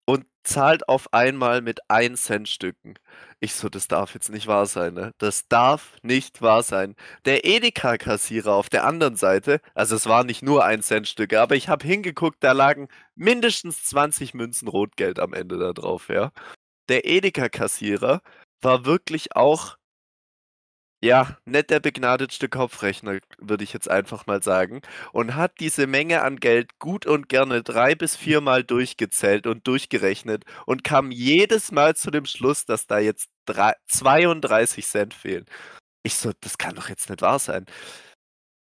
und 0.07 0.27
zahlt 0.45 0.89
auf 0.89 1.13
einmal 1.13 1.63
mit 1.63 1.81
1 1.89 2.23
Cent 2.25 2.49
Stücken. 2.49 2.95
Ich 3.41 3.55
so, 3.55 3.69
das 3.69 3.89
darf 3.89 4.15
jetzt 4.15 4.31
nicht 4.31 4.47
wahr 4.49 4.67
sein, 4.67 4.95
ne? 4.95 5.13
Das 5.19 5.49
darf 5.49 5.97
nicht 6.03 6.43
wahr 6.43 6.63
sein. 6.63 6.97
Der 7.25 7.45
Edeka-Kassierer 7.45 8.53
auf 8.55 8.69
der 8.69 8.85
anderen 8.85 9.17
Seite, 9.17 9.61
also 9.75 9.97
es 9.97 10.07
waren 10.07 10.27
nicht 10.27 10.43
nur 10.43 10.65
1 10.65 10.87
Cent 10.87 11.09
Stücke, 11.09 11.41
aber 11.41 11.57
ich 11.57 11.69
habe 11.69 11.87
hingeguckt, 11.87 12.39
da 12.45 12.53
lagen 12.53 12.89
mindestens 13.15 13.85
20 13.85 14.35
Münzen 14.35 14.69
Rotgeld 14.69 15.21
am 15.21 15.33
Ende 15.35 15.59
da 15.59 15.73
drauf, 15.73 16.09
ja? 16.09 16.33
Der 16.89 17.07
Edeka-Kassierer 17.07 18.23
war 18.61 18.85
wirklich 18.85 19.37
auch 19.37 19.77
ja, 21.03 21.37
nicht 21.45 21.71
der 21.71 21.81
begnadetste 21.81 22.49
Kopfrechner, 22.49 23.19
würde 23.39 23.65
ich 23.65 23.73
jetzt 23.73 23.91
einfach 23.91 24.27
mal 24.27 24.43
sagen, 24.43 24.83
und 25.13 25.35
hat 25.35 25.59
diese 25.59 25.87
Menge 25.89 26.23
an 26.23 26.37
Geld 26.37 26.79
gut 26.79 27.07
und 27.07 27.29
gerne 27.29 27.63
drei 27.63 27.95
bis 27.97 28.15
viermal 28.17 28.63
durchgezählt 28.63 29.47
und 29.49 29.67
durchgerechnet 29.67 30.45
und 30.65 30.85
kam 30.85 31.11
jedes 31.11 31.73
Mal 31.73 31.97
zu 31.97 32.11
dem 32.13 32.25
Schluss, 32.25 32.67
dass 32.67 32.87
da 32.87 32.99
jetzt 33.01 33.31
drei, 33.47 33.75
32 33.89 34.87
Cent 34.87 35.13
fehlen. 35.15 35.47
Ich 36.05 36.15
so, 36.15 36.33
das 36.41 36.59
kann 36.59 36.77
doch 36.77 36.89
jetzt 36.89 37.11
nicht 37.11 37.23
wahr 37.23 37.39
sein. 37.41 37.67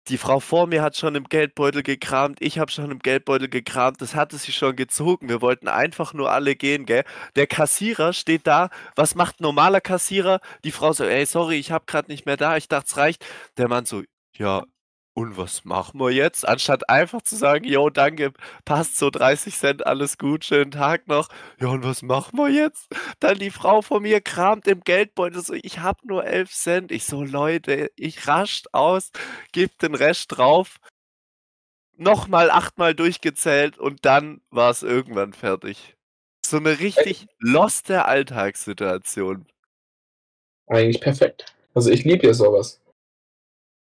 Die 0.09 0.17
Frau 0.17 0.41
vor 0.41 0.67
mir 0.67 0.81
hat 0.81 0.97
schon 0.97 1.15
im 1.15 1.23
Geldbeutel 1.25 1.81
gekramt, 1.81 2.39
ich 2.41 2.59
habe 2.59 2.69
schon 2.71 2.91
im 2.91 2.99
Geldbeutel 2.99 3.47
gekramt, 3.47 4.01
das 4.01 4.15
hatte 4.15 4.37
sie 4.37 4.51
schon 4.51 4.75
gezogen. 4.75 5.29
Wir 5.29 5.41
wollten 5.41 5.69
einfach 5.69 6.13
nur 6.13 6.29
alle 6.29 6.55
gehen, 6.57 6.85
gell? 6.85 7.05
Der 7.37 7.47
Kassierer 7.47 8.11
steht 8.11 8.45
da. 8.45 8.69
Was 8.97 9.15
macht 9.15 9.39
ein 9.39 9.43
normaler 9.43 9.79
Kassierer? 9.79 10.41
Die 10.65 10.71
Frau 10.71 10.91
so, 10.91 11.05
ey, 11.05 11.25
sorry, 11.25 11.55
ich 11.57 11.71
habe 11.71 11.85
gerade 11.85 12.11
nicht 12.11 12.25
mehr 12.25 12.35
da, 12.35 12.57
ich 12.57 12.67
dachte, 12.67 12.87
es 12.89 12.97
reicht. 12.97 13.25
Der 13.57 13.69
Mann 13.69 13.85
so, 13.85 14.03
ja, 14.35 14.63
und 15.15 15.37
was 15.37 15.63
machen 15.63 15.99
wir 15.99 16.11
jetzt? 16.11 16.47
Anstatt 16.47 16.89
einfach 16.89 17.21
zu 17.21 17.35
sagen, 17.35 17.65
jo, 17.65 17.89
danke, 17.89 18.33
passt 18.65 18.97
so 18.97 19.09
30 19.11 19.55
Cent, 19.55 19.85
alles 19.85 20.17
gut, 20.17 20.43
schönen 20.43 20.71
Tag 20.71 21.07
noch. 21.07 21.29
Ja, 21.59 21.67
und 21.67 21.83
was 21.83 22.01
machen 22.01 22.37
wir 22.37 22.49
jetzt? 22.49 22.87
Dann 23.19 23.37
die 23.37 23.51
Frau 23.51 23.81
von 23.81 24.01
mir 24.01 24.21
kramt 24.21 24.67
im 24.67 24.81
Geldbeutel 24.81 25.43
so, 25.43 25.53
ich 25.53 25.79
habe 25.79 25.99
nur 26.07 26.25
11 26.25 26.51
Cent. 26.51 26.91
Ich 26.91 27.05
so, 27.05 27.23
Leute, 27.23 27.91
ich 27.95 28.27
rascht 28.27 28.67
aus, 28.71 29.11
gib 29.51 29.77
den 29.79 29.95
Rest 29.95 30.37
drauf. 30.37 30.77
Nochmal 31.95 32.49
achtmal 32.49 32.95
durchgezählt 32.95 33.77
und 33.77 34.05
dann 34.05 34.41
war 34.49 34.71
es 34.71 34.81
irgendwann 34.81 35.33
fertig. 35.33 35.95
So 36.43 36.57
eine 36.57 36.79
richtig 36.79 37.27
loste 37.39 38.05
Alltagssituation. 38.05 39.45
Eigentlich 40.67 41.01
perfekt. 41.01 41.53
Also 41.75 41.91
ich 41.91 42.03
liebe 42.03 42.25
ja 42.25 42.33
sowas. 42.33 42.82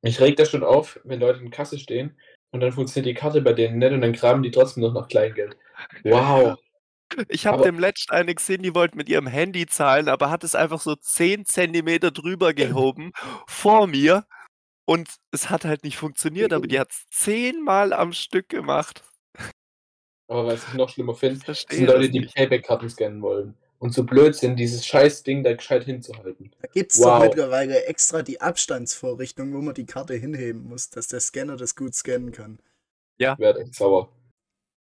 Mich 0.02 0.20
regt 0.20 0.38
das 0.38 0.50
schon 0.50 0.64
auf, 0.64 1.00
wenn 1.04 1.20
Leute 1.20 1.40
in 1.40 1.50
Kasse 1.50 1.78
stehen 1.78 2.16
und 2.50 2.60
dann 2.60 2.72
funktioniert 2.72 3.16
die 3.16 3.20
Karte 3.20 3.42
bei 3.42 3.52
denen 3.52 3.78
nicht 3.78 3.92
und 3.92 4.00
dann 4.00 4.12
graben 4.12 4.42
die 4.42 4.50
trotzdem 4.50 4.82
noch 4.82 4.94
nach 4.94 5.08
Kleingeld. 5.08 5.56
Wow. 6.04 6.58
Ich 7.28 7.46
habe 7.46 7.62
dem 7.62 7.78
letzten 7.78 8.12
eine 8.12 8.34
gesehen, 8.34 8.62
die 8.62 8.74
wollte 8.74 8.96
mit 8.96 9.08
ihrem 9.08 9.26
Handy 9.26 9.66
zahlen, 9.66 10.08
aber 10.08 10.30
hat 10.30 10.44
es 10.44 10.54
einfach 10.54 10.80
so 10.80 10.94
10 10.94 11.46
Zentimeter 11.46 12.10
drüber 12.10 12.52
gehoben 12.52 13.12
vor 13.48 13.86
mir 13.86 14.24
und 14.84 15.08
es 15.32 15.50
hat 15.50 15.64
halt 15.64 15.84
nicht 15.84 15.96
funktioniert, 15.96 16.52
aber 16.52 16.66
die 16.66 16.78
hat 16.80 16.90
es 16.90 17.06
zehnmal 17.10 17.92
am 17.92 18.12
Stück 18.12 18.48
gemacht. 18.48 19.02
Aber 20.28 20.46
was 20.46 20.68
ich 20.68 20.74
noch 20.74 20.90
schlimmer 20.90 21.14
finde, 21.14 21.40
sind 21.54 21.86
Leute, 21.86 22.10
die. 22.10 22.20
Payback-Karten 22.26 22.90
scannen 22.90 23.22
wollen. 23.22 23.56
Und 23.78 23.94
so 23.94 24.04
blöd 24.04 24.34
sind, 24.34 24.56
dieses 24.56 24.84
scheiß 24.86 25.22
Ding 25.22 25.44
da 25.44 25.54
gescheit 25.54 25.84
hinzuhalten. 25.84 26.50
Da 26.60 26.68
gibt's 26.68 26.98
Wow. 26.98 27.04
doch 27.04 27.20
mittlerweile 27.20 27.84
extra 27.86 28.22
die 28.22 28.40
Abstandsvorrichtung, 28.40 29.52
wo 29.54 29.60
man 29.60 29.74
die 29.74 29.86
Karte 29.86 30.14
hinheben 30.14 30.64
muss, 30.68 30.90
dass 30.90 31.06
der 31.08 31.20
Scanner 31.20 31.56
das 31.56 31.76
gut 31.76 31.94
scannen 31.94 32.32
kann. 32.32 32.58
Werd 33.38 33.58
echt 33.58 33.74
sauer. 33.74 34.12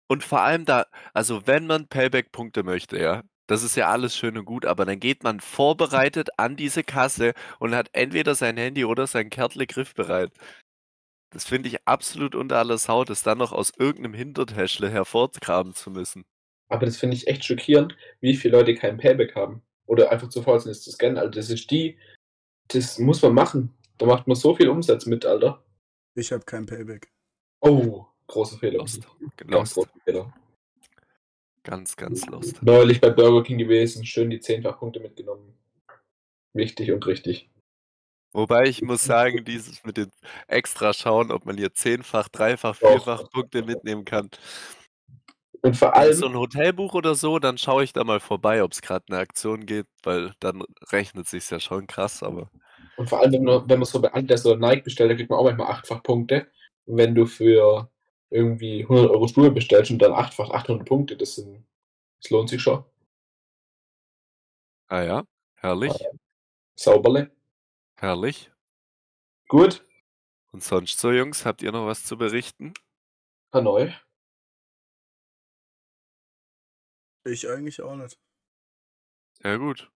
Und 0.10 0.24
vor 0.24 0.42
allem 0.42 0.66
da, 0.66 0.86
also 1.14 1.48
wenn 1.48 1.68
man 1.68 1.88
Payback-Punkte 1.88 2.64
möchte, 2.64 2.98
ja, 3.00 3.24
das 3.48 3.64
ist 3.64 3.76
ja 3.78 3.90
alles 3.90 4.16
schön 4.18 4.38
und 4.38 4.46
gut, 4.46 4.66
aber 4.66 4.86
dann 4.86 5.00
geht 5.00 5.24
man 5.24 5.40
vorbereitet 5.40 6.30
an 6.38 6.56
diese 6.58 6.84
Kasse 6.84 7.34
und 7.60 7.76
hat 7.76 7.90
entweder 7.94 8.36
sein 8.36 8.58
Handy 8.58 8.86
oder 8.86 9.08
sein 9.08 9.30
Kärtle 9.30 9.68
griffbereit. 9.68 10.32
Das 11.30 11.46
finde 11.46 11.70
ich 11.70 11.88
absolut 11.88 12.36
unter 12.36 12.58
aller 12.58 12.78
Sau, 12.78 13.06
das 13.06 13.24
dann 13.24 13.38
noch 13.38 13.54
aus 13.54 13.72
irgendeinem 13.78 14.14
Hintertäschle 14.14 14.90
hervorgraben 14.90 15.74
zu 15.74 15.90
müssen. 15.92 16.26
Aber 16.70 16.86
das 16.86 16.98
finde 16.98 17.16
ich 17.16 17.28
echt 17.28 17.46
schockierend, 17.46 17.96
wie 18.20 18.36
viele 18.36 18.58
Leute 18.58 18.76
kein 18.76 18.98
Payback 18.98 19.36
haben. 19.36 19.62
Oder 19.86 20.12
einfach 20.12 20.30
zu 20.30 20.42
faul 20.42 20.60
sind, 20.60 20.72
es 20.72 20.84
zu 20.84 20.92
scannen. 20.92 21.18
Also 21.18 21.32
das 21.32 21.50
ist 21.50 21.72
die, 21.72 21.98
das 22.68 23.00
muss 23.00 23.22
man 23.22 23.34
machen. 23.34 23.74
Da 23.98 24.06
macht 24.06 24.28
man 24.28 24.36
so 24.36 24.56
viel 24.56 24.70
Umsatz 24.70 25.06
mit, 25.06 25.26
Alter. 25.26 25.64
Ich 26.16 26.32
habe 26.32 26.44
kein 26.44 26.66
Payback. 26.66 27.10
Oh, 27.62 28.06
großer 28.28 28.58
Fehler. 28.58 28.80
Lost. 28.80 29.08
Ganz 29.38 29.74
großer 29.74 29.90
Fehler. 30.04 30.34
Ganz, 31.64 31.96
ganz 31.96 32.26
lost. 32.28 32.62
Neulich 32.64 33.02
bei 33.02 33.10
Burger 33.10 33.44
King 33.44 33.58
gewesen, 33.58 34.06
schön 34.06 34.30
die 34.30 34.40
10-fach 34.40 34.80
Punkte 34.80 35.00
mitgenommen. 35.00 35.54
Wichtig 36.54 36.92
und 36.92 37.06
richtig. 37.06 37.50
Wobei 38.34 38.66
ich 38.66 38.82
muss 38.82 39.04
sagen, 39.04 39.44
dieses 39.44 39.84
mit 39.84 39.98
den 39.98 40.12
extra 40.48 40.94
schauen, 40.94 41.32
ob 41.32 41.46
man 41.46 41.58
hier 41.58 41.74
zehnfach, 41.74 42.30
dreifach, 42.30 42.76
vierfach 42.76 43.30
Punkte 43.32 43.64
mitnehmen 43.64 44.06
kann. 44.06 44.30
Und 45.62 45.76
vor 45.76 45.96
allem, 45.96 46.13
so 46.13 46.28
ein 46.28 46.36
Hotelbuch 46.36 46.93
oder 46.93 47.15
so, 47.15 47.39
dann 47.39 47.58
schaue 47.58 47.84
ich 47.84 47.93
da 47.93 48.04
mal 48.04 48.20
vorbei, 48.20 48.63
ob 48.63 48.72
es 48.72 48.82
gerade 48.82 49.06
eine 49.10 49.20
Aktion 49.20 49.65
geht, 49.65 49.88
weil 50.04 50.34
dann 50.39 50.63
rechnet 50.91 51.28
sich's 51.28 51.50
ja 51.50 51.60
schon 51.60 51.88
krass, 51.88 52.24
aber 52.24 52.50
und 52.98 53.08
vor 53.08 53.20
allem 53.20 53.32
wenn, 53.32 53.43
man, 53.43 53.70
wenn 53.70 53.80
man 53.80 53.86
so 53.86 54.02
bei 54.02 54.13
Adidas 54.13 54.46
oder 54.46 54.58
Nike 54.58 54.84
bestellt, 54.84 55.12
da 55.12 55.15
kriegt 55.15 55.30
man 55.30 55.39
auch 55.39 55.43
manchmal 55.43 55.67
achtfach 55.72 56.02
Punkte. 56.02 56.48
Und 56.86 56.98
wenn 56.98 57.13
du 57.13 57.26
für 57.26 57.89
irgendwie 58.30 58.82
100 58.82 59.12
Euro 59.12 59.28
Schuhe 59.28 59.52
bestellst 59.52 59.91
und 59.91 60.00
dann 60.00 60.13
achtfach 60.13 60.50
800 60.50 60.86
Punkte, 60.86 61.15
das, 61.15 61.36
sind, 61.36 61.63
das 62.22 62.32
lohnt 62.32 62.50
sich 62.50 62.62
schon. 62.62 62.84
ah 64.88 65.04
ja, 65.04 65.24
herrlich, 65.56 65.93
Sauberle. 66.76 67.32
herrlich. 67.96 68.52
Gut. 69.48 69.84
Und 70.52 70.63
sonst 70.63 71.00
so, 71.00 71.12
Jungs, 71.12 71.46
habt 71.46 71.62
ihr 71.62 71.72
noch 71.72 71.86
was 71.86 72.04
zu 72.04 72.17
berichten? 72.17 72.74
Hanoi. 73.54 73.93
Ich 77.28 77.50
eigentlich 77.50 77.82
auch 77.82 77.96
nicht. 77.96 78.18
Ja 79.44 79.58
gut. 79.58 79.90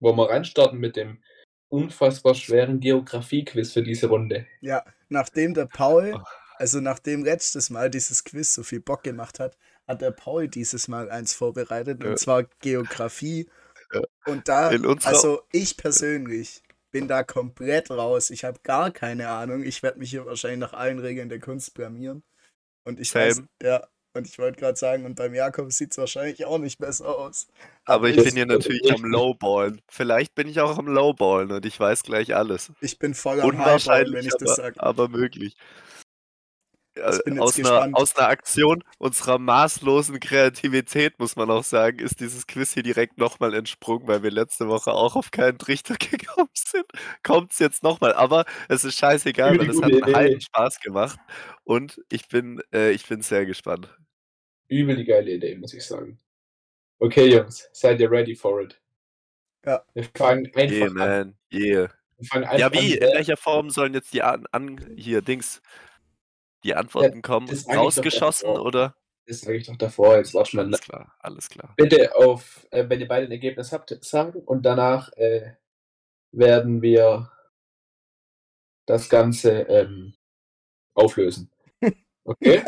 Wollen 0.00 0.16
wir 0.16 0.28
reinstarten 0.30 0.78
mit 0.78 0.96
dem 0.96 1.22
unfassbar 1.68 2.34
schweren 2.34 2.80
Geografie-Quiz 2.80 3.72
für 3.72 3.82
diese 3.82 4.08
Runde. 4.08 4.46
Ja, 4.60 4.84
nachdem 5.08 5.54
der 5.54 5.66
Paul, 5.66 6.22
also 6.56 6.80
nachdem 6.80 7.24
letztes 7.24 7.70
Mal 7.70 7.88
dieses 7.90 8.24
Quiz 8.24 8.52
so 8.52 8.62
viel 8.62 8.80
Bock 8.80 9.02
gemacht 9.02 9.38
hat, 9.40 9.56
hat 9.88 10.02
der 10.02 10.10
Paul 10.10 10.48
dieses 10.48 10.88
Mal 10.88 11.10
eins 11.10 11.34
vorbereitet, 11.34 12.02
Ja. 12.02 12.10
und 12.10 12.18
zwar 12.18 12.44
Geografie. 12.60 13.48
Ja. 13.92 14.02
Und 14.26 14.48
da, 14.48 14.68
also 15.04 15.42
ich 15.52 15.76
persönlich 15.76 16.62
bin 16.90 17.08
da 17.08 17.22
komplett 17.22 17.90
raus. 17.90 18.30
Ich 18.30 18.44
habe 18.44 18.60
gar 18.62 18.90
keine 18.90 19.28
Ahnung. 19.28 19.62
Ich 19.62 19.82
werde 19.82 19.98
mich 19.98 20.10
hier 20.10 20.26
wahrscheinlich 20.26 20.60
nach 20.60 20.74
allen 20.74 20.98
Regeln 20.98 21.28
der 21.30 21.40
Kunst 21.40 21.72
blamieren. 21.74 22.22
Und 22.84 23.00
ich 23.00 23.14
weiß, 23.14 23.36
Same. 23.36 23.48
ja, 23.62 23.86
und 24.14 24.26
ich 24.26 24.38
wollte 24.38 24.58
gerade 24.58 24.76
sagen, 24.78 25.04
und 25.06 25.14
beim 25.14 25.34
Jakob 25.34 25.72
sieht 25.72 25.92
es 25.92 25.98
wahrscheinlich 25.98 26.44
auch 26.44 26.58
nicht 26.58 26.78
besser 26.78 27.08
aus. 27.18 27.46
Aber 27.84 28.08
ich 28.08 28.16
das 28.16 28.26
bin 28.26 28.34
hier 28.36 28.46
natürlich 28.46 28.92
am 28.92 29.04
Lowballen. 29.04 29.80
Vielleicht 29.88 30.34
bin 30.34 30.48
ich 30.48 30.60
auch 30.60 30.78
am 30.78 30.86
Lowballen 30.86 31.50
und 31.50 31.64
ich 31.64 31.78
weiß 31.78 32.02
gleich 32.02 32.34
alles. 32.34 32.70
Ich 32.80 32.98
bin 32.98 33.14
voll 33.14 33.40
am 33.40 33.58
Highballen, 33.58 34.12
wenn 34.12 34.26
ich 34.26 34.34
das 34.38 34.56
sage. 34.56 34.80
aber 34.80 35.08
möglich. 35.08 35.56
Ja, 35.56 35.64
Ich 35.64 36.64
bin 36.66 36.70
jetzt 36.70 36.81
aus, 37.00 37.58
einer, 37.58 37.90
aus 37.94 38.16
einer 38.16 38.28
Aktion 38.28 38.84
unserer 38.98 39.38
maßlosen 39.38 40.20
Kreativität, 40.20 41.18
muss 41.18 41.36
man 41.36 41.50
auch 41.50 41.64
sagen, 41.64 41.98
ist 42.00 42.20
dieses 42.20 42.46
Quiz 42.46 42.74
hier 42.74 42.82
direkt 42.82 43.18
nochmal 43.18 43.54
entsprungen, 43.54 44.06
weil 44.06 44.22
wir 44.22 44.30
letzte 44.30 44.68
Woche 44.68 44.92
auch 44.92 45.16
auf 45.16 45.30
keinen 45.30 45.58
Trichter 45.58 45.94
gekommen 45.98 46.50
sind. 46.54 46.84
Kommt 47.22 47.52
es 47.52 47.58
jetzt 47.58 47.82
nochmal, 47.82 48.12
aber 48.12 48.44
es 48.68 48.84
ist 48.84 48.98
scheißegal, 48.98 49.58
weil 49.58 49.70
es 49.70 49.80
hat 49.80 49.92
einen 49.92 50.14
halben 50.14 50.40
Spaß 50.40 50.80
gemacht 50.80 51.18
und 51.64 52.00
ich 52.10 52.28
bin, 52.28 52.60
äh, 52.72 52.90
ich 52.90 53.06
bin 53.08 53.22
sehr 53.22 53.46
gespannt. 53.46 53.88
Übel 54.68 54.96
die 54.96 55.04
geile 55.04 55.30
Idee, 55.30 55.56
muss 55.56 55.74
ich 55.74 55.84
sagen. 55.84 56.18
Okay, 56.98 57.26
Jungs, 57.34 57.68
seid 57.72 58.00
ihr 58.00 58.10
ready 58.10 58.34
for 58.34 58.62
it? 58.62 58.80
Ja. 59.64 59.82
Wir 59.94 60.04
fangen 60.16 60.46
einfach 60.54 60.72
Yeah, 60.72 60.86
an. 60.86 60.92
man. 60.94 61.34
Yeah. 61.52 61.88
Wir 62.18 62.26
fangen 62.28 62.44
einfach 62.44 62.58
Ja, 62.58 62.72
wie? 62.72 63.00
an. 63.02 63.08
In 63.08 63.14
welcher 63.14 63.36
Form 63.36 63.70
sollen 63.70 63.94
jetzt 63.94 64.12
die 64.14 64.22
an, 64.22 64.46
an 64.52 64.94
hier 64.96 65.22
Dings 65.22 65.60
die 66.64 66.74
Antworten 66.74 67.22
kommen? 67.22 67.48
ich 67.50 67.64
doch 67.64 67.74
Rausgeschossen 67.74 68.50
oder? 68.50 68.94
Das 69.26 69.40
sage 69.40 69.58
ich 69.58 69.66
doch 69.66 69.76
davor. 69.76 70.16
Jetzt 70.16 70.34
warte 70.34 70.56
mal. 70.56 70.66
Alles 70.66 70.80
klar, 70.80 71.14
alles 71.20 71.48
klar. 71.48 71.74
Bitte 71.76 72.14
auf, 72.16 72.66
äh, 72.70 72.88
wenn 72.88 73.00
ihr 73.00 73.08
beide 73.08 73.26
ein 73.26 73.32
Ergebnis 73.32 73.72
habt, 73.72 73.96
sagen 74.04 74.40
und 74.40 74.62
danach 74.62 75.12
äh, 75.12 75.52
werden 76.32 76.82
wir 76.82 77.30
das 78.86 79.08
Ganze 79.08 79.62
ähm, 79.62 80.14
auflösen. 80.94 81.50
Okay? 82.24 82.62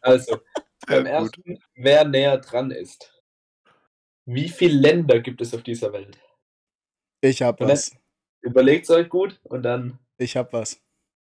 also, 0.00 0.40
beim 0.88 1.06
ersten, 1.06 1.62
wer 1.76 2.04
näher 2.04 2.38
dran 2.38 2.72
ist. 2.72 3.22
Wie 4.24 4.48
viele 4.48 4.80
Länder 4.80 5.20
gibt 5.20 5.40
es 5.40 5.54
auf 5.54 5.62
dieser 5.62 5.92
Welt? 5.92 6.18
Ich 7.20 7.42
hab 7.42 7.60
Und 7.60 7.68
was. 7.68 7.96
Überlegt 8.40 8.90
euch 8.90 9.08
gut 9.08 9.38
und 9.44 9.62
dann. 9.62 10.00
Ich 10.18 10.36
hab 10.36 10.52
was. 10.52 10.84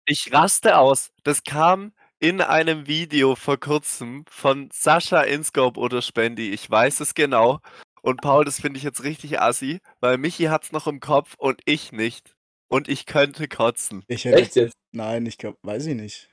Ich 0.05 0.31
raste 0.33 0.77
aus. 0.77 1.11
Das 1.23 1.43
kam 1.43 1.93
in 2.19 2.41
einem 2.41 2.87
Video 2.87 3.35
vor 3.35 3.57
kurzem 3.59 4.25
von 4.29 4.69
Sascha 4.73 5.21
Inscope 5.21 5.79
oder 5.79 6.01
Spendi. 6.01 6.51
Ich 6.51 6.69
weiß 6.69 6.99
es 6.99 7.13
genau. 7.13 7.59
Und 8.01 8.21
Paul, 8.21 8.43
das 8.43 8.59
finde 8.59 8.77
ich 8.77 8.83
jetzt 8.83 9.03
richtig 9.03 9.39
assi, 9.39 9.79
weil 10.01 10.17
Michi 10.17 10.45
hat's 10.45 10.71
noch 10.73 10.87
im 10.87 10.99
Kopf 10.99 11.35
und 11.37 11.61
ich 11.65 11.91
nicht. 11.93 12.35
Und 12.67 12.89
ich 12.89 13.05
könnte 13.05 13.47
kotzen. 13.47 14.03
Ich 14.07 14.25
hätte 14.25 14.41
Echt 14.41 14.55
jetzt? 14.55 14.73
Nein, 14.91 15.25
ich 15.25 15.37
glaube, 15.37 15.57
weiß 15.63 15.85
ich 15.85 15.95
nicht. 15.95 16.29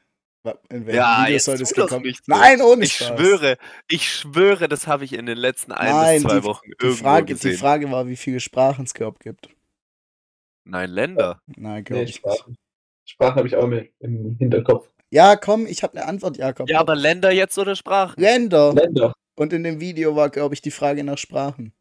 In 0.71 0.87
welchem 0.87 0.97
Ja, 0.97 1.21
Video 1.23 1.35
jetzt 1.35 1.45
soll 1.45 1.59
das 1.59 1.75
gekommen? 1.75 2.03
nicht 2.07 2.25
so. 2.25 2.33
Nein, 2.33 2.63
ohne 2.63 2.85
Ich 2.85 2.95
Spaß. 2.95 3.09
schwöre, 3.09 3.59
ich 3.89 4.11
schwöre, 4.11 4.69
das 4.69 4.87
habe 4.87 5.05
ich 5.05 5.13
in 5.13 5.27
den 5.27 5.37
letzten 5.37 5.71
ein 5.73 5.93
Nein, 5.93 6.23
bis 6.23 6.31
zwei 6.31 6.39
die- 6.41 6.45
Wochen 6.45 6.67
Die 6.67 6.77
irgendwo 6.85 7.03
Frage, 7.05 7.27
die 7.27 7.33
gesehen. 7.35 7.59
Frage 7.59 7.91
war, 7.91 8.07
wie 8.09 8.17
viele 8.17 8.41
Sprachen 8.41 8.87
es 8.87 8.95
überhaupt 8.95 9.21
gibt. 9.23 9.51
Nein, 10.65 10.91
Länder. 10.91 11.43
Nein, 11.57 11.85
glaube 11.85 12.05
Nee, 12.05 12.11
ich 12.11 12.23
nicht. 12.25 12.45
Sprachen. 13.21 13.37
Habe 13.37 13.49
ich 13.49 13.57
auch 13.57 13.67
mehr 13.67 13.87
im 13.99 14.37
Hinterkopf. 14.39 14.89
Ja, 15.11 15.37
komm, 15.37 15.67
ich 15.67 15.83
habe 15.83 15.99
eine 15.99 16.07
Antwort, 16.07 16.39
Jakob. 16.39 16.71
Ja, 16.71 16.81
aber 16.81 16.97
Länder 16.97 17.31
jetzt 17.31 17.59
oder 17.59 17.77
Sprachen? 17.77 18.19
Länder. 18.19 18.73
Länder. 18.73 19.13
Und 19.35 19.53
in 19.53 19.63
dem 19.63 19.81
Video 19.81 20.17
war, 20.17 20.31
glaube 20.31 20.55
ich, 20.55 20.63
die 20.63 20.71
Frage 20.71 21.05
nach 21.05 21.19
Sprachen. 21.19 21.75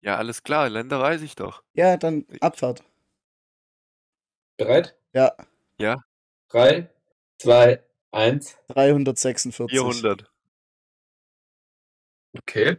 Ja, 0.00 0.16
alles 0.16 0.42
klar, 0.42 0.70
Länder 0.70 1.00
weiß 1.00 1.20
ich 1.22 1.34
doch. 1.36 1.62
Ja, 1.74 1.96
dann 1.96 2.24
Abfahrt. 2.40 2.82
Bereit? 4.56 4.96
Ja, 5.12 5.34
Drei, 6.48 6.90
zwei, 7.38 7.82
eins. 8.10 8.56
346. 8.68 9.70
400. 9.70 10.30
Okay. 12.38 12.76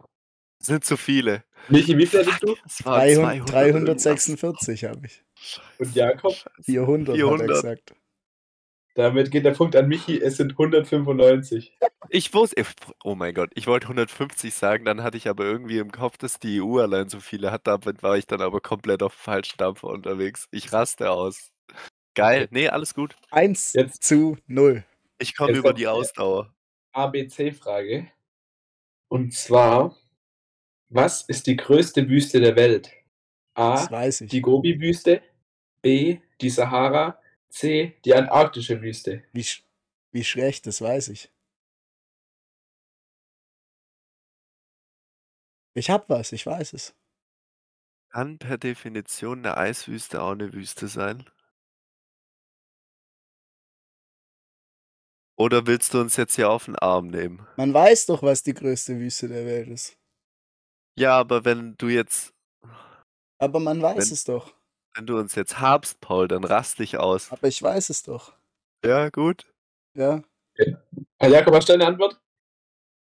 Sind 0.59 0.85
zu 0.85 0.97
viele. 0.97 1.43
Michi, 1.69 1.97
wie 1.97 2.05
viel 2.05 2.21
hattest 2.25 2.43
du? 2.43 2.55
Das 2.63 2.85
war 2.85 2.99
300, 2.99 3.49
200 3.49 3.65
irgendwas. 3.65 4.03
346 4.03 4.83
habe 4.85 5.05
ich. 5.05 5.23
Und 5.79 5.95
Jakob? 5.95 6.33
400, 6.61 7.15
hat 7.15 7.19
er 7.19 7.27
400. 7.27 7.47
gesagt. 7.47 7.95
Damit 8.95 9.31
geht 9.31 9.43
der 9.45 9.51
Punkt 9.51 9.75
an 9.75 9.87
Michi. 9.87 10.21
Es 10.21 10.37
sind 10.37 10.51
195. 10.51 11.75
Ich 12.09 12.33
wusste, 12.33 12.63
oh 13.03 13.15
mein 13.15 13.33
Gott, 13.33 13.49
ich 13.55 13.65
wollte 13.65 13.85
150 13.87 14.53
sagen, 14.53 14.85
dann 14.85 15.01
hatte 15.01 15.17
ich 15.17 15.27
aber 15.27 15.45
irgendwie 15.45 15.79
im 15.79 15.91
Kopf, 15.91 16.17
dass 16.17 16.39
die 16.39 16.61
EU 16.61 16.77
allein 16.79 17.09
so 17.09 17.19
viele 17.19 17.51
hat. 17.51 17.65
Damit 17.65 18.03
war 18.03 18.17
ich 18.17 18.27
dann 18.27 18.41
aber 18.41 18.61
komplett 18.61 19.01
auf 19.01 19.15
dem 19.15 19.19
falschen 19.19 19.57
Dampfer 19.57 19.87
unterwegs. 19.87 20.47
Ich 20.51 20.71
raste 20.73 21.09
aus. 21.09 21.51
Geil. 22.13 22.47
Nee, 22.51 22.67
alles 22.69 22.93
gut. 22.93 23.15
1 23.31 23.73
Jetzt- 23.73 24.03
zu 24.03 24.37
0. 24.45 24.83
Ich 25.17 25.35
komme 25.35 25.53
über 25.53 25.73
die 25.73 25.87
Ausdauer. 25.87 26.53
ABC-Frage. 26.91 28.11
Und 29.07 29.33
zwar, 29.33 29.95
was 30.93 31.23
ist 31.23 31.47
die 31.47 31.55
größte 31.55 32.07
Wüste 32.07 32.39
der 32.39 32.55
Welt? 32.55 32.91
A. 33.55 33.89
weiß 33.89 34.21
ich. 34.21 34.31
Die 34.31 34.41
Gobi-Wüste. 34.41 35.21
B. 35.81 36.19
Die 36.41 36.49
Sahara. 36.49 37.19
C. 37.49 37.95
Die 38.05 38.13
antarktische 38.13 38.81
Wüste. 38.81 39.23
Wie, 39.31 39.43
sch 39.43 39.63
wie 40.11 40.23
schlecht, 40.23 40.67
das 40.67 40.81
weiß 40.81 41.09
ich. 41.09 41.31
Ich 45.75 45.89
hab 45.89 46.09
was, 46.09 46.31
ich 46.31 46.45
weiß 46.45 46.73
es. 46.73 46.95
Kann 48.11 48.37
per 48.37 48.59
Definition 48.59 49.39
eine 49.39 49.57
Eiswüste 49.57 50.21
auch 50.21 50.33
eine 50.33 50.53
Wüste 50.53 50.87
sein? 50.87 51.25
Oder 55.35 55.65
willst 55.65 55.95
du 55.95 55.99
uns 55.99 56.15
jetzt 56.15 56.35
hier 56.35 56.49
auf 56.51 56.65
den 56.65 56.75
Arm 56.75 57.07
nehmen? 57.07 57.47
Man 57.57 57.73
weiß 57.73 58.05
doch, 58.05 58.21
was 58.21 58.43
die 58.43 58.53
größte 58.53 58.99
Wüste 58.99 59.27
der 59.27 59.45
Welt 59.47 59.67
ist. 59.69 59.97
Ja, 60.97 61.17
aber 61.17 61.43
wenn 61.45 61.75
du 61.77 61.87
jetzt, 61.89 62.33
Aber 63.39 63.59
man 63.59 63.81
weiß 63.81 63.97
Wenn- 64.07 64.13
es 64.13 64.23
doch. 64.23 64.53
wenn 64.95 65.05
du 65.05 65.17
uns 65.17 65.35
jetzt 65.35 65.59
habst, 65.59 65.99
Paul, 65.99 66.27
dann 66.27 66.43
rast 66.43 66.79
dich 66.79 66.97
aus. 66.97 67.31
Aber 67.31 67.47
ich 67.47 67.61
weiß 67.61 67.89
es 67.89 68.03
doch. 68.03 68.33
Ja, 68.85 69.09
gut. 69.09 69.51
Ja. 69.95 70.21
Ah, 71.19 71.27
Jakob, 71.27 71.55
hast 71.55 71.67
du 71.69 71.73
eine 71.73 71.87
Antwort? 71.87 72.19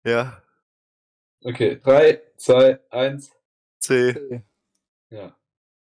Ja. 0.04 0.42
Okay, 1.44 1.78
3, 1.82 2.22
2, 2.36 2.80
1. 2.90 3.30
C. 3.80 4.42
Ja. 5.10 5.36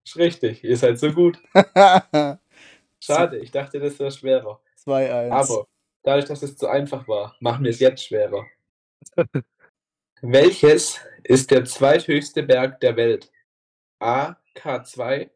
Ist 0.06 0.18
richtig, 0.18 0.64
ihr 0.64 0.78
seid 0.78 1.00
so 1.00 1.12
gut. 1.14 1.38
2-1. 1.54 2.40
Schade, 3.00 3.38
ich 3.40 3.52
dachte, 3.52 3.80
das 3.80 3.98
wäre 4.00 4.12
schwerer. 4.12 4.62
Aber 4.86 5.68
dadurch, 6.04 6.26
dass 6.26 6.44
es 6.44 6.58
zu 6.58 6.68
einfach 6.68 7.08
war, 7.08 7.36
machen 7.40 7.64
wir 7.64 7.72
es 7.72 7.80
jetzt 7.80 8.04
schwerer. 8.06 8.46
Welches 10.26 11.02
ist 11.26 11.52
der 11.52 11.66
zweithöchste 11.66 12.44
Berg 12.44 12.80
der 12.80 12.96
Welt? 12.96 13.30
A. 14.00 14.38
K2, 14.56 15.30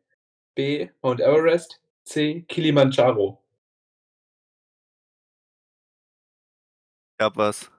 B. 0.55 0.89
Mount 1.01 1.19
Everest, 1.19 1.81
C. 2.05 2.43
Kilimanjaro. 2.43 3.43
Ich 7.19 7.25
hab 7.25 7.35
was. 7.35 7.69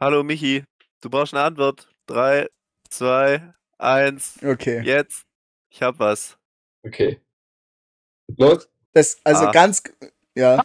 Hallo 0.00 0.22
Michi, 0.22 0.64
du 1.02 1.10
brauchst 1.10 1.34
eine 1.34 1.42
Antwort. 1.42 1.94
Drei, 2.06 2.48
zwei, 2.88 3.52
eins. 3.76 4.42
Okay. 4.42 4.80
Jetzt. 4.80 5.26
Ich 5.68 5.82
hab 5.82 5.98
was. 5.98 6.38
Okay. 6.82 7.20
Los. 8.38 8.70
Das, 8.92 9.20
also 9.22 9.48
A. 9.48 9.52
ganz. 9.52 9.82
Ja. 10.36 10.62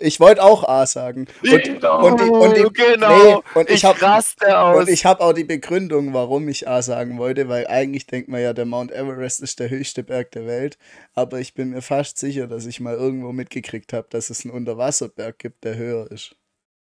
Ich 0.00 0.18
wollte 0.18 0.42
auch 0.42 0.68
A 0.68 0.84
sagen. 0.86 1.26
Und, 1.42 1.62
Genau, 1.62 2.04
und 2.06 2.20
die- 2.20 2.24
und 2.28 2.56
die- 2.56 2.72
genau. 2.72 3.16
nee, 3.16 3.36
und 3.54 3.68
ich 3.70 3.76
ich 3.76 3.84
hab- 3.84 4.02
raste 4.02 4.58
aus. 4.58 4.76
Und 4.80 4.88
ich 4.88 5.06
habe 5.06 5.22
auch 5.22 5.32
die 5.32 5.44
Begründung, 5.44 6.12
warum 6.12 6.48
ich 6.48 6.66
A 6.68 6.82
sagen 6.82 7.16
wollte, 7.16 7.48
weil 7.48 7.68
eigentlich 7.68 8.06
denkt 8.08 8.28
man 8.28 8.42
ja, 8.42 8.52
der 8.52 8.64
Mount 8.66 8.90
Everest 8.90 9.40
ist 9.40 9.60
der 9.60 9.70
höchste 9.70 10.02
Berg 10.02 10.32
der 10.32 10.46
Welt. 10.46 10.78
Aber 11.14 11.38
ich 11.38 11.54
bin 11.54 11.70
mir 11.70 11.80
fast 11.80 12.18
sicher, 12.18 12.48
dass 12.48 12.66
ich 12.66 12.80
mal 12.80 12.94
irgendwo 12.94 13.30
mitgekriegt 13.32 13.92
habe, 13.92 14.08
dass 14.10 14.30
es 14.30 14.44
einen 14.44 14.52
Unterwasserberg 14.52 15.38
gibt, 15.38 15.62
der 15.62 15.76
höher 15.76 16.10
ist. 16.10 16.34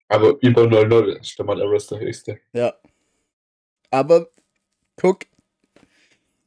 Aber 0.08 0.34
über 0.40 0.62
0,0 0.62 1.20
ist 1.20 1.38
der 1.38 1.46
Mount 1.46 1.60
Everest 1.60 1.90
der 1.92 2.00
höchste. 2.00 2.40
Ja. 2.52 2.74
Aber 3.90 4.26
guck, 4.96 5.20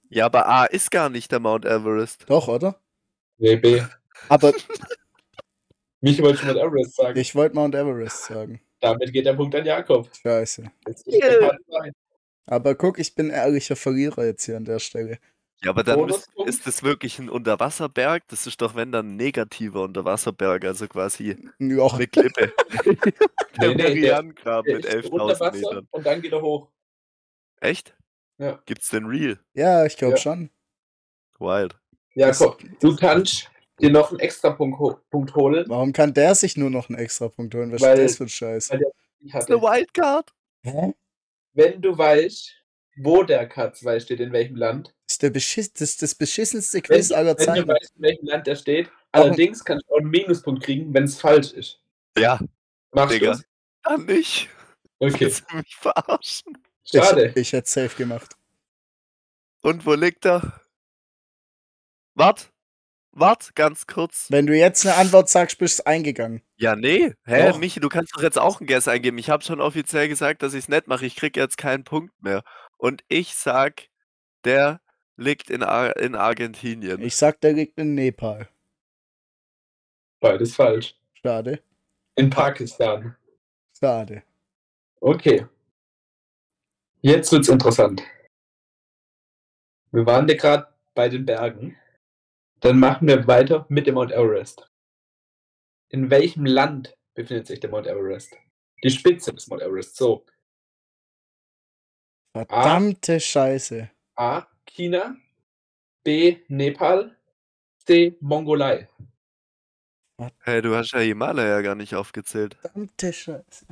ja, 0.10 0.26
aber 0.26 0.50
A 0.50 0.66
ist 0.66 0.92
gar 0.92 1.10
nicht 1.10 1.32
der 1.32 1.40
Mount 1.40 1.64
Everest. 1.66 2.26
doch, 2.28 2.50
oder? 2.50 2.76
Nee, 3.38 3.56
B. 3.56 3.82
Aber 4.28 4.52
Mich 6.02 6.22
wollte 6.22 6.46
Mount 6.46 6.58
Everest 6.58 6.96
sagen. 6.96 7.20
ich 7.20 7.36
wollte 7.36 7.56
Mount 7.56 7.76
Everest 7.76 8.26
sagen. 8.26 8.60
Damit 8.80 9.14
geht 9.14 9.26
der 9.26 9.34
Punkt 9.34 9.54
an 9.56 9.66
Jakob. 9.66 10.10
Scheiße. 10.22 10.64
Ist 10.88 11.06
der. 11.08 11.58
Aber 12.48 12.76
guck, 12.76 12.98
ich 13.00 13.14
bin 13.16 13.30
ehrlicher 13.30 13.76
Verlierer 13.76 14.26
jetzt 14.26 14.46
hier 14.46 14.58
an 14.58 14.66
der 14.66 14.80
Stelle. 14.80 15.20
Ja, 15.64 15.70
aber 15.70 15.84
dann 15.84 16.00
Bonuspunkt? 16.00 16.50
ist 16.50 16.66
das 16.66 16.82
wirklich 16.82 17.20
ein 17.20 17.30
Unterwasserberg? 17.30 18.24
Das 18.30 18.48
ist 18.48 18.60
doch, 18.64 18.74
wenn 18.76 18.92
dann 18.92 19.10
ein 19.12 19.16
negativer 19.16 19.84
Unterwasserberg, 19.84 20.66
also 20.66 20.88
quasi 20.88 21.38
Ja, 21.60 21.86
eine 21.88 22.08
Klippe. 22.08 22.52
Nee, 23.60 23.68
der 23.68 23.70
nee, 23.70 23.76
der- 23.76 23.90
Marianengraben 23.90 24.66
Der 24.66 24.76
mit 24.78 24.86
ist 24.86 25.06
11.000 25.06 25.10
unter 25.12 25.40
Wasser 25.40 25.52
Metern. 25.52 25.88
und 25.92 26.06
dann 26.06 26.22
geht 26.22 26.32
er 26.32 26.42
hoch. 26.42 26.70
Echt? 27.60 27.96
Ja. 28.40 28.60
Gibt's 28.66 28.90
denn 28.90 29.06
Real? 29.06 29.38
ja 29.54 29.86
ich 29.86 29.98
glaube 29.98 30.14
Ja. 30.16 30.18
schon. 30.18 30.50
Wild. 31.38 31.76
Jakob, 32.16 32.60
du 32.80 32.96
kannst 32.96 33.52
dir 33.82 33.90
noch 33.92 34.12
einen 34.12 34.20
extra 34.20 34.52
Punkt, 34.52 34.80
Punkt 35.10 35.36
holen. 35.36 35.66
Warum 35.68 35.92
kann 35.94 36.14
der 36.14 36.36
sich 36.36 36.56
nur 36.58 36.70
noch 36.70 36.90
einen 36.90 36.98
extra 36.98 37.28
Punkt 37.30 37.54
holen? 37.56 37.72
Was 37.72 37.82
Weil- 37.82 38.00
ist 38.00 38.12
das 38.12 38.18
für 38.18 38.24
ein 38.26 38.30
Scheiß? 38.30 38.72
Ich 39.20 39.32
Das 39.32 39.44
ist 39.44 39.52
eine 39.52 39.62
Wildcard. 39.62 40.34
Hä? 40.64 40.94
wenn 41.54 41.82
du 41.82 41.98
weißt, 41.98 42.54
wo 42.98 43.24
der 43.24 43.50
K2 43.52 44.00
steht, 44.00 44.20
in 44.20 44.32
welchem 44.32 44.56
Land, 44.56 44.88
Das 45.08 45.16
ist 45.16 45.22
der 45.24 45.30
beschiss 45.32 45.72
das, 45.74 45.82
ist 45.82 46.02
das 46.02 46.16
beschissenste 46.16 46.78
wenn, 46.78 46.84
Quiz 46.84 47.12
aller 47.12 47.38
wenn 47.38 47.46
du 47.46 47.52
Zeiten. 47.54 47.68
weißt, 47.68 47.94
in 47.98 48.02
welchem 48.04 48.26
Land 48.28 48.48
der 48.48 48.56
steht, 48.56 48.90
Warum- 49.12 49.28
allerdings 49.28 49.64
kannst 49.66 49.86
du 49.90 49.94
auch 49.94 49.98
einen 50.00 50.10
Minuspunkt 50.10 50.64
kriegen, 50.64 50.94
wenn 50.94 51.04
es 51.04 51.20
falsch 51.20 51.52
ist. 51.54 51.80
Ja, 52.18 52.40
Machst 52.92 53.16
Digga. 53.16 53.32
du's? 53.34 53.44
dann 53.84 54.06
nicht. 54.06 54.50
Okay, 55.00 55.20
Willst 55.22 55.44
du 55.52 55.56
mich 55.58 55.76
verarschen? 55.76 56.58
schade. 56.84 57.28
Ich, 57.30 57.38
ich 57.38 57.54
hätte 57.54 57.70
safe 57.70 57.96
gemacht. 57.98 58.36
Und 59.62 59.86
wo 59.86 59.94
liegt 59.94 60.26
er? 60.26 60.62
Wart. 62.16 62.52
Wart 63.12 63.56
ganz 63.56 63.88
kurz. 63.88 64.28
Wenn 64.30 64.48
du 64.48 64.56
jetzt 64.56 64.86
eine 64.86 64.96
Antwort 64.96 65.30
sagst, 65.30 65.58
bist 65.58 65.80
du 65.80 65.86
eingegangen. 65.88 66.42
Ja, 66.58 66.76
nee. 66.76 67.14
Hä, 67.26 67.50
Doch. 67.50 67.60
Michi, 67.60 67.80
du 67.80 67.90
kannst 67.90 68.16
doch 68.16 68.22
jetzt 68.22 68.40
auch 68.40 68.60
einen 68.60 68.68
Guess 68.68 68.88
eingeben. 68.88 69.18
Ich 69.18 69.30
habe 69.30 69.44
schon 69.44 69.62
offiziell 69.62 70.08
gesagt, 70.08 70.44
dass 70.44 70.54
ich 70.54 70.66
es 70.66 70.70
nicht 70.70 70.88
mache. 70.88 71.06
Ich 71.06 71.16
krieg 71.16 71.36
jetzt 71.36 71.58
keinen 71.58 71.84
Punkt 71.84 72.14
mehr. 72.22 72.44
Und 72.78 73.04
ich 73.08 73.36
sag, 73.36 73.88
der 74.44 74.82
liegt 75.18 75.50
in, 75.50 75.64
Ar 75.64 75.98
in 75.98 76.16
Argentinien. 76.16 77.02
Ich 77.02 77.16
sag, 77.16 77.42
der 77.42 77.54
liegt 77.54 77.78
in 77.78 77.96
Nepal. 77.96 78.50
Beides 80.20 80.56
falsch. 80.56 80.96
Schade. 81.14 81.62
In 82.16 82.30
Pakistan. 82.30 83.16
Schade. 83.80 84.24
Okay. 85.00 85.46
Jetzt 87.02 87.32
wird's 87.32 87.50
interessant. 87.50 88.04
Wir 89.92 90.06
waren 90.06 90.28
ja 90.28 90.36
gerade 90.36 90.68
bei 90.94 91.10
den 91.10 91.26
Bergen. 91.26 91.76
Dann 92.62 92.80
machen 92.80 93.08
wir 93.08 93.28
weiter 93.28 93.66
mit 93.70 93.88
dem 93.88 93.96
Mount 93.96 94.12
Everest. 94.12 94.70
In 95.90 96.10
welchem 96.12 96.46
Land 96.46 96.96
befindet 97.16 97.48
sich 97.48 97.60
der 97.60 97.72
Mount 97.72 97.88
Everest? 97.88 98.38
Die 98.84 98.92
Spitze 98.92 99.34
des 99.34 99.48
Mount 99.48 99.64
Everest. 99.64 99.98
So. 99.98 100.26
Verdammte 102.34 103.20
Scheiße. 103.20 103.90
A. 104.16 104.46
China. 104.66 105.18
B. 106.04 106.38
Nepal. 106.48 107.18
C. 107.86 108.16
Mongolei. 108.22 108.88
Hey, 110.42 110.62
du 110.62 110.76
hast 110.76 110.92
ja 110.92 111.00
Himalaya 111.00 111.62
gar 111.62 111.74
nicht 111.74 111.96
aufgezählt. 111.96 112.54
Verdammte 112.62 113.12
Scheiße. 113.12 113.66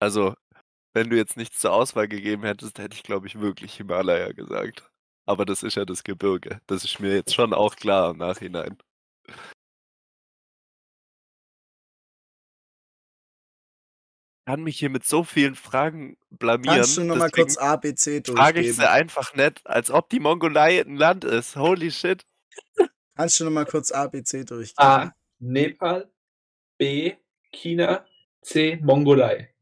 Also, 0.00 0.34
wenn 0.96 1.10
du 1.10 1.16
jetzt 1.16 1.36
nichts 1.36 1.58
zur 1.58 1.74
Auswahl 1.74 2.08
gegeben 2.08 2.44
hättest, 2.44 2.78
hätte 2.78 2.96
ich, 2.96 3.02
glaube 3.02 3.26
ich, 3.26 3.38
wirklich 3.38 3.74
Himalaya 3.74 4.32
gesagt. 4.32 4.90
Aber 5.26 5.44
das 5.44 5.62
ist 5.62 5.76
ja 5.76 5.84
das 5.84 6.04
Gebirge. 6.04 6.62
Das 6.66 6.84
ist 6.84 7.00
mir 7.00 7.14
jetzt 7.14 7.34
schon 7.34 7.52
auch 7.52 7.76
klar 7.76 8.12
im 8.12 8.16
Nachhinein. 8.16 8.78
Ich 9.28 9.34
kann 14.46 14.62
mich 14.62 14.78
hier 14.78 14.88
mit 14.88 15.04
so 15.04 15.22
vielen 15.22 15.54
Fragen 15.54 16.16
blamieren. 16.30 16.76
Kannst 16.76 16.96
du 16.96 17.04
nochmal 17.04 17.30
kurz 17.30 17.58
A, 17.58 17.76
B, 17.76 17.94
C 17.94 18.22
frage 18.24 18.60
ich 18.60 18.76
sie 18.76 18.88
einfach 18.88 19.34
nicht, 19.34 19.66
als 19.66 19.90
ob 19.90 20.08
die 20.08 20.20
Mongolei 20.20 20.80
ein 20.80 20.96
Land 20.96 21.24
ist. 21.24 21.56
Holy 21.56 21.90
shit. 21.90 22.24
Kannst 23.16 23.38
du 23.38 23.44
nochmal 23.44 23.66
kurz 23.66 23.92
A, 23.92 24.06
B, 24.06 24.22
C 24.22 24.44
durchgeben? 24.44 24.82
A. 24.82 25.14
Nepal. 25.40 26.10
B. 26.78 27.16
China. 27.52 28.06
C. 28.40 28.78
Mongolei. 28.82 29.55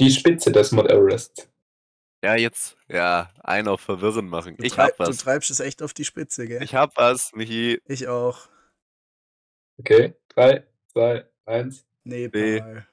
Die 0.00 0.10
Spitze 0.10 0.50
des 0.50 0.72
Mount 0.72 0.90
Everest. 0.90 1.48
Ja, 2.24 2.34
jetzt, 2.34 2.76
ja, 2.88 3.32
einen 3.42 3.68
auf 3.68 3.80
Verwirren 3.80 4.28
machen. 4.28 4.56
Du, 4.56 4.64
Ich 4.64 4.72
treib, 4.72 4.98
hab 4.98 5.06
du 5.06 5.10
was. 5.10 5.18
treibst 5.18 5.50
es 5.50 5.60
echt 5.60 5.82
auf 5.82 5.94
die 5.94 6.04
Spitze, 6.04 6.46
gell? 6.46 6.62
Ich 6.62 6.74
hab 6.74 6.96
was, 6.96 7.32
Michi. 7.34 7.80
Ich 7.86 8.08
auch. 8.08 8.48
Okay. 9.78 10.14
3, 10.30 10.66
2, 10.92 11.26
1. 11.46 11.86
Nepal. 12.04 12.86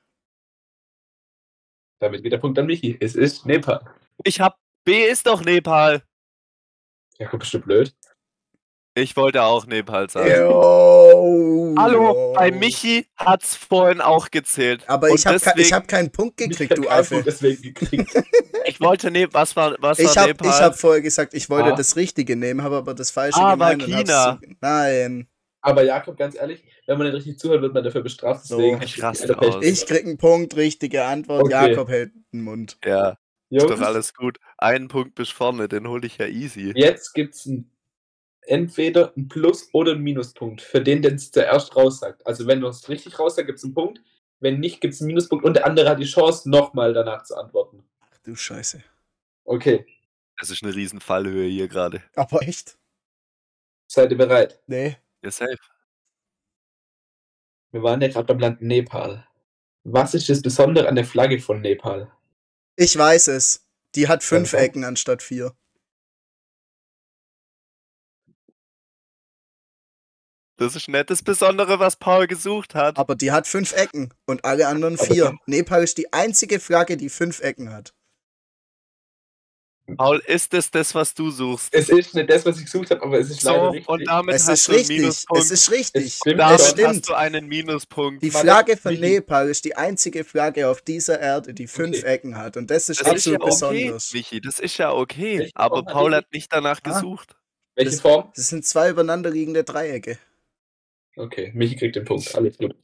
Damit 1.99 2.23
wieder 2.23 2.37
Punkt 2.37 2.57
an 2.59 2.67
Michi. 2.67 2.97
Es 3.01 3.15
ist 3.15 3.45
Nepal. 3.45 3.83
Ich 4.23 4.39
hab. 4.39 4.57
B 4.85 5.03
ist 5.05 5.27
doch 5.27 5.43
Nepal. 5.43 6.03
Jakob, 7.17 7.41
bist 7.41 7.53
du 7.53 7.59
blöd? 7.59 7.93
Ich 8.97 9.15
wollte 9.15 9.43
auch 9.43 9.67
Nepal 9.67 10.09
sagen. 10.09 10.27
Yo, 10.31 11.75
Hallo, 11.77 12.33
bei 12.35 12.49
yo. 12.49 12.55
Michi 12.57 13.05
hat's 13.15 13.55
vorhin 13.55 14.01
auch 14.01 14.31
gezählt. 14.31 14.83
Aber 14.87 15.09
Und 15.09 15.15
ich 15.19 15.25
habe 15.27 15.37
ich 15.61 15.71
hab 15.71 15.87
keinen 15.87 16.11
Punkt 16.11 16.37
gekriegt, 16.37 16.71
hab 16.71 16.77
du 16.81 16.89
Affe. 16.89 17.13
Punkt 17.15 17.27
deswegen 17.27 17.61
gekriegt. 17.61 18.11
ich 18.65 18.79
wollte 18.81 19.11
ne, 19.11 19.27
was 19.31 19.55
war, 19.55 19.75
was 19.79 19.99
Ich 19.99 20.07
war 20.07 20.15
habe 20.23 20.29
Nepal? 20.29 20.47
ich 20.49 20.55
hab 20.61 20.75
vorher 20.79 21.01
gesagt, 21.01 21.35
ich 21.35 21.47
wollte 21.47 21.73
Ah. 21.73 21.75
das 21.75 21.95
Richtige 21.95 22.35
nehmen, 22.35 22.63
habe 22.63 22.77
aber 22.77 22.95
das 22.95 23.11
Falsche 23.11 23.39
Ah, 23.39 23.51
gemeint. 23.51 23.83
China. 23.83 24.39
Nein. 24.61 25.27
Aber 25.61 25.83
Jakob, 25.83 26.17
ganz 26.17 26.35
ehrlich, 26.35 26.63
wenn 26.87 26.97
man 26.97 27.05
nicht 27.07 27.17
richtig 27.17 27.37
zuhört, 27.37 27.61
wird 27.61 27.73
man 27.75 27.83
dafür 27.83 28.01
bestraft. 28.01 28.45
Deswegen 28.49 28.77
So. 28.79 28.83
Ich 28.83 29.03
raste 29.03 29.37
aus. 29.37 29.63
Ich 29.63 29.85
krieg 29.85 30.05
einen 30.05 30.17
Punkt, 30.17 30.55
richtige 30.55 31.03
Antwort. 31.05 31.43
Okay. 31.43 31.69
Jakob 31.69 31.89
hält 31.89 32.13
den 32.33 32.41
Mund. 32.41 32.77
ja, 32.83 33.09
ist 33.11 33.17
Jungs, 33.61 33.67
doch 33.79 33.81
alles 33.85 34.13
gut. 34.15 34.39
Einen 34.57 34.87
Punkt 34.87 35.13
bis 35.13 35.29
vorne, 35.29 35.67
den 35.67 35.87
hole 35.87 36.07
ich 36.07 36.17
ja 36.17 36.25
easy. 36.25 36.71
Jetzt 36.75 37.13
gibt's 37.13 37.45
ein, 37.45 37.69
entweder 38.47 39.13
einen 39.15 39.27
Plus- 39.27 39.69
oder 39.73 39.91
einen 39.93 40.03
Minuspunkt 40.03 40.61
für 40.61 40.81
den, 40.81 41.01
der 41.01 41.13
es 41.13 41.31
zuerst 41.31 41.75
raussagt. 41.75 42.25
Also 42.25 42.47
wenn 42.47 42.61
du 42.61 42.67
es 42.67 42.87
richtig 42.89 43.19
raussagt, 43.19 43.47
gibt's 43.47 43.63
einen 43.63 43.73
Punkt. 43.73 44.01
Wenn 44.39 44.59
nicht, 44.59 44.81
gibt's 44.81 45.01
einen 45.01 45.07
Minuspunkt 45.07 45.43
und 45.45 45.55
der 45.55 45.65
andere 45.65 45.89
hat 45.89 45.99
die 45.99 46.05
Chance, 46.05 46.49
nochmal 46.49 46.93
danach 46.93 47.23
zu 47.23 47.35
antworten. 47.35 47.83
Ach 48.11 48.17
du 48.23 48.35
Scheiße. 48.35 48.83
Okay, 49.45 49.85
Das 50.39 50.49
ist 50.49 50.61
eine 50.63 50.75
riesen 50.75 50.99
Fallhöhe 50.99 51.47
hier 51.49 51.67
gerade. 51.67 52.03
Aber 52.15 52.41
echt? 52.43 52.77
seid 53.89 54.11
ihr 54.11 54.17
bereit? 54.17 54.61
Nee. 54.67 54.97
Ja, 55.23 55.31
safe. 55.31 55.57
Wir 57.71 57.83
waren 57.83 58.01
ja 58.01 58.07
gerade 58.09 58.25
beim 58.27 58.39
Land 58.39 58.61
Nepal. 58.61 59.25
Was 59.83 60.13
ist 60.13 60.29
das 60.29 60.41
Besondere 60.41 60.87
an 60.87 60.95
der 60.95 61.05
Flagge 61.05 61.39
von 61.39 61.61
Nepal? 61.61 62.11
Ich 62.75 62.97
weiß 62.97 63.29
es. 63.29 63.65
Die 63.95 64.07
hat 64.07 64.23
fünf. 64.23 64.53
Ecken 64.53 64.83
anstatt 64.83 65.21
vier. 65.23 65.55
Das 70.57 70.75
ist 70.75 70.87
nicht 70.87 71.09
das 71.09 71.21
Besondere, 71.21 71.79
was 71.79 71.95
Paul 71.97 72.25
gesucht 72.27 72.73
hat. 72.75 72.97
Aber 72.97 73.15
die 73.15 73.31
hat 73.31 73.45
fünf 73.47 73.73
Ecken 73.73 74.11
und 74.25 74.43
alle 74.43 74.67
anderen 74.67 74.97
vier. 74.97 75.37
Nepal 75.45 75.83
ist 75.83 75.97
die 75.97 76.11
einzige 76.13 76.59
Flagge, 76.59 76.97
die 76.97 77.09
fünf 77.09 77.41
Ecken 77.41 77.71
hat. 77.71 77.93
Paul, 79.95 80.21
ist 80.27 80.53
es 80.53 80.69
das, 80.69 80.93
was 80.95 81.13
du 81.13 81.31
suchst? 81.31 81.73
Es 81.73 81.87
ist 81.87 82.13
nicht 82.13 82.29
das, 82.29 82.45
was 82.45 82.57
ich 82.57 82.65
gesucht 82.65 82.91
habe, 82.91 83.01
aber 83.03 83.19
es 83.19 83.29
ist 83.29 83.41
leider 83.43 83.59
So, 83.59 83.69
richtig. 83.69 83.87
und 83.87 84.05
damit 84.05 84.35
Es 84.35 84.45
hast 84.49 84.59
ist 84.59 84.67
du 84.67 84.71
einen 84.73 84.79
richtig. 84.79 84.97
Minuspunkt. 84.99 85.43
Es 85.43 85.51
ist 85.51 85.71
richtig. 85.71 86.05
Es 86.07 86.15
stimmt 86.17 86.39
damit 86.41 86.59
es 86.59 86.69
stimmt. 86.71 86.87
hast 86.89 87.07
du 87.09 87.13
einen 87.13 87.47
Minuspunkt. 87.47 88.21
Die 88.23 88.31
Flagge 88.31 88.75
von 88.75 88.91
Michi. 88.91 89.01
Nepal 89.13 89.47
ist 89.47 89.63
die 89.63 89.77
einzige 89.77 90.25
Flagge 90.25 90.67
auf 90.67 90.81
dieser 90.81 91.21
Erde, 91.21 91.53
die 91.53 91.67
fünf 91.67 91.99
Okay. 91.99 92.05
Ecken 92.07 92.35
hat. 92.35 92.57
Und 92.57 92.69
das 92.69 92.89
ist 92.89 92.99
das 92.99 93.13
ist 93.13 93.25
ja 93.27 93.37
absolut 93.37 93.41
okay, 93.43 93.49
besonders. 93.85 94.13
Michi, 94.13 94.41
das 94.41 94.59
ist 94.59 94.77
ja 94.77 94.91
okay. 94.91 95.39
Welche 95.39 95.55
Aber 95.55 95.83
Paul 95.83 96.13
hat 96.15 96.33
nicht 96.33 96.51
danach 96.51 96.81
Ah. 96.83 96.89
gesucht. 96.89 97.37
Welche 97.75 97.91
das- 97.91 98.01
Form? 98.01 98.29
Das 98.35 98.49
sind 98.49 98.65
zwei 98.65 98.89
übereinander 98.89 99.29
liegende 99.29 99.63
Dreiecke. 99.63 100.17
Okay, 101.17 101.51
Michi 101.55 101.75
kriegt 101.75 101.95
den 101.95 102.05
Punkt. 102.05 102.33
Alles 102.35 102.57
gut. 102.57 102.75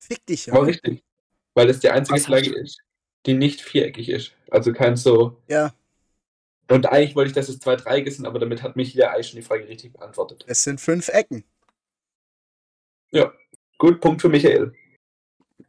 Fick 0.00 0.24
dich, 0.26 0.50
Aber 0.50 0.60
ja. 0.60 0.64
richtig. 0.66 1.02
Weil 1.54 1.70
es 1.70 1.80
die 1.80 1.90
einzige 1.90 2.16
Was 2.16 2.26
Flagge 2.26 2.52
ist, 2.58 2.80
die 3.26 3.34
nicht 3.34 3.60
viereckig 3.60 4.08
ist. 4.08 4.34
Also 4.50 4.72
kein 4.72 4.96
so. 4.96 5.40
Ja, 5.46 5.72
Und 6.70 6.86
eigentlich 6.86 7.14
wollte 7.14 7.28
ich, 7.28 7.34
dass 7.34 7.48
es 7.48 7.58
zwei 7.58 7.76
Dreiecke 7.76 8.10
sind, 8.10 8.26
aber 8.26 8.38
damit 8.38 8.62
hat 8.62 8.76
Michi 8.76 8.98
ja 8.98 9.10
eigentlich 9.10 9.28
schon 9.28 9.36
die 9.40 9.46
Frage 9.46 9.68
richtig 9.68 9.92
beantwortet. 9.92 10.44
es 10.48 10.62
sind 10.64 10.80
fünf 10.80 11.08
Ecken. 11.08 11.44
Ja, 13.12 13.32
gut, 13.78 14.00
Punkt 14.00 14.22
für 14.22 14.28
Michael. 14.28 14.72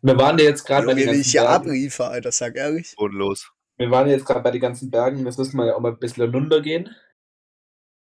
Wir 0.02 0.18
waren 0.18 0.38
ja 0.39 0.46
jetzt 0.46 0.66
gerade 0.66 0.86
bei 0.88 0.93
den 0.93 1.06
ganzen 1.06 1.22
ich 1.22 1.32
hier 1.32 1.41
Bergen. 1.41 1.56
abliefer, 1.70 2.10
Alter, 2.10 2.32
sag 2.32 2.56
ehrlich. 2.56 2.93
Und 2.98 3.14
los. 3.14 3.52
Wir 3.78 3.91
waren 3.91 4.08
jetzt 4.08 4.26
gerade 4.26 4.41
bei 4.41 4.52
den 4.52 4.62
ganzen 4.62 4.89
Bergen, 4.89 5.26
jetzt 5.26 5.38
müssen 5.38 5.58
wir 5.58 5.68
ja 5.68 5.76
auch 5.76 5.82
mal 5.82 5.91
ein 5.91 6.00
bisschen 6.00 6.34
runtergehen. 6.34 6.96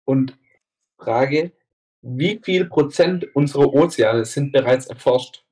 Und 0.06 0.38
Frage, 0.98 1.52
wie 2.02 2.40
viel 2.44 2.66
Prozent 2.70 3.26
unserer 3.36 3.74
Ozeane 3.74 4.26
sind 4.26 4.52
bereits 4.52 4.88
erforscht? 4.88 5.44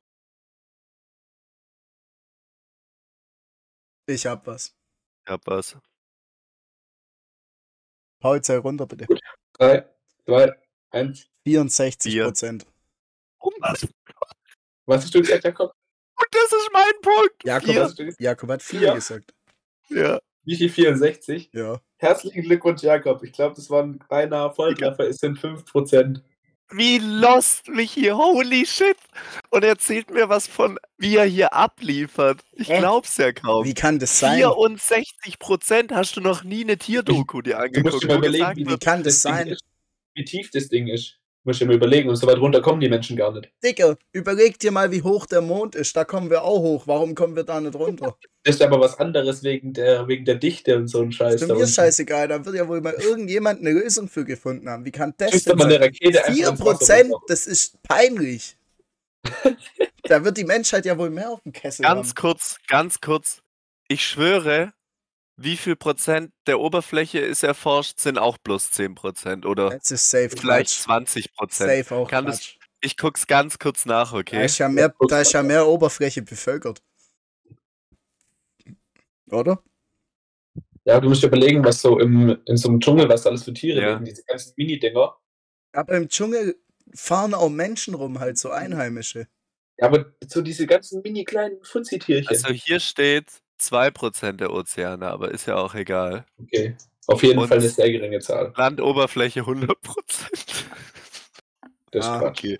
Ich 4.08 4.26
hab 4.26 4.48
was. 4.48 4.74
Ich 5.26 5.32
hab 5.32 5.45
was. 5.48 5.78
Paul, 8.20 8.43
sei 8.43 8.58
runter, 8.58 8.88
bitte. 8.88 9.06
Drei, 9.54 9.88
zwei, 10.26 10.54
eins. 10.91 11.28
64 11.45 12.12
Vier. 12.14 12.24
Prozent. 12.26 12.66
Und 13.39 13.54
das, 13.62 13.88
Was 14.86 15.04
hast 15.04 15.14
du 15.16 15.20
gesagt, 15.22 15.43
Jakob? 15.43 15.72
und 16.20 16.28
das 16.32 16.52
ist 16.52 16.70
mein 16.74 17.02
Punkt. 17.02 17.43
Jakob, 17.43 17.70
Vier. 17.70 17.82
Was 17.82 17.89
hast 17.89 18.00
du? 18.00 18.16
Jakob 18.20 18.50
hat 18.50 18.64
vier 18.64 18.80
Vier. 18.80 18.93
gesagt. 18.95 19.34
Ja. 19.89 20.20
Michi 20.45 20.70
64. 20.70 21.50
Ja. 21.54 21.82
Herzlichen 21.98 22.41
Glückwunsch, 22.43 22.82
Jakob. 22.82 23.22
Ich 23.24 23.34
glaube, 23.34 23.56
das 23.56 23.70
war 23.70 23.84
ein 23.84 24.00
beinahe 24.08 24.54
Volltreffer. 24.54 25.08
Es 25.08 25.18
sind 25.18 25.38
5%. 25.38 26.22
Wie 26.72 26.97
lost 26.99 27.70
mich 27.70 27.91
hier, 27.93 28.18
holy 28.18 28.65
shit. 28.65 28.97
Und 29.51 29.63
er 29.63 29.70
erzählt 29.70 30.11
mir 30.11 30.28
was 30.28 30.47
von, 30.47 30.78
wie 30.97 31.15
er 31.15 31.26
hier 31.26 31.53
abliefert. 31.53 32.41
Ich 32.51 32.68
Hä? 32.68 32.80
glaub's 32.80 33.15
ja 33.18 33.32
kaum. 33.32 33.65
Wie 33.65 33.74
kann 33.74 33.99
das 33.99 34.20
sein? 34.20 34.38
64 34.39 35.39
Prozent 35.39 35.91
hast 35.93 36.18
du 36.18 36.22
noch 36.22 36.43
nie 36.43 36.63
eine 36.63 36.78
Tierdoku 36.78 37.41
dir 37.41 37.55
Du 37.55 37.59
angeguckt. 37.59 37.93
musst 37.93 38.07
mal 38.07 38.15
wo 38.15 38.18
überlegen, 38.20 38.55
wie, 38.57 38.65
Wie 38.68 38.78
kann 38.78 39.03
das 39.03 39.22
sein? 39.22 39.47
Ist, 39.47 39.63
wie 40.13 40.26
tief 40.26 40.51
das 40.51 40.68
Ding 40.68 40.88
ist. 40.88 41.16
Musst 41.48 41.62
dir 41.62 41.66
mal 41.66 41.76
überlegen. 41.76 42.10
Und 42.10 42.18
so 42.18 42.28
weit 42.28 42.39
runter 42.39 42.62
kommen 42.62 42.82
die 42.82 42.89
Menschen 42.89 43.16
gar 43.16 43.32
nicht. 43.32 43.50
Digga, 43.64 43.95
überleg 44.12 44.60
dir 44.60 44.70
mal, 44.70 44.91
wie 44.91 45.02
hoch 45.02 45.26
der 45.26 45.39
Mond 45.39 45.76
ist. 45.76 45.95
Da 45.95 46.04
kommen 46.04 46.30
wir 46.30 46.43
auch 46.43 46.60
hoch. 46.60 46.88
Warum 46.88 47.16
kommen 47.16 47.38
wir 47.38 47.45
da 47.45 47.62
nicht 47.62 47.74
runter? 47.74 48.18
Das 48.43 48.56
ist 48.56 48.62
aber 48.62 48.82
was 48.82 49.00
anderes 49.00 49.43
wegen 49.43 49.72
der, 49.72 50.10
wegen 50.10 50.26
der 50.26 50.36
Dichte 50.36 50.76
und 50.76 50.89
so 50.89 51.02
ein 51.02 51.14
Scheiß. 51.14 51.36
Ist 51.36 51.43
da 51.43 51.54
mir 51.54 51.62
unten. 51.62 51.72
scheißegal. 51.72 52.28
Da 52.28 52.45
wird 52.45 52.58
ja 52.58 52.68
wohl 52.68 52.82
mal 52.82 52.95
irgendjemand 52.95 53.62
eine 53.62 53.72
Lösung 53.72 54.10
für 54.10 54.26
gefunden 54.26 54.68
haben. 54.68 54.84
Wie 54.84 54.91
kann 54.91 55.14
das 55.16 55.32
Schießt 55.32 55.48
denn 55.48 55.58
mal 55.58 55.68
eine? 55.68 55.80
Rakete 55.80 56.26
einfach 56.26 56.34
4 56.34 56.50
ins 56.50 56.60
Wasser 56.60 56.64
Prozent, 56.72 57.14
das 57.30 57.48
ist 57.48 57.82
peinlich. 57.82 58.58
da 60.04 60.26
wird 60.26 60.36
die 60.36 60.43
Menschheit 60.43 60.86
ja 60.86 60.98
wohl 60.98 61.10
mehr 61.10 61.30
auf 61.30 61.41
dem 61.43 61.54
Kessel 61.54 61.84
Ganz 61.84 62.10
haben. 62.10 62.16
kurz, 62.16 62.58
ganz 62.68 63.00
kurz. 63.00 63.41
Ich 63.88 64.06
schwöre, 64.06 64.74
wie 65.38 65.56
viel 65.56 65.76
Prozent 65.76 66.32
der 66.48 66.60
Oberfläche 66.60 67.20
ist 67.20 67.44
erforscht, 67.44 68.00
sind 68.00 68.18
auch 68.18 68.38
bloß 68.40 68.72
10 68.72 68.96
Prozent 68.96 69.46
oder 69.46 69.70
Das 69.70 69.92
ist 69.92 70.10
safe 70.10 70.30
vielleicht 70.30 70.72
Quatsch. 70.72 70.84
20 70.84 71.34
Prozent. 71.34 71.86
Safe 71.86 71.96
auch 71.96 72.10
Kann 72.10 72.26
das-. 72.26 72.56
Ich 72.82 72.98
guck's 72.98 73.26
ganz 73.28 73.58
kurz 73.58 73.86
nach, 73.86 74.12
Da 74.12 74.18
okay? 74.20 74.46
ist, 74.46 74.58
ja 74.58 74.70
mehr, 74.70 74.94
da 75.08 75.22
ist 75.22 75.34
ja 75.34 75.42
mehr 75.42 75.68
Oberfläche 75.68 76.22
bevölkert. 76.22 76.82
Oder? 79.32 79.64
Ja, 80.86 81.00
du 81.00 81.10
musst 81.10 81.22
dir 81.24 81.28
überlegen, 81.28 81.64
was 81.66 81.82
so 81.82 82.00
im, 82.00 82.38
in 82.46 82.56
so 82.56 82.70
einem 82.70 82.80
Dschungel, 82.80 83.10
was 83.10 83.24
da 83.24 83.30
alles 83.30 83.44
für 83.44 83.54
Tiere 83.54 83.82
Ja. 83.82 83.94
leben, 83.94 84.06
diese 84.06 84.24
ganzen 84.24 84.54
Mini-Dinger. 84.56 85.18
Aber 85.74 85.98
im 85.98 86.08
Dschungel 86.08 86.56
fahren 86.94 87.34
auch 87.34 87.50
Menschen 87.50 87.94
rum, 87.94 88.20
halt 88.20 88.38
so 88.38 88.52
Einheimische. 88.52 89.28
Ja, 89.80 89.88
aber 89.88 90.14
so 90.26 90.42
diese 90.42 90.66
ganzen 90.66 91.02
mini 91.02 91.24
kleinen 91.24 91.62
Fuzzi-Tierchen. 91.64 92.30
Also 92.30 92.50
hier 92.50 92.80
steht 92.80 93.42
2% 93.60 94.34
der 94.38 94.51
Ozeane, 94.53 95.08
aber 95.10 95.32
ist 95.32 95.45
ja 95.47 95.55
auch 95.55 95.76
egal. 95.76 96.26
okay. 96.39 96.76
Auf 97.08 97.24
jeden 97.24 97.39
Und- 97.39 97.47
Fall 97.47 97.60
eine 97.60 97.70
sehr 97.70 97.89
geringe 97.91 98.20
Zahl. 98.20 98.53
Landoberfläche 98.58 99.45
100%. 99.45 100.66
Das 101.91 102.05
ist 102.05 102.12
Ah, 102.12 102.20
Quatsch. 102.20 102.30
Okay. 102.39 102.58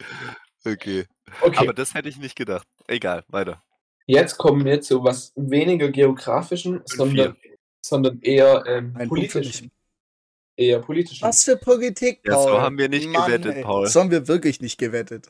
Okay. 0.66 1.06
Okay, 1.41 1.58
Aber 1.58 1.74
das 1.74 1.93
hätte 1.93 2.08
ich 2.10 2.18
nicht 2.18 2.36
gedacht. 2.38 2.66
Egal, 2.88 3.24
weiter. 3.28 3.62
jetzt 4.06 4.38
kommen 4.38 4.64
wir 4.64 4.80
zu 4.82 5.04
was 5.04 5.34
weniger 5.36 5.89
geografischen, 5.91 6.82
sondern, 6.86 7.36
sondern 7.82 8.22
eher 8.22 8.64
ähm, 8.66 8.93
politischen. 9.08 9.70
Eher 10.56 10.80
politischen. 10.80 11.24
Was 11.28 11.43
für 11.43 11.58
Politik, 11.58 12.22
Ja, 12.26 12.34
so 12.41 12.45
Paul? 12.50 12.62
haben 12.62 12.78
wir 12.78 12.88
nicht 12.89 13.12
gewettet, 13.14 13.56
ey. 13.58 13.64
Paul. 13.64 13.88
So 13.88 14.00
haben 14.00 14.12
wir 14.12 14.28
wirklich 14.30 14.62
nicht 14.62 14.78
gewettet. 14.80 15.30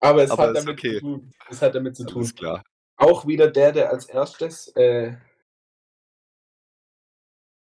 Aber 0.00 0.22
es 0.22 0.30
Aber 0.30 0.44
hat 0.48 0.56
damit 0.56 0.70
okay. 0.78 0.94
zu 0.94 1.00
tun. 1.00 1.32
Es 1.50 1.60
hat 1.60 1.74
damit 1.74 1.96
zu 1.96 2.04
tun. 2.06 2.18
Alles 2.18 2.34
klar. 2.34 2.64
Auch 2.96 3.26
wieder 3.26 3.48
der, 3.50 3.72
der 3.72 3.90
als 3.90 4.06
erstes 4.06 4.68
äh, 4.76 5.16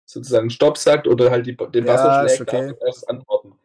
sozusagen 0.08 0.50
Stopp 0.50 0.78
sagt 0.78 1.06
oder 1.06 1.30
halt 1.30 1.46
die, 1.46 1.56
den 1.56 1.84
Ja, 1.86 1.94
Wasser 1.94 2.24
ist 2.26 2.36
schlägt, 2.36 2.52
okay. 2.54 2.74
erst 2.86 3.08
antworten. 3.08 3.58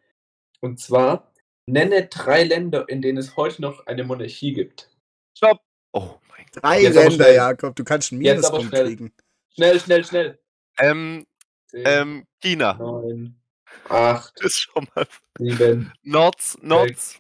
Und 0.60 0.80
zwar, 0.80 1.32
nenne 1.68 2.08
drei 2.08 2.44
Länder, 2.44 2.88
in 2.90 3.02
denen 3.02 3.18
es 3.18 3.36
heute 3.38 3.62
noch 3.62 3.86
eine 3.88 4.04
Monarchie 4.04 4.54
gibt. 4.54 4.90
Stopp! 5.38 5.62
Oh 5.94 6.16
mein 6.30 6.46
Gott. 6.54 6.64
Drei 6.64 6.82
Jetzt 6.82 6.96
Länder. 6.96 7.32
Jakob. 7.34 7.76
Du 7.76 7.84
kannst 7.84 8.12
einen 8.12 8.22
Jetzt 8.22 8.46
aber 8.46 8.58
Minuspunkt 8.60 8.76
schnell. 8.76 8.86
kriegen. 8.96 9.14
Schnell, 9.54 9.80
schnell, 9.80 10.06
schnell. 10.06 10.40
Ähm, 10.78 11.28
Zehn, 11.68 11.84
ähm, 11.86 12.28
China. 12.42 12.74
neun, 12.74 13.42
acht, 13.90 14.40
Ist 14.42 14.60
schon 14.60 14.88
mal. 14.96 15.08
sieben, 15.38 15.94
Nords, 16.04 16.58
Nords, 16.62 17.20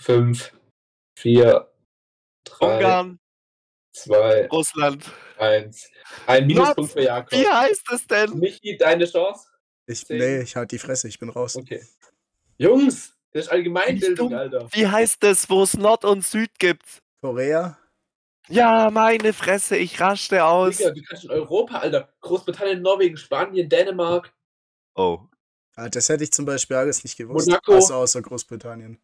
fünf, 0.00 0.52
vier, 1.18 1.72
drei, 2.46 2.76
Ungarn, 2.76 3.18
zwei, 3.92 4.46
Russland. 4.48 5.04
eins. 5.38 5.88
Ein 6.26 6.46
Minuspunkt 6.46 6.92
für 6.92 7.02
Jakob. 7.02 7.32
Wie 7.38 7.46
heißt 7.46 7.84
es 7.92 8.06
denn? 8.06 8.38
Michi, 8.38 8.76
deine 8.76 9.04
Chance? 9.06 9.46
Ich, 9.86 10.06
Zehn. 10.06 10.18
nee, 10.18 10.40
ich 10.42 10.56
halt 10.56 10.72
die 10.72 10.78
Fresse, 10.78 11.08
ich 11.08 11.18
bin 11.18 11.28
raus. 11.28 11.56
Okay. 11.56 11.86
Jungs, 12.58 13.14
das 13.32 13.44
ist 13.46 13.48
Allgemeinbildung. 13.52 14.34
Alter. 14.34 14.68
Wie 14.72 14.86
heißt 14.86 15.22
es, 15.24 15.48
wo 15.50 15.62
es 15.62 15.74
Nord 15.76 16.04
und 16.04 16.24
Süd 16.24 16.58
gibt? 16.58 17.02
Korea? 17.20 17.78
Ja, 18.48 18.90
meine 18.90 19.32
Fresse, 19.32 19.76
ich 19.76 20.00
raschte 20.00 20.44
aus. 20.44 20.76
Digga, 20.78 20.90
du 20.92 21.02
kannst 21.02 21.24
in 21.24 21.30
Europa, 21.30 21.78
Alter. 21.78 22.12
Großbritannien, 22.20 22.80
Norwegen, 22.80 23.16
Spanien, 23.16 23.68
Dänemark. 23.68 24.32
Oh, 24.94 25.20
Ah, 25.78 25.90
das 25.90 26.08
hätte 26.08 26.24
ich 26.24 26.32
zum 26.32 26.46
Beispiel 26.46 26.74
alles 26.74 27.04
nicht 27.04 27.18
gewusst. 27.18 27.48
Monaco. 27.48 27.74
Also 27.74 27.94
außer 27.96 28.22
Großbritannien. 28.22 28.98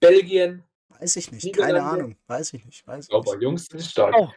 Belgien. 0.00 0.64
Weiß 1.02 1.16
ich 1.16 1.32
nicht, 1.32 1.56
keine. 1.56 1.82
Ahnung. 1.82 2.16
Weiß 2.28 2.52
ich 2.54 2.64
nicht, 2.64 2.86
weiß 2.86 3.08
ich 3.08 3.12
nicht. 3.12 3.42
Jungs, 3.42 3.66
das 3.68 3.80
ist 3.82 3.90
stark. 3.90 4.14
Oh. 4.16 4.28
Ja, 4.28 4.34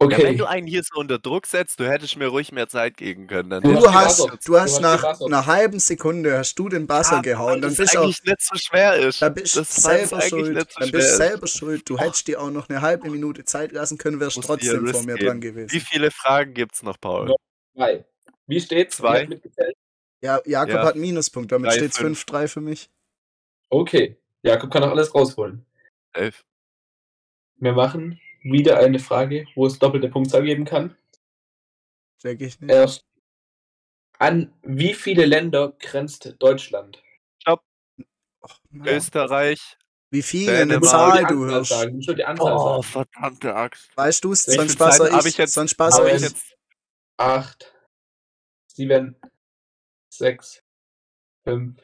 Okay. 0.00 0.22
wenn 0.24 0.36
du 0.36 0.44
einen 0.44 0.66
hier 0.66 0.82
so 0.82 1.00
unter 1.00 1.18
Druck 1.18 1.46
setzt, 1.46 1.80
du 1.80 1.88
hättest 1.88 2.16
mir 2.18 2.26
ruhig 2.26 2.52
mehr 2.52 2.68
Zeit 2.68 2.98
geben 2.98 3.26
können. 3.26 3.48
Dann 3.48 3.62
Du 3.62 3.72
Du, 3.72 3.90
hast 3.90 3.94
hast, 3.94 4.16
gebuzzert. 4.18 4.46
du 4.46 4.52
Du 4.52 4.60
hast 4.60 4.72
hast 4.74 4.80
nach 4.82 5.20
einer 5.22 5.46
halben 5.46 5.78
Sekunde 5.78 6.36
hast 6.36 6.56
du 6.58 6.68
den 6.68 6.86
Buzzer 6.86 7.18
Ah, 7.18 7.20
gehauen. 7.22 7.62
Dann 7.62 7.74
bist 7.74 7.94
du 7.94 7.98
auch, 7.98 8.04
eigentlich 8.04 8.22
nicht 8.24 8.42
so 8.42 8.56
schwer 8.58 8.96
ist. 8.96 9.22
da 9.22 9.30
bist 9.30 9.56
das, 9.56 9.68
du 9.74 9.78
es 9.78 9.82
selber 9.82 10.16
eigentlich 10.16 10.28
schuld. 10.28 10.58
so 10.72 10.80
Dann 10.80 10.90
bist 10.90 10.92
du 10.92 10.98
ist. 11.12 11.16
selber 11.16 11.46
schuld. 11.46 11.88
Du 11.88 11.96
hättest 11.98 12.26
dir 12.28 12.42
auch 12.42 12.50
noch 12.50 12.68
eine 12.68 12.82
halbe 12.82 13.08
Minute 13.08 13.44
Zeit 13.46 13.72
lassen 13.72 13.96
können, 13.96 14.20
wärst 14.20 14.42
trotzdem 14.42 14.86
vor 14.88 15.02
mir 15.04 15.14
geben. 15.14 15.26
dran 15.26 15.42
Wie 15.42 15.46
gewesen. 15.46 15.80
viele 15.80 16.10
Fragen 16.10 16.52
gibt's 16.52 16.82
noch, 16.82 17.00
Paul? 17.00 17.26
No. 17.28 17.36
Drei. 17.74 18.04
Wie 18.46 18.60
steht's? 18.60 18.98
Zwei. 18.98 19.26
Ja, 20.20 20.40
Jakob 20.44 20.74
Ja. 20.74 20.84
hat 20.84 20.92
einen 20.94 21.00
Minuspunkt, 21.02 21.50
damit 21.50 21.70
Drei, 21.70 21.76
steht 21.76 21.92
es 21.92 21.96
fünf. 21.98 22.24
5-3 22.26 22.48
für 22.48 22.60
mich. 22.60 22.90
Okay. 23.70 24.18
Jakob 24.44 24.70
kann 24.72 24.84
auch 24.84 24.90
alles 24.90 25.14
rausholen. 25.14 25.64
Elf. 26.12 26.44
Wir 27.56 27.72
machen 27.72 28.20
wieder 28.42 28.78
eine 28.78 28.98
Frage, 28.98 29.46
wo 29.54 29.66
es 29.66 29.78
doppelte 29.78 30.08
Punktzahl 30.08 30.42
geben 30.42 30.64
kann. 30.64 30.96
Check 32.20 32.40
ich 32.42 32.60
nicht. 32.60 32.70
Erst. 32.70 33.04
An 34.18 34.52
wie 34.62 34.94
viele 34.94 35.24
Länder 35.26 35.72
grenzt 35.78 36.34
Deutschland? 36.38 37.02
Mann. 38.70 38.88
Österreich. 38.88 39.78
Wie 40.10 40.22
viel 40.22 40.50
eine. 40.50 40.80
Zahl 40.82 41.24
du 41.26 41.46
hörst. 41.46 41.70
sagen. 41.70 42.00
Die 42.00 42.24
Anzahl 42.24 42.52
Oh, 42.52 42.82
sagen. 42.82 42.82
verdammte 42.82 43.54
Axt. 43.54 43.96
Weißt 43.96 44.22
du 44.24 44.32
es? 44.32 44.44
Viel 44.44 44.56
passer 44.76 45.04
Zeit 45.04 45.12
hab 45.12 45.20
ich, 45.20 45.26
ich 45.28 45.36
jetzt- 45.38 45.56
Aber 45.58 46.08
ich 46.08 46.14
ich. 46.16 46.22
jetzt 46.22 46.56
acht, 47.16 47.74
sieben, 48.66 49.16
sechs, 50.12 50.62
fünf, 51.44 51.80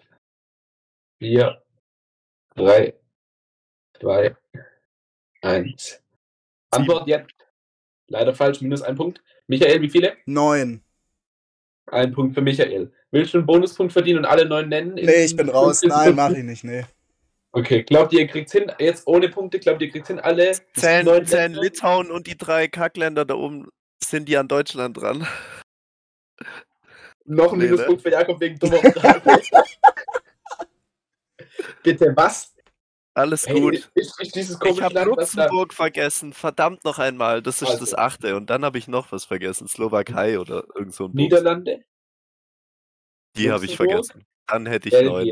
vier, 1.19 1.63
drei, 2.55 2.95
zwei, 3.99 4.37
eins. 5.43 6.01
Antwort 6.71 7.07
jetzt. 7.09 7.35
Leider 8.09 8.35
falsch, 8.35 8.61
minus 8.61 8.83
ein 8.83 8.97
Punkt. 8.97 9.23
Michael, 9.47 9.81
wie 9.83 9.91
viele? 9.91 10.17
Neun. 10.27 10.83
Ein 11.87 12.13
Punkt 12.13 12.35
für 12.35 12.41
Michael. 12.41 12.93
Willst 13.11 13.35
du 13.35 13.39
einen 13.39 13.47
Bonuspunkt 13.47 13.93
verdienen 13.93 14.21
und 14.21 14.25
alle 14.27 14.45
neun 14.47 14.69
nennen? 14.69 14.95
Nee, 14.95 15.25
ich 15.25 15.37
bin 15.37 15.49
raus. 15.49 15.81
15 15.81 15.89
Nein, 15.89 16.15
mach 16.15 16.31
ich 16.31 16.45
nicht. 16.45 16.65
Nee. 16.65 16.85
Okay, 17.53 17.83
glaubt 17.83 18.13
ihr, 18.13 18.21
ihr 18.21 18.29
kriegt 18.29 18.51
hin, 18.53 18.71
jetzt 18.79 19.09
ohne 19.09 19.29
Punkte, 19.29 19.59
glaubt 19.59 19.81
ihr, 19.83 19.89
ihr 19.89 19.93
kriegt 19.93 20.07
hin, 20.07 20.21
alle 20.21 20.53
zählen, 20.75 21.05
neun 21.05 21.27
zählen? 21.27 21.53
Litauen 21.53 22.09
und 22.11 22.29
die 22.29 22.39
drei 22.39 22.69
Kackländer 22.69 23.25
da 23.25 23.35
oben 23.35 23.69
sind 24.05 24.29
die 24.29 24.37
an 24.37 24.47
Deutschland 24.47 24.97
dran. 24.97 25.27
Noch 27.25 27.53
ein 27.53 27.59
Nee, 27.59 27.65
ne? 27.65 27.71
Minuspunkt 27.73 28.03
für 28.03 28.11
Jakob 28.11 28.41
wegen 28.41 28.57
dummer 28.59 28.77
Frage. 28.93 29.43
Bitte, 31.83 32.13
was? 32.17 32.55
Alles 33.15 33.47
Hey, 33.47 33.61
gut. 33.61 33.91
Dieses 33.97 34.51
Ich 34.53 34.59
komische 34.61 34.85
habe. 34.85 35.03
Luxemburg 35.03 35.75
vergessen. 35.75 36.33
Verdammt 36.33 36.85
noch 36.85 36.99
einmal. 36.99 37.43
Das 37.43 37.61
ist 37.61 37.69
Also. 37.69 37.81
das 37.81 37.95
achte. 37.95 38.37
Und 38.37 38.49
dann 38.51 38.65
habe 38.65 38.79
ich 38.79 38.87
noch 38.89 39.11
was 39.13 39.25
vergessen. 39.25 39.67
Slowakei 39.69 40.39
oder 40.39 40.65
irgend 40.75 40.95
so 40.95 41.07
ein. 41.07 41.13
Niederlande, 41.13 41.85
Die 43.37 43.51
habe 43.51 43.65
ich 43.65 43.77
vergessen. 43.77 44.25
Dann 44.47 44.67
hätte 44.67 44.89
ich 44.89 44.93
Belgien, 44.93 45.13
neun. 45.13 45.31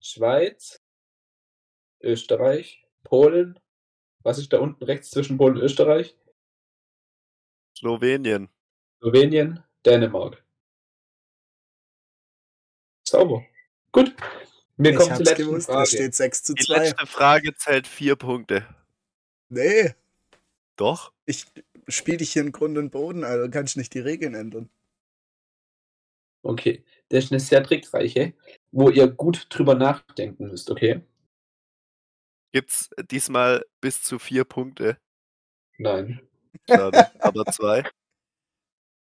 Schweiz, 0.00 0.80
Österreich, 2.00 2.86
Polen. 3.02 3.58
Was 4.22 4.38
ist 4.38 4.52
da 4.52 4.58
unten 4.60 4.84
rechts 4.84 5.10
zwischen 5.10 5.36
Polen 5.36 5.56
und 5.56 5.62
Österreich? 5.62 6.16
Slowenien. 7.76 8.48
Slowenien, 8.98 9.62
Dänemark. 9.84 10.44
Sauber. 13.06 13.44
Gut. 13.92 14.14
Wir 14.78 14.92
Ich 14.92 14.98
zur 14.98 15.10
hab's 15.10 15.18
letzten 15.18 15.44
gewusst. 15.48 15.68
Da 15.68 15.72
Frage. 15.74 15.88
steht 15.88 16.14
6 16.14 16.42
zu 16.44 16.54
Die 16.54 16.64
2. 16.64 16.78
letzte 16.78 17.06
Frage 17.06 17.54
zählt 17.54 17.86
vier 17.86 18.16
Punkte. 18.16 18.66
Nee. 19.48 19.94
Doch? 20.76 21.12
Ich 21.26 21.46
spiele 21.88 22.18
dich 22.18 22.32
hier 22.32 22.42
in 22.42 22.52
Grund 22.52 22.78
und 22.78 22.90
Boden, 22.90 23.24
also 23.24 23.50
kannst 23.50 23.76
nicht 23.76 23.92
die 23.94 23.98
Regeln 23.98 24.34
ändern. 24.34 24.70
Okay. 26.42 26.84
Das 27.08 27.24
ist 27.24 27.32
eine 27.32 27.40
sehr 27.40 27.62
trickreiche, 27.64 28.34
wo 28.70 28.90
ihr 28.90 29.08
gut 29.08 29.46
drüber 29.50 29.74
nachdenken 29.74 30.46
müsst, 30.48 30.70
okay? 30.70 31.00
Gibt's 32.52 32.90
diesmal 33.10 33.64
bis 33.80 34.02
zu 34.02 34.18
vier 34.18 34.44
Punkte? 34.44 34.98
Nein. 35.78 36.20
Schade. 36.68 37.10
Aber 37.20 37.44
zwei. 37.46 37.84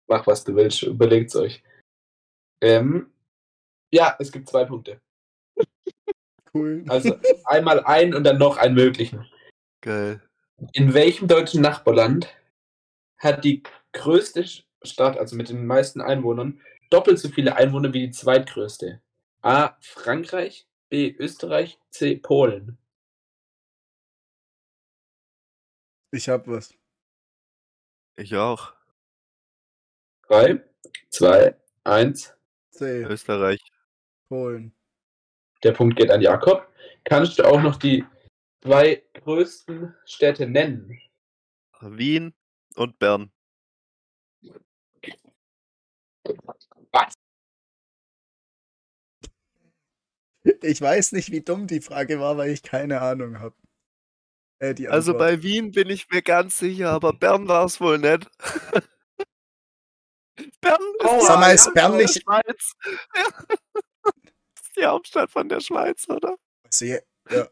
Mach, 0.07 0.26
was 0.26 0.43
du 0.43 0.55
willst. 0.55 0.84
Überlegt's 0.84 1.36
euch. 1.36 1.64
Ähm, 2.62 3.14
ja, 3.91 4.16
es 4.20 4.32
gibt 4.32 4.49
zwei 4.49 4.66
Punkte. 4.66 5.01
Cool. 6.53 6.84
Also 6.89 7.18
einmal 7.45 7.84
einen 7.86 8.14
und 8.14 8.24
dann 8.24 8.38
noch 8.38 8.57
einen 8.57 8.76
möglichen. 8.76 9.26
Geil. 9.82 10.22
In 10.74 10.93
welchem 10.93 11.28
deutschen 11.28 11.62
Nachbarland 11.62 12.28
hat 13.18 13.43
die 13.43 13.64
größte 13.93 14.45
Stadt, 14.84 15.18
also 15.18 15.36
mit 15.36 15.49
den 15.49 15.66
meisten 15.66 16.01
Einwohnern, 16.01 16.59
doppelt 16.89 17.20
so 17.20 17.30
viele 17.30 17.55
Einwohner 17.55 17.93
wie 17.93 18.07
die 18.07 18.12
zweitgrößte? 18.12 19.01
A. 19.41 19.76
Frankreich, 19.80 20.68
B. 20.89 21.16
Österreich, 21.18 21.80
C. 21.89 22.18
Polen. 22.18 22.78
Ich 26.12 26.28
hab 26.28 26.47
was. 26.47 26.74
Ich 28.18 28.36
auch. 28.36 28.74
3, 30.28 30.62
2, 31.09 31.55
1. 31.86 32.34
C. 32.72 33.03
Österreich. 33.03 33.59
Polen. 34.28 34.74
Der 35.64 35.72
Punkt 35.74 35.97
geht 35.97 36.09
an 36.12 36.22
Jakob. 36.22 36.68
Kannst 37.03 37.38
du 37.39 37.43
auch 37.43 37.62
noch 37.62 37.76
die 37.78 38.05
zwei 38.64 39.03
größten 39.14 39.95
Städte 40.05 40.47
nennen. 40.47 40.99
Wien 41.82 42.34
und 42.76 42.97
Bern. 42.99 43.32
Was? 46.91 47.14
Ich 50.64 50.82
weiß 50.82 51.12
nicht, 51.12 51.32
wie 51.32 51.41
dumm 51.41 51.68
die 51.68 51.82
Frage 51.82 52.20
war, 52.20 52.38
weil 52.38 52.49
ich 52.51 52.64
keine 52.64 53.01
Ahnung 53.01 53.39
habe. 53.39 53.55
Äh, 54.59 54.88
Also 54.88 55.14
bei 55.16 55.41
Wien 55.43 55.72
bin 55.72 55.89
ich 55.89 56.09
mir 56.09 56.22
ganz 56.22 56.57
sicher, 56.59 56.89
aber 56.91 57.14
Bern 57.14 57.47
war 57.47 57.66
es 57.66 57.80
wohl 57.82 57.97
nicht. 57.99 58.30
Bern 60.62 60.82
ist 60.99 61.05
Aua, 61.05 61.20
die 61.20 61.26
Sag 61.26 61.39
mal, 61.39 61.53
ist 61.53 61.74
Bern 61.74 61.97
nicht- 61.97 62.22
Schweiz. 62.24 62.74
Ja. 63.16 63.24
Das 64.55 64.68
ist 64.68 64.70
die 64.82 64.86
Hauptstadt 64.86 65.29
von 65.32 65.47
der 65.49 65.59
Schweiz, 65.61 66.07
oder? 66.09 66.36
Also, 66.65 66.86
ja, 66.86 66.97
ja. 67.29 67.47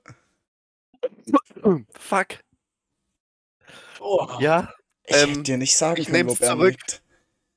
Fuck. 1.91 2.27
Oh. 3.99 4.27
Ja, 4.39 4.73
Ich 5.05 5.15
Ähm, 5.15 5.29
hätte 5.29 5.43
dir 5.43 5.57
nicht 5.57 5.75
sagen 5.75 6.01
ich 6.01 6.07
können, 6.07 6.29
wo 6.29 6.35
Bern 6.35 6.57
zurück. 6.57 6.71
liegt. 6.71 7.03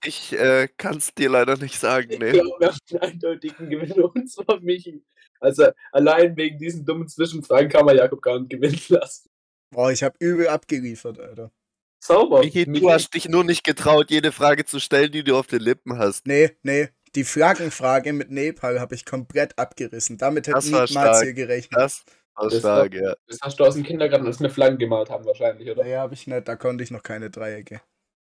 ich 0.05 0.33
äh, 0.33 0.69
kann 0.77 0.97
es 0.99 1.15
dir 1.15 1.31
leider 1.31 1.57
nicht 1.57 1.79
sagen, 1.79 2.11
Ich 2.11 2.19
nee. 2.19 2.33
glaube, 2.33 2.57
wir 2.59 2.69
haben 2.69 2.79
einen 2.91 3.01
eindeutigen 3.03 3.71
Gewinner 3.71 4.15
und 4.15 4.31
zwar 4.31 4.61
Michi. 4.61 5.05
Also 5.41 5.71
allein 5.91 6.37
wegen 6.37 6.59
diesen 6.59 6.85
dummen 6.85 7.09
Zwischenfragen 7.09 7.69
kann 7.69 7.85
man 7.85 7.97
Jakob 7.97 8.23
gar 8.23 8.39
nicht 8.39 8.51
gewinnen 8.51 8.81
lassen. 8.89 9.29
Boah, 9.71 9.91
ich 9.91 10.03
habe 10.03 10.15
übel 10.21 10.49
abgeliefert, 10.49 11.19
Alter. 11.19 11.51
Sauber. 11.99 12.41
Michi, 12.41 12.65
du 12.67 12.91
hast 12.91 13.15
dich 13.15 13.29
nur 13.29 13.45
nicht 13.45 13.65
getraut, 13.65 14.11
jede 14.11 14.33
Frage 14.33 14.65
zu 14.65 14.81
stellen, 14.81 15.13
die 15.13 15.25
du 15.25 15.37
auf 15.37 15.47
den 15.47 15.61
Lippen 15.61 15.99
hast. 15.99 16.27
Nee, 16.27 16.57
nee. 16.63 16.89
Die 17.15 17.25
Flaggenfrage 17.25 18.13
mit 18.13 18.31
Nepal 18.31 18.81
habe 18.81 18.95
ich 18.95 19.05
komplett 19.05 19.59
abgerissen. 19.59 20.17
Damit 20.17 20.47
hätte 20.47 20.65
niemals 20.65 21.23
hier 21.23 21.35
gerechnet. 21.35 21.79
Das 21.79 22.05
war 22.35 22.49
Das 22.49 22.59
stark, 22.59 22.95
ja. 22.95 23.15
Das 23.27 23.39
hast 23.43 23.61
du 23.61 23.65
aus 23.65 23.75
dem 23.75 23.83
Kindergarten, 23.83 24.27
als 24.27 24.41
wir 24.41 24.49
Flaggen 24.49 24.79
gemalt 24.79 25.11
haben, 25.11 25.27
wahrscheinlich, 25.27 25.71
oder? 25.71 25.85
Nee, 25.85 25.97
habe 25.97 26.15
ich 26.15 26.27
nicht. 26.27 26.49
Da 26.49 26.57
konnte 26.57 26.83
ich 26.83 26.91
noch 26.91 27.03
keine 27.03 27.29
Dreiecke. 27.29 27.83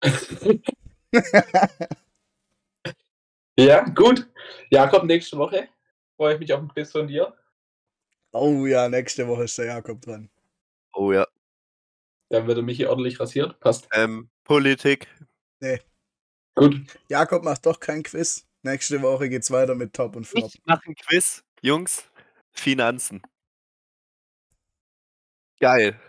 ja, 3.57 3.83
gut. 3.89 4.27
Jakob, 4.71 5.03
nächste 5.03 5.37
Woche 5.37 5.67
freue 6.15 6.33
ich 6.33 6.39
mich 6.39 6.51
auf 6.53 6.61
ein 6.61 6.69
Quiz 6.69 6.91
von 6.91 7.07
dir. 7.07 7.35
Oh 8.31 8.65
ja, 8.65 8.89
nächste 8.89 9.27
Woche 9.27 9.43
ist 9.43 9.57
der 9.57 9.65
Jakob 9.65 10.01
dran. 10.01 10.31
Oh 10.93 11.11
ja. 11.11 11.27
Dann 12.29 12.47
wird 12.47 12.57
er 12.57 12.63
Michi 12.63 12.85
ordentlich 12.85 13.19
rasiert. 13.19 13.59
Passt. 13.59 13.87
Ähm, 13.93 14.29
Politik. 14.43 15.07
Gut. 16.55 16.81
Jakob 17.09 17.43
macht 17.43 17.65
doch 17.65 17.79
kein 17.79 18.03
Quiz. 18.03 18.47
Nächste 18.63 19.01
Woche 19.01 19.29
geht's 19.29 19.49
weiter 19.51 19.75
mit 19.75 19.93
Top 19.93 20.15
und 20.15 20.25
Flop. 20.25 20.51
Ich 20.53 20.61
mache 20.65 20.89
ein 20.89 20.95
Quiz. 20.95 21.43
Jungs, 21.61 22.03
Finanzen. 22.51 23.21
Geil. 25.59 25.99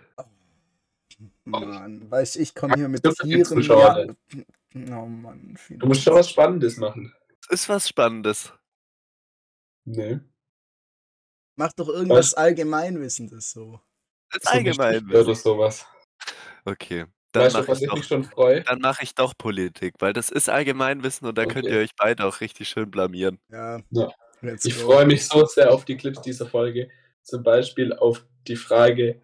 Mann, 1.45 2.11
weißt 2.11 2.37
ich 2.37 2.55
komme 2.55 2.75
hier 2.77 2.89
mit 2.89 3.03
Tieren. 3.03 3.63
Ja. 3.63 4.07
Oh 4.75 5.07
Mann, 5.07 5.57
viel 5.57 5.79
Du 5.79 5.87
musst 5.87 6.03
schon 6.03 6.15
was 6.15 6.31
Spannendes 6.31 6.77
machen. 6.77 7.15
Das 7.49 7.61
ist 7.61 7.69
was 7.69 7.89
Spannendes. 7.89 8.53
Nee. 9.85 10.21
Mach 11.57 11.73
doch 11.73 11.89
irgendwas 11.89 12.35
Allgemeinwissendes 12.35 13.51
so. 13.51 13.81
Das 14.31 14.43
ist 14.43 14.49
So 14.49 14.53
allgemein. 14.53 14.93
Geschichte 15.07 15.21
Oder 15.21 15.35
sowas. 15.35 15.87
Okay. 16.65 17.07
Dann 17.33 17.45
Weißt 17.45 17.57
du, 17.57 17.69
was 17.69 17.81
ich, 17.83 17.91
mich 17.91 18.01
doch- 18.03 18.09
schon 18.09 18.25
freue? 18.25 18.63
dann 18.63 18.79
mach 18.81 19.01
ich 19.01 19.15
doch 19.15 19.33
Politik, 19.37 19.95
weil 20.01 20.13
das 20.13 20.29
ist 20.31 20.49
Allgemeinwissen 20.51 21.27
und 21.27 21.37
da 21.39 21.47
könnt 21.47 21.65
Okay. 21.67 21.75
ihr 21.77 21.81
euch 21.81 21.97
beide 21.97 22.27
auch 22.27 22.41
richtig 22.41 22.69
schön 22.69 22.91
blamieren. 22.91 23.39
Ja. 23.51 23.81
Ja. 23.91 24.11
Ich 24.65 24.75
freue 24.75 25.07
mich 25.07 25.27
so 25.27 25.47
sehr 25.47 25.73
auf 25.73 25.85
die 25.85 25.97
Clips 25.97 26.21
dieser 26.21 26.47
Folge. 26.47 26.89
Zum 27.23 27.43
Beispiel 27.43 27.93
auf 27.95 28.25
die 28.49 28.57
Frage 28.57 29.21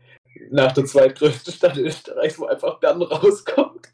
nach 0.51 0.73
der 0.73 0.85
zweitgrößten 0.85 1.53
Stadt 1.53 1.77
Österreichs, 1.77 2.39
wo 2.39 2.47
einfach 2.47 2.79
Bern 2.79 3.03
rauskommt. 3.03 3.89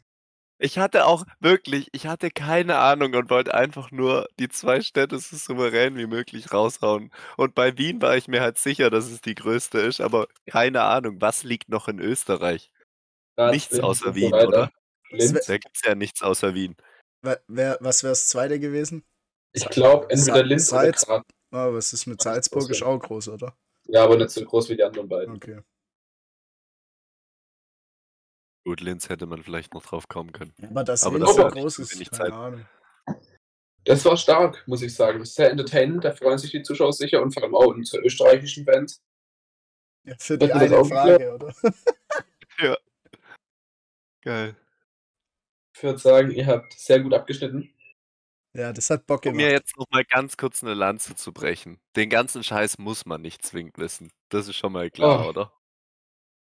Ich 0.57 0.77
hatte 0.77 1.05
auch 1.05 1.25
wirklich, 1.41 1.89
ich 1.91 2.07
hatte 2.07 2.29
keine 2.31 2.77
Ahnung 2.77 3.13
und 3.15 3.29
wollte 3.29 3.53
einfach 3.55 3.91
nur 3.91 4.27
die 4.39 4.47
zwei 4.47 4.79
Städte 4.81 5.19
so 5.19 5.35
souverän 5.35 5.97
wie 5.97 6.05
möglich 6.05 6.53
raushauen. 6.53 7.11
Und 7.35 7.55
bei 7.55 7.77
Wien 7.77 8.01
war 8.01 8.15
ich 8.15 8.29
mir 8.29 8.41
halt 8.41 8.57
sicher, 8.57 8.89
dass 8.89 9.11
es 9.11 9.19
die 9.19 9.35
größte 9.35 9.79
ist, 9.79 9.99
aber 9.99 10.27
keine 10.45 10.83
Ahnung, 10.83 11.17
was 11.19 11.43
liegt 11.43 11.67
noch 11.67 11.89
in 11.89 11.99
Österreich? 11.99 12.71
Nichts 13.37 13.71
Linz 13.71 13.83
außer 13.83 14.05
so 14.05 14.15
Wien, 14.15 14.31
weiter. 14.31 14.47
oder? 14.47 14.71
Linz. 15.09 15.45
Da 15.45 15.57
gibt 15.57 15.75
es 15.75 15.81
ja 15.83 15.95
nichts 15.95 16.21
außer 16.21 16.53
Wien. 16.53 16.75
Wer, 17.47 17.77
was 17.81 18.03
wäre 18.03 18.11
das 18.11 18.27
zweite 18.27 18.59
gewesen? 18.59 19.03
Ich 19.53 19.67
glaube, 19.69 20.09
entweder 20.09 20.37
Sa- 20.37 20.41
Linz 20.41 20.71
oder 20.71 20.81
Salz- 20.81 21.05
Graz. 21.05 21.23
Oh, 21.51 21.73
was 21.73 21.93
ist 21.93 22.05
mit 22.05 22.21
Salzburg? 22.21 22.69
Ist 22.69 22.83
auch 22.83 22.99
groß, 22.99 23.29
oder? 23.29 23.57
Ja, 23.87 24.03
aber 24.03 24.17
nicht 24.17 24.29
so 24.31 24.43
groß 24.43 24.69
wie 24.69 24.75
die 24.75 24.83
anderen 24.83 25.07
beiden. 25.07 25.35
Okay. 25.35 25.61
Gut, 28.65 28.81
Linz 28.81 29.09
hätte 29.09 29.25
man 29.27 29.43
vielleicht 29.43 29.73
noch 29.73 29.85
drauf 29.85 30.07
kommen 30.07 30.31
können. 30.31 30.53
Aber 30.69 30.83
das 30.83 31.03
Aber 31.03 31.17
Linz 31.19 31.35
das 31.35 31.35
so 31.35 31.47
groß 31.49 31.79
ist, 31.79 31.91
keine 31.91 32.09
Zeit. 32.09 32.31
Ahnung. 32.31 32.65
Das 33.83 34.03
war 34.05 34.17
stark, 34.17 34.67
muss 34.67 34.81
ich 34.81 34.93
sagen. 34.95 35.23
Sehr 35.23 35.51
entertainend, 35.51 36.03
da 36.03 36.11
freuen 36.11 36.39
sich 36.39 36.49
die 36.51 36.63
Zuschauer 36.63 36.91
sicher 36.91 37.21
und 37.21 37.31
vor 37.31 37.43
allem 37.43 37.53
auch 37.55 37.67
unsere 37.67 38.03
österreichischen 38.03 38.65
Fans. 38.65 38.99
Ja, 40.03 40.15
für 40.17 40.37
die 40.37 40.51
eine 40.51 40.77
auch 40.79 40.87
Frage, 40.87 41.33
oder? 41.35 41.53
Geil. 44.25 44.55
Ich 45.75 45.83
würde 45.83 45.99
sagen, 45.99 46.31
ihr 46.31 46.47
habt 46.47 46.73
sehr 46.73 46.99
gut 47.01 47.13
abgeschnitten. 47.13 47.71
Ja, 48.53 48.71
das 48.73 48.89
hat 48.89 49.05
Bock 49.07 49.25
Um 49.25 49.35
mir 49.35 49.49
gemacht. 49.49 49.51
jetzt 49.51 49.77
noch 49.77 49.87
mal 49.91 50.05
ganz 50.05 50.37
kurz 50.37 50.63
eine 50.63 50.73
Lanze 50.73 51.15
zu 51.15 51.33
brechen. 51.33 51.79
Den 51.95 52.09
ganzen 52.09 52.43
Scheiß 52.43 52.77
muss 52.77 53.05
man 53.05 53.21
nicht 53.21 53.43
zwingend 53.45 53.77
wissen. 53.77 54.11
Das 54.29 54.47
ist 54.47 54.55
schon 54.55 54.71
mal 54.73 54.89
klar, 54.89 55.25
Oh. 55.25 55.29
oder? 55.29 55.53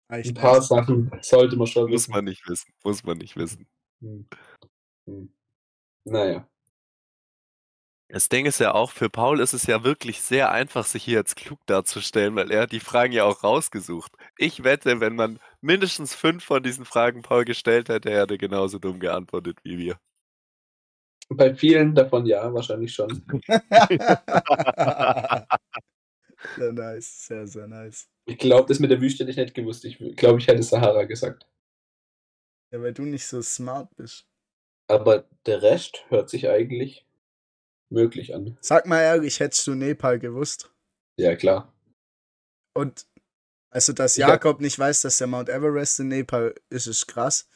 Ein 0.08 0.20
Reicht 0.22 0.34
paar. 0.36 0.60
Sachen 0.62 1.10
sollte 1.22 1.56
man 1.56 1.66
schon 1.66 1.84
Muss 1.90 2.02
wissen. 2.02 2.12
man 2.12 2.24
nicht 2.24 2.46
wissen. 2.48 2.72
Muss 2.84 3.04
man 3.04 3.18
nicht 3.18 3.36
wissen. 3.36 3.68
Hm. 4.00 4.28
Hm. 5.06 5.34
Naja. 6.04 6.48
Das 8.12 8.28
Ding 8.28 8.44
ist 8.44 8.60
ja 8.60 8.74
auch, 8.74 8.90
für 8.90 9.08
Paul 9.08 9.40
ist 9.40 9.54
es 9.54 9.66
ja 9.66 9.84
wirklich 9.84 10.20
sehr 10.20 10.52
einfach, 10.52 10.84
sich 10.84 11.02
hier 11.02 11.16
als 11.20 11.34
klug 11.34 11.58
darzustellen, 11.64 12.36
weil 12.36 12.50
er 12.50 12.64
hat 12.64 12.72
die 12.72 12.78
Fragen 12.78 13.14
ja 13.14 13.24
auch 13.24 13.42
rausgesucht. 13.42 14.12
Ich 14.36 14.64
wette, 14.64 15.00
wenn 15.00 15.16
man 15.16 15.40
mindestens 15.62 16.14
fünf 16.14 16.44
von 16.44 16.62
diesen 16.62 16.84
Fragen 16.84 17.22
Paul 17.22 17.46
gestellt 17.46 17.88
hätte, 17.88 18.10
er 18.10 18.20
hätte 18.20 18.36
genauso 18.36 18.78
dumm 18.78 19.00
geantwortet 19.00 19.60
wie 19.62 19.78
wir. 19.78 19.98
Bei 21.30 21.54
vielen 21.54 21.94
davon 21.94 22.26
ja, 22.26 22.52
wahrscheinlich 22.52 22.92
schon. 22.92 23.08
sehr 26.56 26.72
nice, 26.72 27.26
sehr, 27.26 27.46
sehr 27.46 27.66
nice. 27.66 28.10
Ich 28.26 28.36
glaube, 28.36 28.68
das 28.68 28.78
mit 28.78 28.90
der 28.90 29.00
Wüste 29.00 29.24
hätte 29.24 29.30
ich 29.30 29.38
nicht 29.38 29.54
gewusst. 29.54 29.86
Ich 29.86 29.96
glaube, 30.16 30.38
ich 30.38 30.48
hätte 30.48 30.62
Sahara 30.62 31.04
gesagt. 31.04 31.48
Ja, 32.72 32.82
weil 32.82 32.92
du 32.92 33.06
nicht 33.06 33.26
so 33.26 33.40
smart 33.40 33.88
bist. 33.96 34.26
Aber 34.86 35.30
der 35.46 35.62
Rest 35.62 36.04
hört 36.10 36.28
sich 36.28 36.50
eigentlich 36.50 37.06
möglich 37.92 38.34
an. 38.34 38.56
Sag 38.60 38.86
mal 38.86 39.00
ehrlich, 39.00 39.40
hättest 39.40 39.66
du 39.66 39.74
Nepal 39.74 40.18
gewusst? 40.18 40.70
Ja, 41.18 41.36
klar. 41.36 41.72
Und 42.74 43.06
also, 43.70 43.92
dass 43.92 44.16
Ja. 44.16 44.28
Jakob 44.28 44.60
nicht 44.60 44.78
weiß, 44.78 45.02
dass 45.02 45.18
der 45.18 45.26
Mount 45.26 45.48
Everest 45.48 46.00
in 46.00 46.08
Nepal 46.08 46.54
ist, 46.68 46.86
ist 46.86 47.06
krass. 47.06 47.48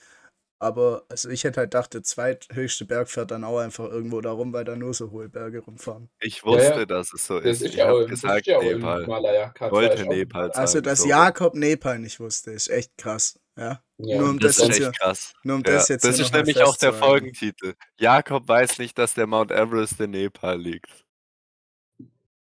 Aber 0.58 1.04
also 1.10 1.28
ich 1.28 1.44
hätte 1.44 1.60
halt 1.60 1.70
gedacht, 1.72 1.92
der 1.92 2.02
zweithöchste 2.02 2.86
Berg 2.86 3.10
fährt 3.10 3.30
dann 3.30 3.44
auch 3.44 3.58
einfach 3.58 3.84
irgendwo 3.90 4.20
da 4.22 4.30
rum, 4.30 4.52
weil 4.54 4.64
da 4.64 4.74
nur 4.74 4.94
so 4.94 5.10
hohe 5.10 5.28
Berge 5.28 5.58
rumfahren. 5.60 6.08
Ich 6.20 6.44
wusste, 6.44 6.78
ja. 6.80 6.86
dass 6.86 7.12
es 7.12 7.26
so 7.26 7.40
Das 7.40 7.56
ist. 7.58 7.62
ist 7.62 7.68
Ich 7.70 7.74
ja 7.76 7.84
auch, 7.90 7.96
habe 8.00 8.06
gesagt 8.06 8.40
ist 8.40 8.46
ja 8.46 8.62
Nepal. 8.62 9.02
Himalaya. 9.04 9.52
K2 9.56 9.70
Wollte 9.70 10.06
Nepal. 10.06 10.50
Also, 10.52 10.72
sagen, 10.74 10.84
dass 10.84 11.00
so. 11.00 11.08
Jakob 11.08 11.54
Nepal 11.54 11.98
nicht 11.98 12.20
wusste, 12.20 12.52
ist 12.52 12.68
echt 12.68 12.96
krass. 12.96 13.38
Ja, 13.58 13.82
Ja, 13.98 14.18
Nur 14.20 14.30
um 14.30 14.38
Das 14.38 14.56
das 14.56 14.68
ist 14.70 14.78
jetzt 14.78 14.88
echt 14.88 15.00
krass. 15.00 15.34
nur 15.42 15.56
um 15.56 15.62
Ja, 15.66 15.72
das 15.72 15.88
jetzt 15.88 16.04
das 16.04 16.18
ist 16.18 16.32
nämlich 16.32 16.62
auch 16.62 16.76
der. 16.76 16.92
Folgentitel. 16.94 17.74
Jakob 17.98 18.48
weiß 18.48 18.78
nicht, 18.78 18.96
dass 18.98 19.14
der 19.14 19.26
Mount 19.26 19.50
Everest 19.50 20.00
in 20.00 20.10
Nepal 20.10 20.58
liegt. 20.58 21.04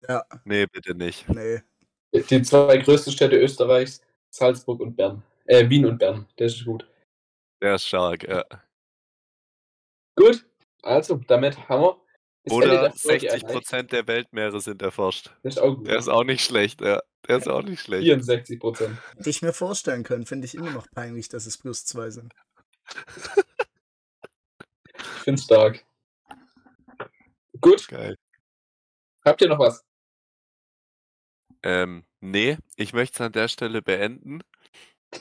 Ja, 0.08 0.24
Nee, 0.46 0.66
bitte 0.66 0.96
nicht. 0.96 1.30
nee. 1.30 1.62
Die 2.14 2.42
zwei 2.42 2.78
größten 2.78 3.14
Städte 3.14 3.38
Österreichs, 3.38 4.02
Salzburg 4.30 4.82
und 4.82 4.96
Bern. 4.98 5.24
Äh, 5.46 5.70
Wien 5.70 5.86
und 5.86 5.98
Bern. 6.00 6.28
Das 6.38 6.54
ist 6.56 6.66
gut. 6.66 6.86
Der 7.62 7.76
ist 7.76 7.88
stark, 7.88 8.24
ja. 8.28 8.44
Gut, 10.16 10.46
also 10.82 11.16
damit 11.28 11.70
haben 11.70 11.84
wir. 11.84 12.02
Oder 12.50 12.68
der 12.82 12.94
Folge 12.94 13.28
erreicht. 13.28 13.48
60% 13.48 13.84
der 13.84 14.08
Weltmeere 14.08 14.60
sind 14.62 14.82
erforscht. 14.82 15.32
Das 15.44 15.56
ist 15.56 15.60
auch 15.62 15.76
gut. 15.76 15.88
Der 15.88 15.98
ist 15.98 16.08
auch 16.08 16.24
nicht 16.24 16.44
schlecht, 16.44 16.82
ja. 16.82 17.00
Der 17.28 17.38
ist 17.38 17.48
auch 17.48 17.62
nicht 17.62 17.82
schlecht. 17.82 18.04
64 18.04 18.60
Prozent. 18.60 18.98
Hätte 19.16 19.30
ich 19.30 19.44
mir 19.44 19.54
vorstellen 19.54 20.04
können, 20.04 20.26
finde 20.26 20.46
ich 20.46 20.56
immer 20.56 20.72
noch 20.72 20.90
peinlich, 20.90 21.30
dass 21.30 21.46
es 21.46 21.58
plus 21.58 21.86
zwei 21.86 22.10
sind. 22.10 22.34
Ich 25.04 25.24
finde 25.24 25.40
es 25.40 25.46
stark. 25.46 25.86
Gut, 27.60 27.88
Geil. 27.88 28.18
habt 29.24 29.42
ihr 29.42 29.50
noch 29.50 29.60
was? 29.60 29.84
Ähm, 31.64 32.06
nee, 32.20 32.58
ich 32.76 32.94
möchte 32.94 33.16
es 33.16 33.22
an 33.22 33.32
der 33.32 33.48
Stelle 33.48 33.82
beenden. 33.82 34.42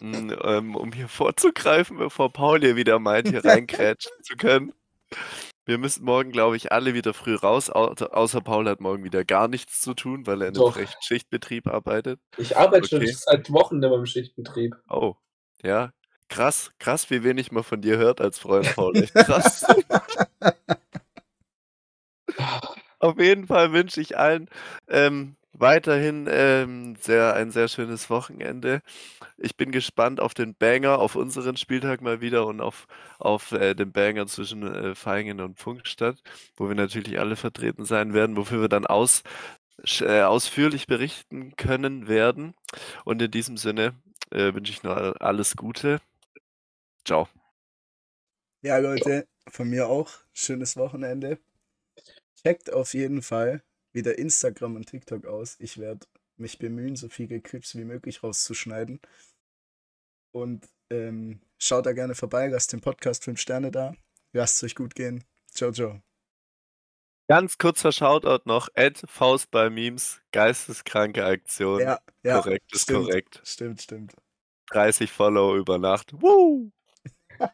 Ähm, 0.01 0.76
um 0.76 0.93
hier 0.93 1.09
vorzugreifen, 1.09 1.99
bevor 1.99 2.32
Paul 2.32 2.61
hier 2.61 2.76
wieder 2.76 2.99
meint, 2.99 3.28
hier 3.28 3.45
reinkrätschen 3.45 4.12
zu 4.22 4.36
können. 4.36 4.72
Wir 5.66 5.78
müssen 5.78 6.05
morgen, 6.05 6.32
glaube 6.32 6.57
ich, 6.57 6.72
alle 6.72 6.95
wieder 6.95 7.14
früh 7.14 7.34
raus, 7.34 7.70
au 7.70 7.88
außer 7.93 8.41
Paul 8.41 8.68
hat 8.68 8.80
morgen 8.80 9.05
wieder 9.05 9.24
gar 9.24 9.49
nichts 9.49 9.80
zu 9.80 9.95
tun, 9.95 10.26
weil 10.26 10.43
er 10.43 10.49
in 10.49 10.57
einem 10.57 10.72
frechen 10.72 11.01
Schichtbetrieb 11.03 11.66
arbeitet. 11.66 12.20
Ich 12.38 12.57
arbeite 12.57 12.88
schon 12.88 13.03
Okay. 13.03 13.12
seit 13.12 13.53
Wochen 13.53 13.78
mehr 13.78 13.93
im 13.93 14.07
Schichtbetrieb. 14.07 14.74
Oh, 14.88 15.14
ja. 15.62 15.93
Krass, 16.28 16.70
krass, 16.78 17.11
wie 17.11 17.24
wenig 17.24 17.51
man 17.51 17.64
von 17.64 17.82
dir 17.82 17.99
hört 17.99 18.20
als 18.20 18.38
Freund, 18.38 18.74
Paul. 18.74 18.97
Echt 18.97 19.14
krass. 19.14 19.66
Auf 23.01 23.18
jeden 23.18 23.47
Fall 23.47 23.72
wünsche 23.72 24.01
ich 24.01 24.18
allen 24.18 24.49
ähm, 24.88 25.36
weiterhin 25.61 26.26
ähm, 26.30 26.96
sehr, 27.00 27.34
ein 27.34 27.50
sehr 27.50 27.68
schönes 27.68 28.11
Wochenende. 28.11 28.82
Ich 29.36 29.56
bin 29.56 29.70
gespannt 29.72 30.20
auf 30.20 30.34
den 30.34 30.54
Banger, 30.54 30.98
auf 30.98 31.16
unseren 31.16 31.56
Spieltag 31.56 32.00
mal 32.00 32.20
wieder 32.20 32.46
und 32.46 32.61
auf, 32.61 32.86
auf 33.18 33.52
äh, 33.52 33.74
den 33.74 33.92
Banger 33.92 34.26
zwischen 34.26 34.62
äh, 34.62 34.94
Vaihingen 34.94 35.40
und 35.40 35.58
Funkstadt, 35.58 36.22
wo 36.56 36.68
wir 36.68 36.74
natürlich 36.74 37.18
alle 37.18 37.36
vertreten 37.36 37.84
sein 37.84 38.14
werden, 38.14 38.36
wofür 38.36 38.62
wir 38.62 38.68
dann 38.68 38.86
aus, 38.86 39.22
äh, 40.00 40.22
ausführlich 40.22 40.86
berichten 40.86 41.54
können 41.56 42.08
werden. 42.08 42.54
Und 43.04 43.20
in 43.20 43.30
diesem 43.30 43.56
Sinne 43.56 43.94
äh, 44.30 44.54
wünsche 44.54 44.72
ich 44.72 44.82
nur 44.82 45.20
alles 45.20 45.56
Gute. 45.56 46.00
Ciao. 47.04 47.28
Ja, 48.62 48.78
Leute, 48.78 49.26
von 49.48 49.68
mir 49.68 49.88
auch. 49.88 50.11
Schönes 50.32 50.76
Wochenende. 50.76 51.38
Checkt 52.42 52.72
auf 52.72 52.94
jeden 52.94 53.22
Fall 53.22 53.62
wieder 53.93 54.18
Instagram 54.18 54.76
und 54.76 54.86
TikTok 54.86 55.26
aus. 55.26 55.57
Ich 55.59 55.78
werde 55.78 56.07
mich 56.36 56.59
bemühen, 56.59 56.97
so 56.97 57.09
viele 57.09 57.41
Clips 57.41 57.74
wie 57.76 57.84
möglich 57.84 58.22
rauszuschneiden. 58.22 59.01
Und 60.32 60.68
ähm, 60.91 61.41
schaut 61.59 61.86
da 61.86 61.93
gerne 61.93 62.14
vorbei, 62.14 62.49
lasst 62.49 62.72
den 62.72 62.80
Podcast 62.80 63.24
5 63.24 63.41
Sterne 63.41 63.70
da. 63.70 63.95
Lasst 64.32 64.57
es 64.57 64.62
euch 64.64 64.74
gut 64.74 64.95
gehen. 64.95 65.24
Ciao, 65.51 65.72
ciao. 65.72 66.01
Ganz 67.28 67.59
kurzer 67.59 67.93
Shoutout 67.93 68.43
noch: 68.45 68.68
Ed 68.74 69.03
Faust 69.07 69.51
bei 69.51 69.70
Memes, 69.70 70.20
geisteskranke 70.32 71.24
Aktion. 71.24 71.80
Ja, 71.80 72.01
ja. 72.24 72.41
korrekt, 72.41 72.74
ist 72.74 72.82
stimmt, 72.82 73.07
korrekt. 73.07 73.41
Stimmt, 73.45 73.82
stimmt. 73.82 74.14
30 74.70 75.11
Follow 75.11 75.57
über 75.57 75.78
Nacht. 75.78 76.12
Woo! 76.20 76.72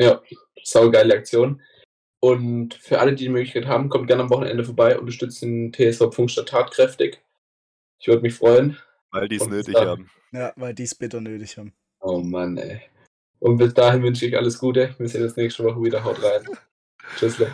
Ja, 0.00 0.22
saugeile 0.64 1.12
Aktion. 1.12 1.60
Und 2.20 2.74
für 2.74 3.00
alle, 3.00 3.14
die 3.14 3.24
die 3.24 3.30
Möglichkeit 3.30 3.66
haben, 3.66 3.88
kommt 3.88 4.06
gerne 4.06 4.24
am 4.24 4.30
Wochenende 4.30 4.64
vorbei, 4.64 4.98
unterstützt 4.98 5.42
den 5.42 5.72
TSV 5.72 6.12
Funkstadt 6.12 6.48
tatkräftig. 6.48 7.22
Ich 7.98 8.08
würde 8.08 8.22
mich 8.22 8.34
freuen. 8.34 8.76
Weil 9.10 9.28
die 9.28 9.36
es 9.36 9.46
nötig 9.46 9.74
dann. 9.74 9.88
haben. 9.88 10.10
Ja, 10.32 10.52
weil 10.56 10.74
die 10.74 10.84
es 10.84 10.94
bitter 10.94 11.20
nötig 11.20 11.56
haben. 11.56 11.72
Oh 12.00 12.20
Mann, 12.20 12.56
ey. 12.58 12.82
Und 13.40 13.56
bis 13.56 13.72
dahin 13.72 14.02
wünsche 14.02 14.26
ich 14.26 14.36
alles 14.36 14.58
Gute. 14.58 14.94
Wir 14.98 15.08
sehen 15.08 15.22
uns 15.22 15.36
nächste 15.36 15.64
Woche 15.64 15.82
wieder. 15.82 16.04
Haut 16.04 16.22
rein. 16.22 16.46
Tschüssle. 17.16 17.50